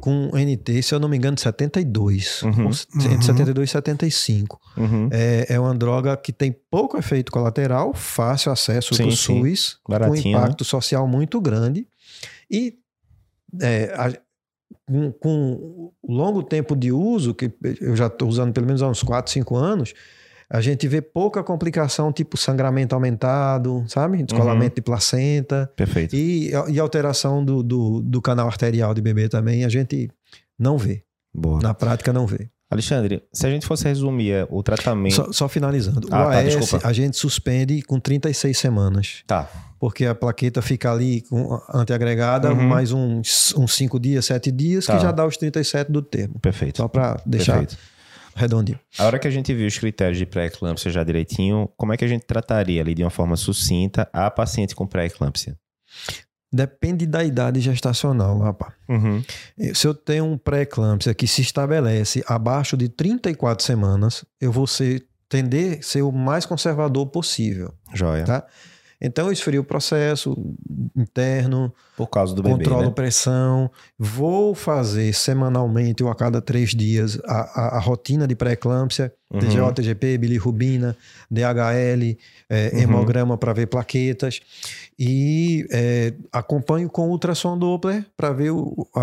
Com 0.00 0.30
NT, 0.34 0.82
se 0.82 0.94
eu 0.94 0.98
não 1.00 1.08
me 1.08 1.16
engano, 1.16 1.34
de 1.36 1.40
72. 1.42 2.42
Uhum. 2.42 2.66
Ou 2.66 2.70
Entre 3.12 3.24
72 3.24 3.68
e 3.68 3.72
75. 3.72 4.60
Uhum. 4.76 5.08
É, 5.12 5.46
é 5.50 5.60
uma 5.60 5.74
droga 5.74 6.16
que 6.16 6.32
tem 6.32 6.52
pouco 6.70 6.96
efeito 6.98 7.30
colateral, 7.30 7.92
fácil 7.94 8.50
acesso 8.50 8.94
Sim, 8.94 9.04
do 9.04 9.10
sim. 9.16 9.40
SUS, 9.44 9.78
com 9.82 9.92
Baratinho, 9.92 10.36
né? 10.36 10.42
impacto 10.44 10.64
social 10.64 11.06
muito 11.06 11.40
grande. 11.40 11.86
E 12.50 12.74
é, 13.60 13.92
a- 13.96 14.12
com, 14.86 15.12
com 15.12 15.92
longo 16.06 16.42
tempo 16.42 16.74
de 16.74 16.90
uso, 16.90 17.34
que 17.34 17.52
eu 17.80 17.94
já 17.94 18.06
estou 18.06 18.28
usando 18.28 18.52
pelo 18.52 18.66
menos 18.66 18.82
há 18.82 18.88
uns 18.88 19.02
4, 19.02 19.30
5 19.32 19.54
anos, 19.56 19.94
a 20.50 20.60
gente 20.60 20.88
vê 20.88 21.02
pouca 21.02 21.42
complicação, 21.42 22.12
tipo 22.12 22.36
sangramento 22.36 22.94
aumentado, 22.94 23.84
sabe? 23.86 24.22
Descolamento 24.22 24.76
de 24.76 24.82
placenta. 24.82 25.70
Perfeito. 25.76 26.16
E, 26.16 26.50
e 26.68 26.78
alteração 26.80 27.44
do, 27.44 27.62
do, 27.62 28.00
do 28.02 28.22
canal 28.22 28.46
arterial 28.46 28.94
de 28.94 29.02
bebê 29.02 29.28
também, 29.28 29.64
a 29.64 29.68
gente 29.68 30.10
não 30.58 30.78
vê. 30.78 31.02
Boa. 31.34 31.60
Na 31.60 31.74
prática, 31.74 32.12
não 32.12 32.26
vê. 32.26 32.48
Alexandre, 32.70 33.22
se 33.32 33.46
a 33.46 33.50
gente 33.50 33.66
fosse 33.66 33.84
resumir 33.84 34.32
é, 34.32 34.46
o 34.50 34.62
tratamento. 34.62 35.14
Só, 35.14 35.32
só 35.32 35.48
finalizando. 35.48 36.06
Ah, 36.10 36.26
o 36.26 36.30
tá, 36.30 36.38
AS 36.40 36.84
a 36.84 36.92
gente 36.92 37.16
suspende 37.16 37.80
com 37.82 37.98
36 37.98 38.58
semanas. 38.58 39.22
Tá. 39.26 39.48
Porque 39.78 40.04
a 40.04 40.14
plaqueta 40.14 40.60
fica 40.60 40.92
ali 40.92 41.22
com 41.22 41.58
antiagregada 41.72 42.52
Uhum. 42.52 42.68
mais 42.68 42.92
uns 42.92 43.54
5 43.68 43.98
dias, 43.98 44.26
7 44.26 44.50
dias, 44.50 44.84
Tá. 44.84 44.96
que 44.96 45.02
já 45.02 45.12
dá 45.12 45.24
os 45.24 45.36
37 45.38 45.90
do 45.90 46.02
termo. 46.02 46.38
Perfeito. 46.40 46.78
Só 46.78 46.88
para 46.88 47.18
deixar 47.24 47.58
Perfeito. 47.58 47.78
Redondinho. 48.38 48.78
A 48.98 49.04
hora 49.04 49.18
que 49.18 49.28
a 49.28 49.30
gente 49.30 49.52
viu 49.52 49.66
os 49.66 49.78
critérios 49.78 50.18
de 50.18 50.26
pré-eclâmpsia 50.26 50.90
já 50.90 51.04
direitinho, 51.04 51.68
como 51.76 51.92
é 51.92 51.96
que 51.96 52.04
a 52.04 52.08
gente 52.08 52.24
trataria 52.26 52.80
ali 52.80 52.94
de 52.94 53.02
uma 53.02 53.10
forma 53.10 53.36
sucinta 53.36 54.08
a 54.12 54.30
paciente 54.30 54.74
com 54.74 54.86
pré-eclâmpsia? 54.86 55.56
Depende 56.50 57.06
da 57.06 57.22
idade 57.22 57.60
gestacional, 57.60 58.38
rapaz. 58.38 58.72
Uhum. 58.88 59.22
Se 59.74 59.86
eu 59.86 59.92
tenho 59.92 60.24
um 60.24 60.38
pré-eclâmpsia 60.38 61.12
que 61.12 61.26
se 61.26 61.42
estabelece 61.42 62.24
abaixo 62.26 62.76
de 62.76 62.88
34 62.88 63.64
semanas, 63.64 64.24
eu 64.40 64.50
vou 64.50 64.66
ser, 64.66 65.06
tender 65.28 65.78
a 65.78 65.82
ser 65.82 66.02
o 66.02 66.10
mais 66.10 66.46
conservador 66.46 67.06
possível. 67.08 67.74
Joia. 67.92 68.24
Tá? 68.24 68.46
Então 69.00 69.26
eu 69.26 69.32
esfrio 69.32 69.60
o 69.60 69.64
processo 69.64 70.36
interno, 70.96 71.72
Por 71.96 72.08
causa 72.08 72.34
do 72.34 72.42
bebê, 72.42 72.56
controlo 72.56 72.86
né? 72.86 72.90
pressão, 72.90 73.70
vou 73.98 74.54
fazer 74.54 75.12
semanalmente 75.12 76.02
ou 76.02 76.10
a 76.10 76.14
cada 76.14 76.40
três 76.40 76.70
dias 76.70 77.18
a, 77.24 77.40
a- 77.60 77.76
a 77.76 77.80
rotina 77.80 78.26
de 78.26 78.34
pré-eclâmpsia, 78.34 79.12
Uhum. 79.30 79.40
TGO, 79.40 79.72
TGP, 79.72 80.16
bilirrubina, 80.18 80.96
DHL, 81.30 82.16
é, 82.48 82.70
Uhum. 82.72 82.80
hemograma 82.80 83.36
para 83.36 83.52
ver 83.52 83.66
plaquetas 83.66 84.40
e 84.98 85.66
é, 85.70 86.14
acompanho 86.32 86.88
com 86.88 87.08
ultrassom 87.10 87.56
Doppler 87.58 88.04
para 88.16 88.32
ver 88.32 88.50
o- 88.50 88.88
a, 88.96 89.02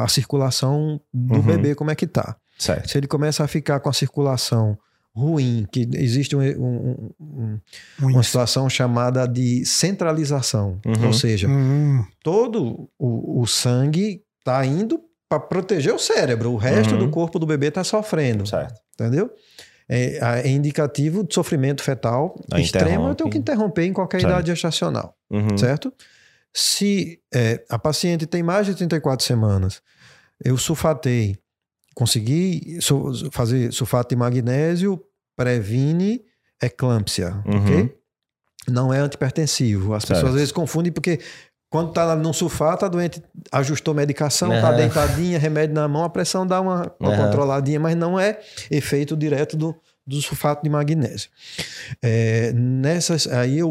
a- 0.00 0.04
a 0.04 0.08
circulação 0.08 1.00
do 1.12 1.34
Uhum. 1.36 1.42
bebê 1.42 1.74
como 1.74 1.90
é 1.90 1.94
que 1.94 2.06
tá. 2.06 2.36
Certo. 2.58 2.90
Se 2.90 2.96
ele 2.98 3.06
começa 3.06 3.44
a 3.44 3.48
ficar 3.48 3.80
com 3.80 3.90
a 3.90 3.92
circulação 3.92 4.78
ruim, 5.16 5.66
que 5.72 5.88
existe 5.94 6.36
um- 6.36 6.40
um- 6.42 7.10
um- 7.18 7.60
uma 8.00 8.22
situação 8.22 8.68
chamada 8.68 9.26
de 9.26 9.64
centralização, 9.64 10.78
Uhum. 10.84 11.06
ou 11.06 11.12
seja, 11.12 11.48
Hum, 11.48 12.04
todo 12.22 12.88
o, 12.98 13.40
o 13.40 13.46
sangue 13.46 14.22
está 14.38 14.64
indo 14.66 15.00
para 15.28 15.40
proteger 15.40 15.94
o 15.94 15.98
cérebro, 15.98 16.52
o 16.52 16.56
resto 16.56 16.92
Uhum. 16.94 16.98
do 17.00 17.10
corpo 17.10 17.38
do 17.38 17.46
bebê 17.46 17.68
está 17.68 17.82
sofrendo, 17.82 18.46
Certo. 18.46 18.78
entendeu? 18.94 19.30
É, 19.88 20.18
é 20.44 20.48
indicativo 20.50 21.24
de 21.24 21.32
sofrimento 21.34 21.82
fetal 21.82 22.34
extremo, 22.56 23.08
eu 23.08 23.14
tenho 23.14 23.30
que 23.30 23.38
interromper 23.38 23.84
em 23.86 23.92
qualquer 23.92 24.20
Certo. 24.20 24.32
idade 24.32 24.48
gestacional, 24.50 25.14
Uhum. 25.30 25.56
certo? 25.56 25.92
Se 26.52 27.20
é, 27.34 27.64
a 27.70 27.78
paciente 27.78 28.26
tem 28.26 28.42
mais 28.42 28.66
de 28.66 28.74
34 28.74 29.24
semanas, 29.24 29.80
eu 30.44 30.56
sulfatei, 30.58 31.36
consegui 31.94 32.78
su- 32.80 33.30
fazer 33.32 33.72
sulfato 33.72 34.10
de 34.14 34.16
magnésio, 34.16 35.00
previne 35.36 36.22
eclâmpsia, 36.62 37.42
Uhum. 37.46 37.60
ok? 37.62 37.96
Não 38.68 38.92
é 38.92 38.98
antipertensivo. 38.98 39.94
As 39.94 40.04
pessoas 40.04 40.20
Certo. 40.22 40.32
às 40.32 40.34
vezes 40.38 40.52
confundem 40.52 40.90
porque 40.90 41.20
quando 41.68 41.92
tá 41.92 42.16
no 42.16 42.32
sulfato, 42.32 42.84
a 42.84 42.88
doente 42.88 43.22
ajustou 43.52 43.92
medicação, 43.94 44.50
tá 44.60 44.68
Aham. 44.68 44.76
deitadinha, 44.76 45.38
remédio 45.38 45.74
na 45.74 45.86
mão, 45.86 46.04
a 46.04 46.08
pressão 46.10 46.46
dá 46.46 46.60
uma, 46.60 46.90
uma 46.98 47.10
Aham. 47.12 47.24
controladinha, 47.24 47.78
mas 47.78 47.94
não 47.96 48.18
é 48.18 48.38
efeito 48.70 49.16
direto 49.16 49.56
do, 49.56 49.74
do 50.06 50.20
sulfato 50.22 50.62
de 50.62 50.70
magnésio. 50.70 51.28
É, 52.02 52.52
nessas, 52.52 53.26
aí 53.26 53.58
eu 53.58 53.70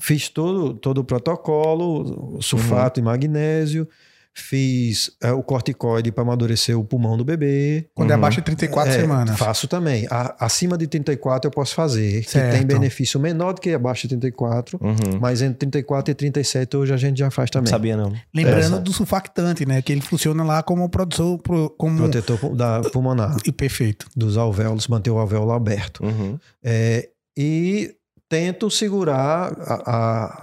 fiz 0.00 0.28
todo, 0.28 0.74
todo 0.74 0.98
o 0.98 1.04
protocolo, 1.04 2.36
o 2.38 2.42
sulfato 2.42 2.98
Uhum. 3.00 3.04
de 3.04 3.10
magnésio, 3.10 3.88
fiz 4.34 5.10
é, 5.22 5.30
o 5.32 5.42
corticoide 5.42 6.10
para 6.10 6.22
amadurecer 6.22 6.78
o 6.78 6.82
pulmão 6.84 7.16
do 7.16 7.24
bebê. 7.24 7.86
quando 7.94 8.10
é 8.10 8.14
Uhum. 8.14 8.20
abaixo 8.20 8.38
de 8.38 8.44
34 8.44 8.92
É, 8.92 9.00
semanas. 9.00 9.38
Faço 9.38 9.68
também. 9.68 10.06
A- 10.10 10.34
acima 10.40 10.76
de 10.78 10.86
34 10.86 11.48
eu 11.48 11.52
posso 11.52 11.74
fazer, 11.74 12.22
que 12.24 12.30
Certo. 12.30 12.56
tem 12.56 12.66
benefício 12.66 13.20
menor 13.20 13.52
do 13.52 13.60
que 13.60 13.70
abaixo 13.74 14.02
de 14.08 14.16
34, 14.16 14.78
Uhum. 14.80 15.18
mas 15.20 15.42
entre 15.42 15.58
34 15.58 16.10
e 16.10 16.14
37 16.14 16.76
hoje 16.76 16.94
a 16.94 16.96
gente 16.96 17.18
já 17.18 17.30
faz 17.30 17.48
Não 17.50 17.60
também. 17.60 17.70
sabia, 17.70 17.96
não. 17.96 18.12
Lembrando 18.34 18.58
Essa- 18.58 18.80
do 18.80 18.92
sulfactante, 18.92 19.66
né? 19.66 19.82
Que 19.82 19.92
ele 19.92 20.00
funciona 20.00 20.42
lá 20.42 20.62
como 20.62 20.88
produtor, 20.88 21.38
pro- 21.38 21.70
como 21.70 21.98
Protetor 21.98 22.56
da 22.56 22.80
pulmonar, 22.90 23.36
e 23.46 23.52
perfeito. 23.52 24.06
dos 24.16 24.36
alvéolos, 24.38 24.88
manter 24.88 25.10
o 25.10 25.18
alvéolo 25.18 25.52
aberto. 25.52 26.02
Uhum. 26.04 26.38
É, 26.64 27.08
e 27.36 27.94
tento 28.28 28.70
segurar 28.70 29.52
a, 29.60 29.74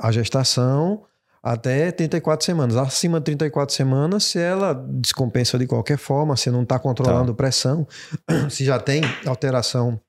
a- 0.04 0.08
a 0.08 0.12
gestação 0.12 1.02
até 1.44 1.92
34 1.92 2.46
semanas. 2.46 2.76
Acima 2.76 3.20
de 3.20 3.26
34 3.26 3.74
semanas, 3.74 4.26
se 4.26 4.40
ela 4.40 4.74
descompensa 4.74 5.58
de 5.58 5.68
qualquer 5.68 5.98
forma, 5.98 6.36
se 6.36 6.50
não 6.52 6.64
está 6.64 6.78
controlando 6.78 7.34
pressão, 7.34 7.88
se 8.50 8.66
já 8.66 8.80
tem 8.80 9.02
alteração 9.26 10.00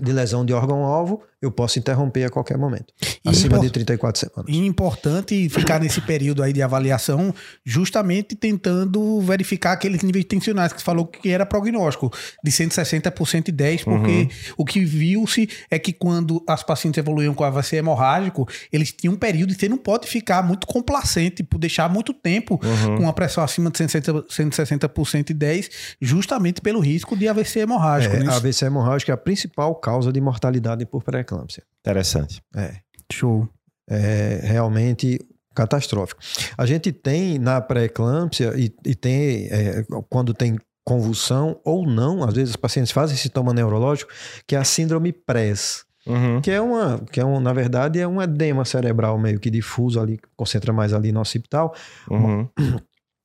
de 0.00 0.12
lesão 0.12 0.44
de 0.44 0.52
órgão-alvo, 0.52 1.22
eu 1.46 1.50
posso 1.52 1.78
interromper 1.78 2.24
a 2.24 2.30
qualquer 2.30 2.58
momento. 2.58 2.92
E 3.24 3.28
Acima 3.28 3.58
de 3.58 3.70
34 3.70 4.20
semanas. 4.20 4.44
E 4.54 4.58
importante 4.66 5.48
ficar 5.48 5.80
nesse 5.80 6.00
período 6.00 6.42
aí 6.42 6.52
de 6.52 6.62
avaliação, 6.62 7.34
justamente 7.64 8.34
tentando 8.34 9.20
verificar 9.20 9.72
aqueles 9.72 10.02
níveis 10.02 10.24
tensionais 10.24 10.72
que 10.72 10.80
você 10.80 10.84
falou 10.84 11.06
que 11.06 11.28
era 11.30 11.44
prognóstico, 11.46 12.12
de 12.42 12.50
160 12.52 13.10
por 13.10 13.26
110, 13.28 13.84
porque 13.84 14.10
Uhum. 14.10 14.28
o 14.58 14.64
que 14.64 14.84
viu-se 14.84 15.48
é 15.70 15.78
que 15.78 15.92
quando 15.92 16.42
as 16.46 16.62
pacientes 16.62 16.98
evoluíam 16.98 17.34
com 17.34 17.44
AVC 17.44 17.76
hemorrágico, 17.76 18.48
eles 18.72 18.92
tinham 18.92 19.14
um 19.14 19.16
período 19.16 19.52
e 19.52 19.54
você 19.54 19.68
não 19.68 19.78
pode 19.78 20.06
ficar 20.08 20.42
muito 20.42 20.66
complacente 20.66 21.42
por 21.42 21.58
deixar 21.58 21.88
muito 21.88 22.12
tempo 22.12 22.60
Uhum. 22.62 22.96
com 22.96 23.02
uma 23.04 23.12
pressão 23.12 23.42
acima 23.42 23.70
de 23.70 23.78
160, 23.78 24.24
160 24.28 24.88
por 24.88 25.06
110, 25.06 25.70
justamente 26.00 26.60
pelo 26.60 26.80
risco 26.80 27.16
de 27.16 27.28
AVC 27.28 27.60
hemorrágico. 27.60 28.14
É, 28.16 28.20
né? 28.20 28.30
a 28.32 28.36
AVC 28.36 28.64
hemorrágica 28.66 29.12
é 29.12 29.14
a 29.14 29.16
principal 29.16 29.74
causa 29.76 30.12
de 30.12 30.20
mortalidade 30.20 30.84
por 30.86 31.02
pré-eclâmpsia. 31.02 31.35
Interessante. 31.80 32.40
É. 32.54 32.76
Show. 33.12 33.48
é 33.88 34.40
realmente 34.42 35.18
catastrófico. 35.54 36.20
A 36.58 36.66
gente 36.66 36.92
tem 36.92 37.38
na 37.38 37.60
pré-eclâmpsia 37.60 38.52
e, 38.56 38.74
e 38.84 38.94
tem 38.94 39.46
é, 39.50 39.84
quando 40.10 40.34
tem 40.34 40.58
convulsão 40.84 41.58
ou 41.64 41.86
não, 41.86 42.22
às 42.22 42.34
vezes 42.34 42.50
os 42.50 42.56
pacientes 42.56 42.92
fazem 42.92 43.16
sintoma 43.16 43.52
neurológico, 43.52 44.12
que 44.46 44.54
é 44.54 44.58
a 44.58 44.64
síndrome 44.64 45.12
PRES, 45.12 45.84
Uhum. 46.06 46.40
que 46.40 46.52
é 46.52 46.60
uma, 46.60 47.00
que 47.10 47.18
é 47.18 47.24
um, 47.24 47.40
na 47.40 47.52
verdade 47.52 47.98
é 47.98 48.06
um 48.06 48.22
edema 48.22 48.64
cerebral 48.64 49.18
meio 49.18 49.40
que 49.40 49.50
difuso 49.50 49.98
ali, 50.00 50.20
concentra 50.36 50.72
mais 50.72 50.92
ali 50.92 51.10
no 51.10 51.20
occipital, 51.20 51.74
Uhum. 52.08 52.48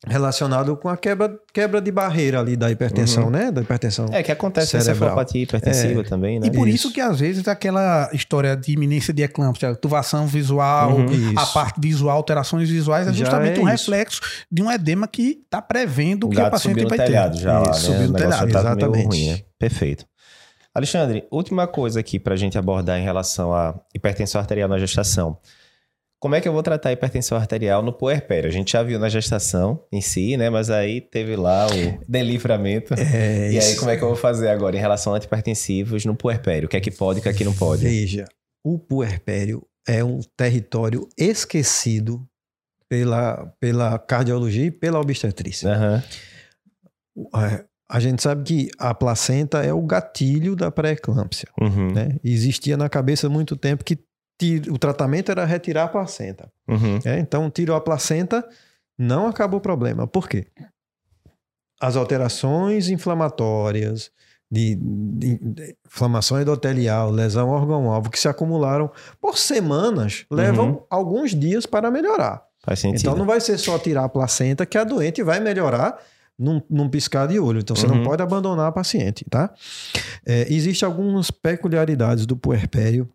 Relacionado 0.08 0.76
com 0.76 0.90
a 0.90 0.98
quebra, 0.98 1.38
quebra 1.54 1.80
de 1.80 1.92
barreira 1.92 2.40
ali 2.40 2.56
da 2.58 2.72
hipertensão, 2.72 3.30
né? 3.30 3.52
Da 3.52 3.62
hipertensão. 3.62 4.08
É 4.12 4.24
que 4.24 4.32
acontece 4.32 4.68
Cerebral. 4.72 4.96
cefalopatia 4.96 5.44
hipertensiva 5.44 6.02
É. 6.02 6.04
também, 6.04 6.40
né? 6.40 6.48
E 6.48 6.52
por 6.52 6.68
isso. 6.68 6.88
Isso. 6.88 6.94
que 6.94 7.00
às 7.00 7.20
vezes 7.20 7.48
aquela 7.48 8.10
história 8.12 8.56
de 8.58 8.72
iminência 8.74 9.14
de 9.14 9.22
eclâmpsia, 9.22 9.76
turvação 9.76 10.26
visual, 10.26 10.96
Uhum. 10.98 11.34
a 11.38 11.46
parte 11.46 11.80
visual, 11.80 12.18
alterações 12.18 12.68
visuais, 12.70 13.08
é 13.08 13.14
justamente 13.14 13.60
é 13.60 13.64
um 13.64 13.70
isso. 13.70 13.92
reflexo 13.92 14.22
de 14.52 14.64
um 14.64 14.72
edema 14.72 15.08
que 15.08 15.42
está 15.44 15.62
prevendo 15.62 16.26
O 16.26 16.30
que 16.32 16.42
o 16.42 16.50
paciente 16.50 16.84
vai 16.86 16.98
telhado 16.98 17.36
ter. 17.38 17.44
já 17.44 17.60
lá, 17.60 17.70
Isso, 17.72 17.92
né? 17.92 17.98
subiu 17.98 18.10
O 18.10 18.12
no 18.12 18.18
telhado. 18.18 18.52
tá 18.52 18.60
exatamente. 18.60 19.06
ruim, 19.08 19.30
né? 19.30 19.40
Perfeito. 19.60 20.06
Alexandre, 20.74 21.26
última 21.30 21.68
coisa 21.68 22.00
aqui 22.00 22.18
pra 22.20 22.36
gente 22.36 22.58
abordar 22.58 22.98
em 22.98 23.04
relação 23.04 23.54
à 23.54 23.76
hipertensão 23.94 24.40
arterial 24.42 24.70
na 24.70 24.78
gestação. 24.80 25.38
Como 26.22 26.36
é 26.36 26.40
que 26.40 26.48
eu 26.48 26.54
vou 26.54 26.62
tratar 26.62 26.90
a 26.90 26.92
hipertensão 26.92 27.36
arterial 27.36 27.82
no 27.82 27.92
puerpério? 27.92 28.48
A 28.48 28.54
gente 28.54 28.74
já 28.74 28.84
viu 28.84 29.00
na 29.00 29.10
gestação 29.10 29.84
em 29.92 30.02
si, 30.02 30.38
né? 30.38 30.52
Mas 30.52 30.70
aí 30.70 31.02
teve 31.02 31.36
lá 31.36 31.66
o 31.66 32.06
delivramento. 32.08 32.94
É, 32.94 33.52
E 33.52 33.58
aí, 33.58 33.58
isso. 33.58 33.80
como 33.80 33.90
é 33.90 33.98
que 33.98 34.04
eu 34.04 34.08
vou 34.08 34.16
fazer 34.16 34.50
agora 34.50 34.78
em 34.78 34.80
relação 34.80 35.14
a 35.14 35.18
antipertensivos 35.18 36.06
no 36.06 36.16
puerpério? 36.16 36.68
O 36.68 36.70
que 36.70 36.78
é 36.78 36.80
que 36.80 36.92
pode 36.92 37.18
e 37.18 37.22
o 37.22 37.24
que 37.24 37.30
é 37.30 37.34
que 37.34 37.44
não 37.44 37.56
pode? 37.56 37.84
Veja, 37.84 38.26
o 38.64 38.78
puerpério 38.78 39.66
é 39.88 40.04
um 40.04 40.20
território 40.38 41.10
esquecido 41.18 42.24
pela, 42.88 43.52
pela 43.60 43.98
cardiologia 43.98 44.66
e 44.66 44.72
pela 44.72 45.00
obstetrícia. 45.00 45.70
Aham. 45.72 46.04
É, 47.36 47.66
a 47.90 48.00
gente 48.00 48.22
sabe 48.22 48.44
que 48.44 48.70
a 48.78 48.94
placenta 48.94 49.64
é 49.64 49.74
o 49.74 49.82
gatilho 49.82 50.56
da 50.56 50.70
pré-eclâmpsia. 50.70 51.50
Uhum. 51.60 51.92
Né? 51.92 52.20
Existia 52.24 52.78
na 52.78 52.88
cabeça 52.88 53.26
há 53.26 53.30
muito 53.30 53.58
tempo 53.58 53.84
que 53.84 53.98
o 54.70 54.78
tratamento 54.78 55.32
era 55.32 55.46
retirar 55.46 55.84
a 55.84 55.88
placenta. 55.88 56.52
Uhum. 56.68 57.00
É, 57.06 57.20
então, 57.20 57.50
tirou 57.50 57.76
a 57.76 57.82
placenta, 57.82 58.48
não 58.98 59.28
acabou 59.28 59.60
o 59.60 59.62
problema. 59.62 60.08
Por 60.08 60.28
quê? 60.28 60.48
As 61.80 61.96
alterações 61.96 62.90
inflamatórias, 62.90 64.12
de, 64.52 64.76
de, 64.76 65.38
de 65.42 65.76
inflamação 65.88 66.40
endotelial, 66.40 67.10
lesão 67.10 67.50
órgão-alvo, 67.50 68.10
que 68.12 68.20
se 68.20 68.28
acumularam 68.28 68.92
por 69.20 69.38
semanas, 69.38 70.26
levam 70.30 70.72
Uhum. 70.72 70.84
alguns 70.90 71.34
dias 71.34 71.66
para 71.66 71.90
melhorar. 71.90 72.44
Faz 72.64 72.80
sentido. 72.82 73.00
Então 73.00 73.16
não 73.16 73.26
vai 73.26 73.40
ser 73.42 73.58
só 73.58 73.80
tirar 73.80 74.04
a 74.04 74.10
placenta 74.10 74.66
que 74.66 74.78
a 74.78 74.84
doente 74.84 75.24
vai 75.24 75.40
melhorar 75.40 75.98
num, 76.38 76.62
num 76.70 76.90
piscar 76.90 77.28
de 77.28 77.40
olho. 77.40 77.60
Então 77.62 77.76
você 77.76 77.88
não 77.88 77.98
Uhum. 77.98 78.04
pode 78.04 78.22
abandonar 78.22 78.68
a 78.68 78.72
paciente, 78.72 79.26
tá? 79.30 79.52
É, 80.26 80.54
Existem 80.54 80.86
algumas 80.86 81.32
peculiaridades 81.32 82.26
do 82.28 82.36
puerpério 82.36 83.10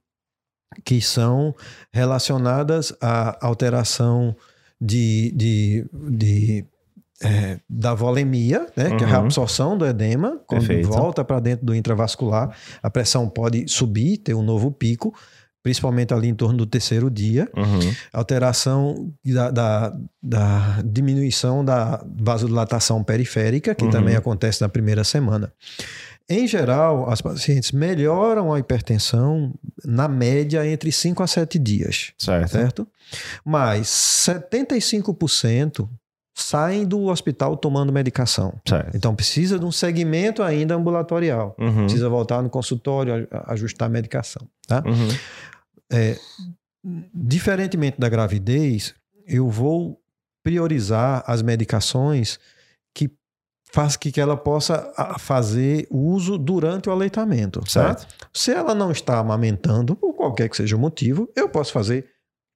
que 0.85 1.01
são 1.01 1.55
relacionadas 1.93 2.93
à 3.01 3.39
alteração 3.47 4.37
de, 4.81 5.33
de, 5.35 5.87
de, 6.11 6.64
é, 7.23 7.59
da 7.69 7.95
volemia, 7.95 8.67
né, 8.77 8.97
que 8.97 9.05
é 9.05 9.07
a 9.07 9.19
Uhum. 9.19 9.25
absorção 9.25 9.79
do 9.79 9.87
edema, 9.87 10.39
quando 10.47 10.67
Perfeito. 10.67 10.89
volta 10.89 11.25
para 11.25 11.41
dentro 11.41 11.64
do 11.64 11.75
intravascular, 11.75 12.55
a 12.83 12.91
pressão 12.91 13.29
pode 13.29 13.67
subir, 13.69 14.19
ter 14.19 14.35
um 14.35 14.43
novo 14.43 14.71
pico, 14.71 15.14
principalmente 15.62 16.14
ali 16.14 16.29
em 16.29 16.35
torno 16.35 16.59
do 16.59 16.67
terceiro 16.67 17.11
dia 17.11 17.49
Uhum. 17.57 17.93
alteração 18.12 19.11
da, 19.25 19.51
da, 19.51 19.97
da 20.23 20.83
diminuição 20.85 21.64
da 21.64 22.05
vasodilatação 22.19 23.03
periférica, 23.03 23.75
que 23.75 23.85
Uhum. 23.85 23.91
também 23.91 24.14
acontece 24.14 24.61
na 24.61 24.69
primeira 24.69 25.03
semana. 25.03 25.53
Em 26.29 26.47
geral, 26.47 27.09
as 27.09 27.20
pacientes 27.20 27.70
melhoram 27.70 28.53
a 28.53 28.59
hipertensão 28.59 29.55
na 29.85 30.09
média 30.09 30.66
entre 30.66 30.91
5 30.91 31.22
a 31.22 31.27
7 31.27 31.59
dias, 31.59 32.12
Certo. 32.18 32.51
certo? 32.51 32.89
Mas 33.45 33.87
75% 33.87 35.89
saem 36.35 36.85
do 36.85 37.05
hospital 37.05 37.57
tomando 37.57 37.93
medicação. 37.93 38.61
Certo. 38.68 38.97
Então 38.97 39.14
precisa 39.14 39.59
de 39.59 39.64
um 39.64 39.72
segmento 39.72 40.43
ainda 40.43 40.74
ambulatorial. 40.74 41.55
Uhum. 41.59 41.85
Precisa 41.85 42.09
voltar 42.09 42.43
no 42.43 42.51
consultório, 42.51 43.27
ajustar 43.47 43.87
a 43.87 43.91
medicação, 43.91 44.47
tá? 44.66 44.83
Uhum. 44.85 45.09
É, 45.91 46.18
diferentemente 47.14 48.01
da 48.01 48.09
gravidez, 48.09 48.95
eu 49.27 49.49
vou 49.49 49.99
priorizar 50.43 51.22
as 51.27 51.41
medicações 51.41 52.39
faz 53.77 53.95
que 53.95 54.11
que 54.11 54.18
ela 54.20 54.39
possa 54.39 54.91
fazer 55.18 55.87
uso 55.91 56.39
durante 56.39 56.89
o 56.89 56.93
aleitamento. 56.93 57.61
tá? 57.61 57.66
Certo. 57.68 58.07
Se 58.33 58.51
ela 58.51 58.74
não 58.74 58.91
está 58.91 59.18
amamentando, 59.18 59.95
por 59.95 60.14
qualquer 60.14 60.49
que 60.49 60.57
seja 60.57 60.74
o 60.74 60.79
motivo, 60.79 61.31
eu 61.37 61.47
posso 61.47 61.72
fazer 61.72 62.07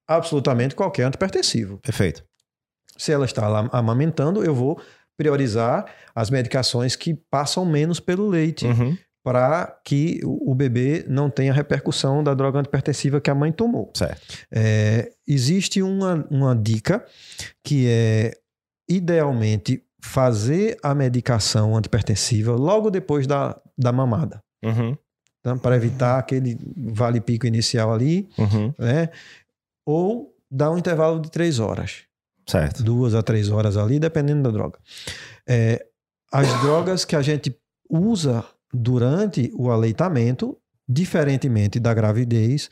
absolutamente 0.07 0.73
qualquer 0.73 1.03
antipertensivo. 1.03 1.77
Perfeito. 1.77 2.23
Se 2.97 3.11
ela 3.11 3.25
está 3.25 3.47
lá 3.47 3.69
amamentando, 3.71 4.43
eu 4.43 4.55
vou 4.55 4.81
priorizar 5.15 5.85
as 6.15 6.31
medicações 6.31 6.95
que 6.95 7.13
passam 7.29 7.63
menos 7.65 7.99
pelo 7.99 8.27
leite 8.27 8.65
Uhum. 8.65 8.97
para 9.23 9.79
que 9.85 10.19
o 10.23 10.41
o 10.51 10.55
bebê 10.55 11.05
não 11.07 11.29
tenha 11.29 11.53
repercussão 11.53 12.23
da 12.23 12.33
droga 12.33 12.59
antipertensiva 12.59 13.21
que 13.21 13.29
a 13.29 13.35
mãe 13.35 13.51
tomou. 13.51 13.91
Certo. 13.93 14.39
É, 14.51 15.11
existe 15.27 15.81
uma, 15.83 16.27
uma 16.31 16.55
dica 16.55 17.05
que 17.63 17.85
é, 17.87 18.31
idealmente, 18.89 19.83
fazer 20.01 20.77
a 20.83 20.93
medicação 20.95 21.77
antipertensiva 21.77 22.53
logo 22.53 22.89
depois 22.89 23.25
da, 23.27 23.59
da 23.77 23.91
mamada, 23.91 24.41
Uhum. 24.63 24.97
tá? 25.43 25.55
para 25.55 25.75
evitar 25.75 26.17
aquele 26.19 26.57
vale-pico 26.75 27.45
inicial 27.47 27.93
ali, 27.93 28.27
Uhum. 28.37 28.73
né? 28.79 29.09
ou 29.85 30.35
dar 30.49 30.71
um 30.71 30.77
intervalo 30.77 31.19
de 31.19 31.29
três 31.31 31.59
horas, 31.59 32.01
Certo. 32.47 32.83
duas 32.83 33.13
a 33.15 33.21
três 33.23 33.49
horas 33.49 33.77
ali, 33.77 33.99
dependendo 33.99 34.43
da 34.43 34.49
droga. 34.51 34.79
É, 35.47 35.85
as 36.31 36.47
drogas 36.61 37.05
que 37.05 37.15
a 37.15 37.21
gente 37.21 37.55
usa 37.89 38.43
durante 38.73 39.51
o 39.53 39.69
aleitamento, 39.69 40.57
diferentemente 40.87 41.79
da 41.79 41.93
gravidez, 41.93 42.69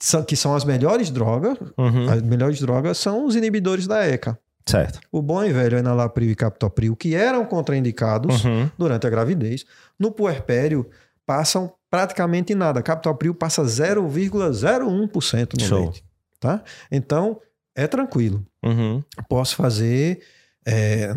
são- 0.00 0.22
que 0.24 0.36
são 0.36 0.54
as 0.54 0.64
melhores 0.64 1.10
drogas, 1.10 1.58
Uhum. 1.76 2.08
as 2.10 2.22
melhores 2.22 2.60
drogas 2.60 2.96
são 2.98 3.26
os 3.26 3.34
inibidores 3.36 3.86
da 3.86 4.04
ECA. 4.06 4.38
Certo. 4.68 4.98
O 5.12 5.22
bom 5.22 5.44
e 5.44 5.52
velho 5.52 5.78
enalapril 5.78 6.30
e 6.30 6.34
captopril, 6.34 6.96
que 6.96 7.14
eram 7.14 7.44
contraindicados 7.46 8.44
Uhum. 8.44 8.68
durante 8.76 9.06
a 9.06 9.10
gravidez, 9.10 9.64
no 9.98 10.10
puerpério 10.10 10.88
passam 11.24 11.72
praticamente 11.90 12.54
nada. 12.54 12.82
Captopril 12.82 13.34
passa 13.34 13.62
0,01% 13.64 15.54
no 15.58 15.64
Show. 15.64 15.80
leite. 15.84 16.04
Tá? 16.40 16.62
Então, 16.90 17.40
é 17.74 17.86
tranquilo. 17.86 18.44
Uhum. 18.64 19.02
Posso 19.28 19.56
fazer 19.56 20.20
é, 20.66 21.14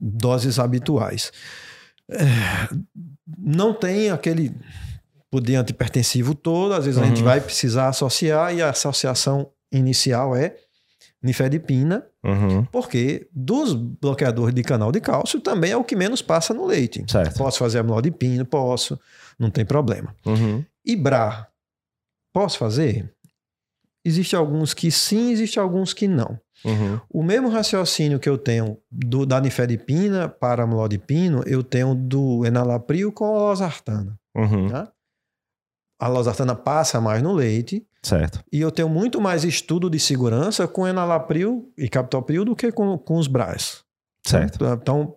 doses 0.00 0.58
habituais. 0.58 1.30
É, 2.10 2.24
não 3.38 3.72
tem 3.74 4.10
aquele 4.10 4.54
poder 5.30 5.56
antipertensivo 5.56 6.34
todo, 6.34 6.72
às 6.74 6.84
vezes 6.86 6.98
a 6.98 7.02
Uhum. 7.02 7.08
gente 7.08 7.22
vai 7.22 7.40
precisar 7.40 7.88
associar 7.88 8.54
e 8.54 8.60
a 8.62 8.70
associação 8.70 9.50
inicial 9.70 10.34
é 10.34 10.56
nifedipina, 11.22 12.04
Uhum. 12.24 12.64
porque 12.66 13.28
dos 13.32 13.74
bloqueadores 13.74 14.54
de 14.54 14.62
canal 14.62 14.92
de 14.92 15.00
cálcio 15.00 15.40
também 15.40 15.70
é 15.72 15.76
o 15.76 15.84
que 15.84 15.96
menos 15.96 16.20
passa 16.22 16.52
no 16.54 16.66
leite. 16.66 17.04
Certo. 17.08 17.36
Posso 17.38 17.58
fazer 17.58 17.78
amlodipina? 17.78 18.44
Posso, 18.44 18.98
não 19.38 19.50
tem 19.50 19.64
problema. 19.64 20.14
Uhum. 20.26 20.64
E 20.84 20.96
BRA, 20.96 21.46
posso 22.32 22.58
fazer? 22.58 23.12
Existe 24.04 24.34
alguns 24.34 24.72
que 24.72 24.90
sim, 24.90 25.30
existe 25.30 25.58
alguns 25.58 25.92
que 25.92 26.08
não. 26.08 26.38
Uhum. 26.64 27.00
O 27.08 27.22
mesmo 27.22 27.48
raciocínio 27.48 28.18
que 28.18 28.28
eu 28.28 28.36
tenho 28.38 28.78
do, 28.90 29.24
da 29.26 29.40
nifedipina 29.40 30.28
para 30.28 30.64
amlodipino, 30.64 31.42
eu 31.46 31.62
tenho 31.62 31.94
do 31.94 32.44
enalapril 32.46 33.12
com 33.12 33.24
a 33.24 33.38
losartana. 33.38 34.18
Uhum. 34.34 34.68
Tá? 34.68 34.90
A 36.00 36.08
losartana 36.08 36.54
passa 36.54 37.00
mais 37.00 37.22
no 37.22 37.32
leite 37.34 37.86
Certo. 38.02 38.42
e 38.50 38.60
eu 38.60 38.70
tenho 38.70 38.88
muito 38.88 39.20
mais 39.20 39.44
estudo 39.44 39.90
de 39.90 39.98
segurança 40.00 40.66
com 40.66 40.88
enalapril 40.88 41.70
e 41.76 41.88
captopril 41.88 42.44
do 42.44 42.56
que 42.56 42.72
com, 42.72 42.96
com 42.96 43.16
os 43.18 43.26
BRAs. 43.28 43.84
Certo. 44.26 44.64
Então, 44.64 45.14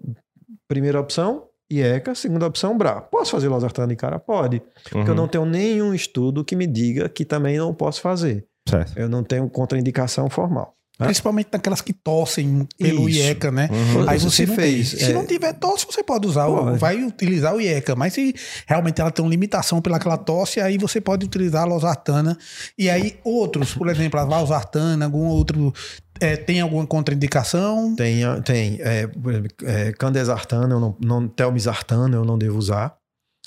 primeira 0.67 0.99
opção, 0.99 1.47
IECA. 1.71 2.13
Segunda 2.13 2.45
opção, 2.45 2.77
BRA. 2.77 3.01
Posso 3.01 3.31
fazer 3.31 3.47
losartana 3.47 3.87
de 3.87 3.95
cara? 3.95 4.19
Pode. 4.19 4.61
Porque 4.83 4.97
eu 5.09 5.13
Uhum. 5.13 5.15
não 5.15 5.27
tenho 5.27 5.45
nenhum 5.45 5.93
estudo 5.93 6.43
que 6.43 6.55
me 6.55 6.67
diga 6.67 7.07
que 7.09 7.23
também 7.25 7.57
não 7.57 7.73
posso 7.73 8.01
fazer. 8.01 8.45
Certo. 8.67 8.97
Eu 8.97 9.09
não 9.09 9.23
tenho 9.23 9.49
contraindicação 9.49 10.29
formal. 10.29 10.75
Tá? 11.03 11.07
Principalmente 11.07 11.49
naquelas 11.51 11.81
que 11.81 11.93
tossem 11.93 12.67
pelo 12.77 13.09
Isso. 13.09 13.19
IECA, 13.19 13.51
né? 13.51 13.69
Uhum. 13.71 14.09
Aí 14.09 14.17
você 14.17 14.47
fez, 14.47 14.91
tem. 14.91 14.99
Se 14.99 15.11
é. 15.11 15.13
não 15.13 15.25
tiver 15.25 15.53
tosse, 15.53 15.85
você 15.85 16.03
pode 16.03 16.27
usar, 16.27 16.47
Pode. 16.47 16.77
vai 16.77 17.03
utilizar 17.03 17.53
o 17.53 17.61
IECA. 17.61 17.95
Mas 17.95 18.13
se 18.13 18.33
realmente 18.65 19.01
ela 19.01 19.11
tem 19.11 19.23
uma 19.23 19.31
limitação 19.31 19.81
pelaquela 19.81 20.17
tosse, 20.17 20.59
aí 20.59 20.77
você 20.77 21.01
pode 21.01 21.25
utilizar 21.25 21.63
a 21.63 21.65
losartana. 21.65 22.37
E 22.77 22.89
aí 22.89 23.17
outros, 23.23 23.73
por 23.73 23.89
exemplo, 23.89 24.19
a 24.19 24.25
valsartana, 24.25 25.05
algum 25.05 25.25
outro, 25.25 25.73
é, 26.19 26.37
tem 26.37 26.61
alguma 26.61 26.85
contraindicação? 26.87 27.95
Tem, 27.95 28.21
tem 28.43 28.77
é, 28.81 29.07
por 29.07 29.31
exemplo, 29.31 29.49
é, 29.63 29.91
candesartana, 29.91 30.73
eu 30.73 30.79
não, 30.79 30.95
não, 30.99 31.27
telmisartana 31.27 32.15
eu 32.15 32.23
não 32.23 32.37
devo 32.37 32.57
usar. 32.57 32.95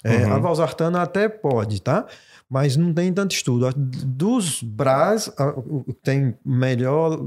É, 0.05 0.27
Uhum. 0.27 0.35
A 0.35 0.39
valsartana 0.39 1.03
até 1.03 1.29
pode, 1.29 1.81
tá? 1.81 2.07
Mas 2.49 2.77
não 2.77 2.93
tem 2.95 3.13
tanto 3.13 3.35
estudo. 3.35 3.69
Dos 3.77 4.63
BRAS, 4.63 5.33
a- 5.37 5.49
o 5.57 5.83
que 5.85 5.93
tem 5.95 6.35
melhor, 6.45 7.21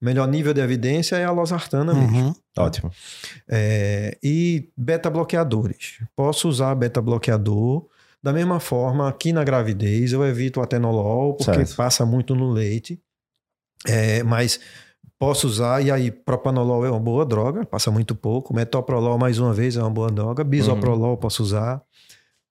melhor 0.00 0.26
nível 0.26 0.54
de 0.54 0.60
evidência 0.60 1.16
é 1.16 1.24
a 1.24 1.30
losartana 1.30 1.92
mesmo. 1.94 2.18
Uhum. 2.28 2.34
Ótimo. 2.58 2.90
É, 3.48 4.16
e 4.22 4.70
beta-bloqueadores. 4.76 5.98
Posso 6.16 6.48
usar 6.48 6.74
beta-bloqueador. 6.74 7.86
Da 8.22 8.32
mesma 8.32 8.60
forma, 8.60 9.08
aqui 9.08 9.32
na 9.32 9.42
gravidez, 9.44 10.12
eu 10.12 10.24
evito 10.24 10.60
o 10.60 10.62
atenolol, 10.62 11.34
porque 11.34 11.52
Certo. 11.54 11.76
passa 11.76 12.06
muito 12.06 12.34
no 12.34 12.50
leite. 12.50 13.00
É, 13.86 14.22
mas 14.22 14.60
posso 15.18 15.46
usar, 15.46 15.84
e 15.84 15.90
aí, 15.90 16.10
propanolol 16.10 16.84
é 16.86 16.90
uma 16.90 17.00
boa 17.00 17.26
droga, 17.26 17.66
passa 17.66 17.90
muito 17.90 18.14
pouco. 18.14 18.54
Metoprolol, 18.54 19.18
mais 19.18 19.38
uma 19.38 19.52
vez, 19.52 19.76
é 19.76 19.80
uma 19.82 19.90
boa 19.90 20.08
droga. 20.10 20.44
Bisoprolol, 20.44 21.16
posso 21.16 21.42
usar. 21.42 21.82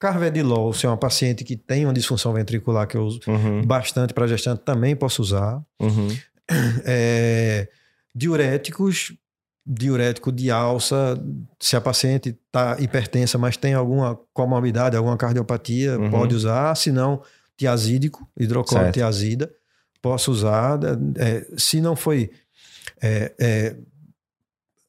Carvedilol, 0.01 0.73
se 0.73 0.85
é 0.87 0.89
uma 0.89 0.97
paciente 0.97 1.43
que 1.43 1.55
tem 1.55 1.85
uma 1.85 1.93
disfunção 1.93 2.33
ventricular, 2.33 2.87
que 2.87 2.97
eu 2.97 3.03
uso 3.03 3.19
Uhum. 3.27 3.61
bastante 3.63 4.13
para 4.15 4.25
gestante, 4.27 4.63
também 4.65 4.95
posso 4.95 5.21
usar. 5.21 5.61
Uhum. 5.79 6.07
É, 6.83 7.69
diuréticos, 8.13 9.13
diurético 9.65 10.31
de 10.31 10.49
alça, 10.51 11.17
se 11.59 11.75
a 11.75 11.81
paciente 11.81 12.29
está 12.29 12.75
hipertensa, 12.79 13.37
mas 13.37 13.55
tem 13.55 13.73
alguma 13.73 14.19
comorbidade, 14.33 14.97
alguma 14.97 15.15
cardiopatia, 15.15 15.97
Uhum. 15.99 16.09
pode 16.09 16.35
usar. 16.35 16.75
Se 16.75 16.91
não, 16.91 17.21
tiazídico, 17.55 18.27
hidroclorotiazida, 18.37 19.49
posso 20.01 20.31
usar. 20.31 20.79
É, 21.15 21.45
se 21.57 21.79
não 21.79 21.95
foi 21.95 22.31
é, 23.01 23.31
é, 23.39 23.75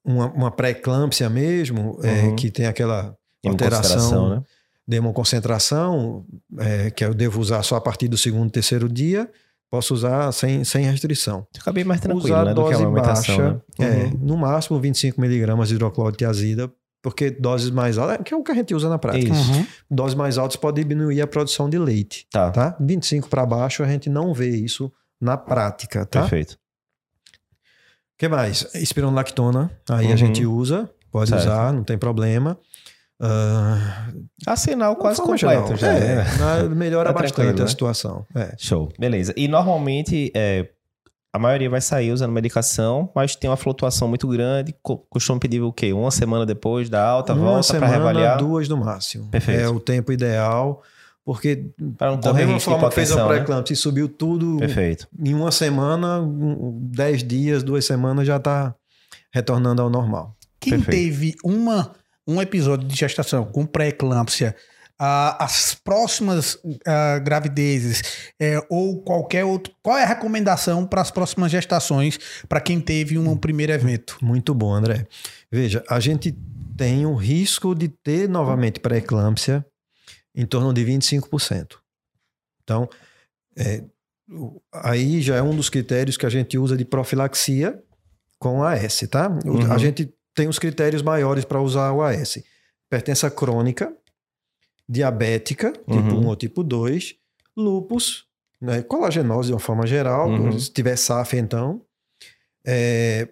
uma, 0.05 0.27
uma 0.33 0.51
pré-eclâmpsia 0.51 1.29
mesmo, 1.29 2.01
é, 2.03 2.23
Uhum. 2.25 2.37
que 2.37 2.51
tem 2.51 2.67
aquela 2.67 3.15
alteração 3.47 4.29
né? 4.37 4.43
De 4.87 4.97
hemoconcentração, 4.97 6.25
é, 6.59 6.91
que 6.91 7.05
eu 7.05 7.15
devo 7.15 7.41
usar 7.41 7.63
só 7.63 7.77
a 7.77 7.81
partir 7.81 8.09
do 8.09 8.19
segundo, 8.19 8.51
terceiro 8.51 8.89
dia, 8.89 9.31
posso 9.71 9.95
usar 9.95 10.31
sem, 10.33 10.65
sem 10.65 10.85
restrição. 10.85 11.47
Fica 11.55 11.73
bem 11.73 11.85
mais 11.85 12.01
tranquilo, 12.01 12.25
usar 12.27 12.45
né? 12.45 12.53
Do 12.55 12.67
que 12.69 12.75
a 12.75 12.79
dose 12.79 12.93
baixa, 12.93 13.53
né? 13.53 13.61
é, 13.79 14.05
Uhum. 14.05 14.19
no 14.21 14.37
máximo 14.37 14.79
25 14.81 15.21
miligramas 15.21 15.69
de 15.69 15.75
hidrocloro 15.77 16.17
de 16.17 16.25
azida, 16.25 16.71
porque 17.03 17.31
doses 17.31 17.71
mais 17.71 17.97
altas, 17.99 18.19
que 18.25 18.35
é 18.35 18.37
o 18.37 18.43
que 18.43 18.53
a 18.53 18.55
gente 18.55 18.75
usa 18.75 18.89
na 18.89 18.99
prática. 18.99 19.33
Uhum. 19.33 19.67
Doses 19.91 20.15
mais 20.15 20.37
altas 20.39 20.57
podem 20.57 20.87
diminuir 20.87 21.21
a 21.23 21.27
produção 21.27 21.69
de 21.71 21.79
leite, 21.79 22.27
Tá, 22.31 22.51
tá? 22.51 22.77
25 22.81 23.29
para 23.29 23.47
baixo 23.47 23.83
a 23.83 23.89
gente 23.89 24.09
não 24.11 24.33
vê 24.35 24.51
isso 24.51 24.93
na 25.21 25.37
prática, 25.37 26.05
tá? 26.05 26.21
perfeito. 26.21 26.53
O 26.53 28.19
que 28.19 28.29
mais? 28.29 28.67
Espironolactona, 28.75 29.71
aí 29.89 30.07
Uhum. 30.07 30.13
a 30.13 30.17
gente 30.17 30.47
usa, 30.47 30.89
pode 31.11 31.31
Certo. 31.31 31.43
usar, 31.43 31.73
não 31.73 31.83
tem 31.83 31.99
problema. 31.99 32.57
Ah, 33.23 34.09
Assinal 34.47 34.97
quase 34.97 35.21
completo 35.21 35.77
geral, 35.77 35.77
já, 35.77 35.93
é, 35.95 36.17
né? 36.17 36.25
na- 36.39 36.63
melhora 36.65 37.11
Tá 37.11 37.21
bastante 37.21 37.35
tranquilo, 37.37 37.61
a 37.61 37.63
né? 37.65 37.69
situação. 37.71 38.27
É. 38.35 38.55
Show. 38.59 38.89
Beleza. 38.99 39.33
E 39.37 39.47
normalmente 39.47 40.33
é, 40.35 40.69
a 41.33 41.39
maioria 41.39 41.71
vai 41.71 41.81
sair 41.81 42.11
usando 42.11 42.33
medicação, 42.33 43.09
mas 43.15 43.37
tem 43.37 43.49
uma 43.49 43.57
flutuação 43.57 44.09
muito 44.09 44.27
grande. 44.27 44.75
Co- 44.83 44.99
Costumam 45.09 45.39
pedir 45.39 45.61
o 45.63 45.73
quê? 45.73 45.93
Uma 45.93 46.11
semana 46.11 46.45
depois 46.45 46.91
da 46.91 47.03
alta, 47.07 47.33
Uma 47.33 47.43
volta 47.53 47.69
para 47.79 47.87
semana, 47.89 47.93
reavaliar. 47.93 48.39
duas 48.39 48.69
no 48.69 48.77
máximo. 48.77 49.29
Perfeito. 49.31 49.61
É 49.61 49.69
o 49.69 49.79
tempo 49.79 50.11
ideal, 50.13 50.83
porque 51.25 51.71
Para 51.97 52.11
não 52.11 52.19
da 52.19 52.31
correr 52.31 52.41
mesma 52.41 52.55
risco 52.55 52.71
de 52.71 52.75
forma 52.75 52.89
que 52.89 52.95
fez 52.97 53.13
a 53.13 53.17
né? 53.23 53.27
pré-eclâmpsia 53.29 53.75
e 53.75 53.77
subiu 53.77 54.09
tudo 54.09 54.57
Perfeito. 54.59 55.07
em 55.25 55.33
uma 55.33 55.53
semana, 55.53 56.21
dez 56.91 57.23
dias, 57.23 57.63
duas 57.63 57.85
semanas 57.85 58.27
já 58.27 58.37
está 58.39 58.75
retornando 59.33 59.81
ao 59.81 59.89
normal. 59.89 60.35
Quem 60.61 60.81
Perfeito. 60.81 60.91
teve 60.91 61.35
uma, 61.45 61.93
um 62.27 62.41
episódio 62.41 62.87
de 62.87 62.95
gestação 62.95 63.45
com 63.45 63.67
pré-eclâmpsia, 63.67 64.55
as 64.99 65.75
próximas 65.75 66.57
ah, 66.87 67.19
gravidezes 67.19 68.03
é, 68.41 68.65
ou 68.71 69.03
qualquer 69.03 69.45
outro, 69.45 69.75
qual 69.83 69.99
é 69.99 70.05
a 70.05 70.07
recomendação 70.07 70.87
para 70.87 71.01
as 71.01 71.11
próximas 71.11 71.51
gestações 71.51 72.21
para 72.49 72.61
quem 72.61 72.81
teve 72.81 73.19
um 73.19 73.37
primeiro 73.37 73.73
evento? 73.73 74.17
Muito 74.23 74.55
bom, 74.55 74.73
André. 74.73 75.07
Veja, 75.51 75.83
a 75.89 75.99
gente 75.99 76.37
tem 76.77 77.05
o 77.05 77.15
risco 77.15 77.75
de 77.75 77.89
ter 77.89 78.29
novamente 78.29 78.79
pré-eclâmpsia 78.79 79.67
em 80.35 80.47
torno 80.47 80.73
de 80.73 80.85
25%. 80.85 81.79
Então, 82.63 82.89
é, 83.57 83.83
aí 84.73 85.21
já 85.21 85.37
é 85.37 85.43
um 85.43 85.55
dos 85.55 85.69
critérios 85.69 86.17
que 86.17 86.27
a 86.27 86.31
gente 86.31 86.57
usa 86.57 86.77
de 86.77 86.85
profilaxia 86.85 87.83
com 88.39 88.63
AS, 88.63 89.05
tá? 89.11 89.29
Uhum. 89.45 89.73
A 89.73 89.79
gente 89.79 90.13
tem 90.35 90.49
os 90.49 90.59
critérios 90.59 91.03
maiores 91.03 91.45
para 91.45 91.61
usar 91.61 91.93
o 91.93 92.03
AS. 92.03 92.43
Hipertensa 92.87 93.31
crônica, 93.31 93.93
diabética, 94.89 95.73
tipo 95.73 95.93
Uhum. 96.15 96.25
1 96.25 96.27
ou 96.29 96.37
tipo 96.37 96.63
2, 96.63 97.15
lúpus, 97.57 98.27
né, 98.61 98.83
colagenose 98.83 99.49
de 99.49 99.55
uma 99.55 99.61
forma 99.61 99.87
geral, 99.87 100.29
Uhum. 100.29 100.59
se 100.59 100.71
tiver 100.73 100.97
SAF 100.97 101.37
então, 101.37 101.83
é, 102.65 103.29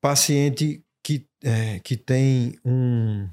paciente 0.00 0.82
que, 1.02 1.26
é, 1.42 1.78
que 1.80 1.96
tem 1.96 2.58
um, 2.64 3.28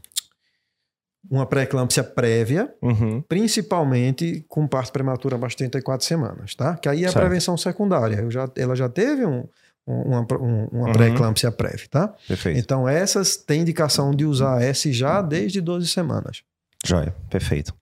uma 1.29 1.45
pré-eclâmpsia 1.45 2.03
prévia, 2.03 2.73
Uhum. 2.81 3.21
principalmente 3.21 4.45
com 4.47 4.67
parto 4.67 4.91
prematuro 4.91 5.35
abaixo 5.35 5.55
de 5.55 5.59
34 5.59 6.05
semanas, 6.05 6.53
tá? 6.55 6.75
Que 6.77 6.87
aí 6.87 7.03
é 7.03 7.07
a 7.07 7.11
Certo. 7.11 7.21
prevenção 7.25 7.57
secundária. 7.57 8.29
Já, 8.29 8.49
ela 8.55 8.75
já 8.75 8.87
teve 8.87 9.25
um- 9.25 9.47
uma, 9.87 10.21
um- 10.39 10.67
uma 10.71 10.87
Uhum. 10.87 10.93
pré-eclâmpsia 10.93 11.51
prévia, 11.51 11.87
tá? 11.89 12.13
Perfeito. 12.27 12.59
Então 12.59 12.87
essas 12.87 13.35
têm 13.37 13.61
indicação 13.61 14.11
de 14.11 14.25
usar 14.25 14.61
S 14.61 14.91
já 14.91 15.21
desde 15.21 15.61
12 15.61 15.87
semanas. 15.87 16.41
Joia. 16.85 17.15
Perfeito. 17.29 17.73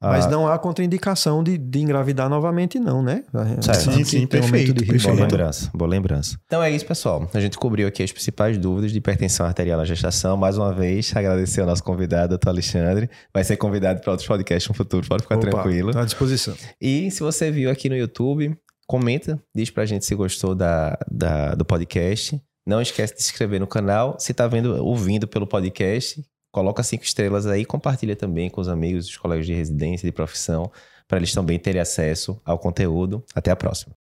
Mas 0.00 0.26
Ah, 0.26 0.30
não 0.30 0.46
há 0.46 0.58
contraindicação 0.58 1.42
de, 1.42 1.56
de 1.56 1.80
engravidar 1.80 2.28
novamente, 2.28 2.78
não, 2.78 3.02
né? 3.02 3.24
Certo. 3.62 3.90
Sim, 3.92 4.04
sim, 4.04 4.24
um 4.24 4.26
perfeito, 4.26 4.74
de 4.74 4.84
Boa 4.84 4.92
risco. 4.92 5.08
perfeito. 5.08 5.32
lembrança, 5.32 5.70
boa 5.72 5.88
lembrança. 5.88 6.36
Então 6.44 6.62
é 6.62 6.70
isso, 6.70 6.84
pessoal. 6.84 7.26
A 7.32 7.40
gente 7.40 7.56
cobriu 7.56 7.88
aqui 7.88 8.02
as 8.02 8.12
principais 8.12 8.58
dúvidas 8.58 8.92
de 8.92 8.98
hipertensão 8.98 9.46
arterial 9.46 9.78
na 9.78 9.84
gestação. 9.86 10.36
Mais 10.36 10.58
uma 10.58 10.74
vez, 10.74 11.10
agradecer 11.16 11.62
ao 11.62 11.66
nosso 11.66 11.82
convidado, 11.82 12.30
doutor 12.30 12.50
Alexandre. 12.50 13.08
Vai 13.32 13.44
ser 13.44 13.56
convidado 13.56 14.00
para 14.02 14.10
outros 14.10 14.28
podcasts 14.28 14.68
no 14.68 14.74
futuro, 14.74 15.06
pode 15.08 15.22
ficar 15.22 15.36
Opa, 15.36 15.48
tranquilo. 15.50 15.92
tá 15.92 16.02
à 16.02 16.04
disposição. 16.04 16.54
E 16.78 17.10
se 17.10 17.20
você 17.20 17.50
viu 17.50 17.70
aqui 17.70 17.88
no 17.88 17.96
YouTube, 17.96 18.54
comenta, 18.86 19.40
diz 19.54 19.70
pra 19.70 19.86
gente 19.86 20.04
se 20.04 20.14
gostou 20.14 20.54
da, 20.54 20.98
da- 21.10 21.54
do 21.54 21.64
podcast. 21.64 22.40
Não 22.66 22.80
esquece 22.80 23.14
de 23.14 23.22
se 23.22 23.30
inscrever 23.30 23.60
no 23.60 23.66
canal. 23.66 24.16
Se 24.18 24.32
tá 24.32 24.46
vendo, 24.46 24.82
ouvindo 24.84 25.28
pelo 25.28 25.46
podcast, 25.46 26.24
coloca 26.50 26.82
cinco 26.82 27.04
estrelas 27.04 27.46
aí, 27.46 27.64
compartilha 27.64 28.16
também 28.16 28.48
com 28.48 28.60
os 28.60 28.68
amigos, 28.68 29.06
os 29.08 29.16
colegas 29.16 29.44
de 29.46 29.52
residência, 29.52 30.06
de 30.08 30.12
profissão, 30.12 30.70
para 31.06 31.18
eles 31.18 31.32
também 31.34 31.58
terem 31.58 31.80
acesso 31.80 32.40
ao 32.44 32.58
conteúdo. 32.58 33.22
Até 33.34 33.50
a 33.50 33.56
próxima. 33.56 33.92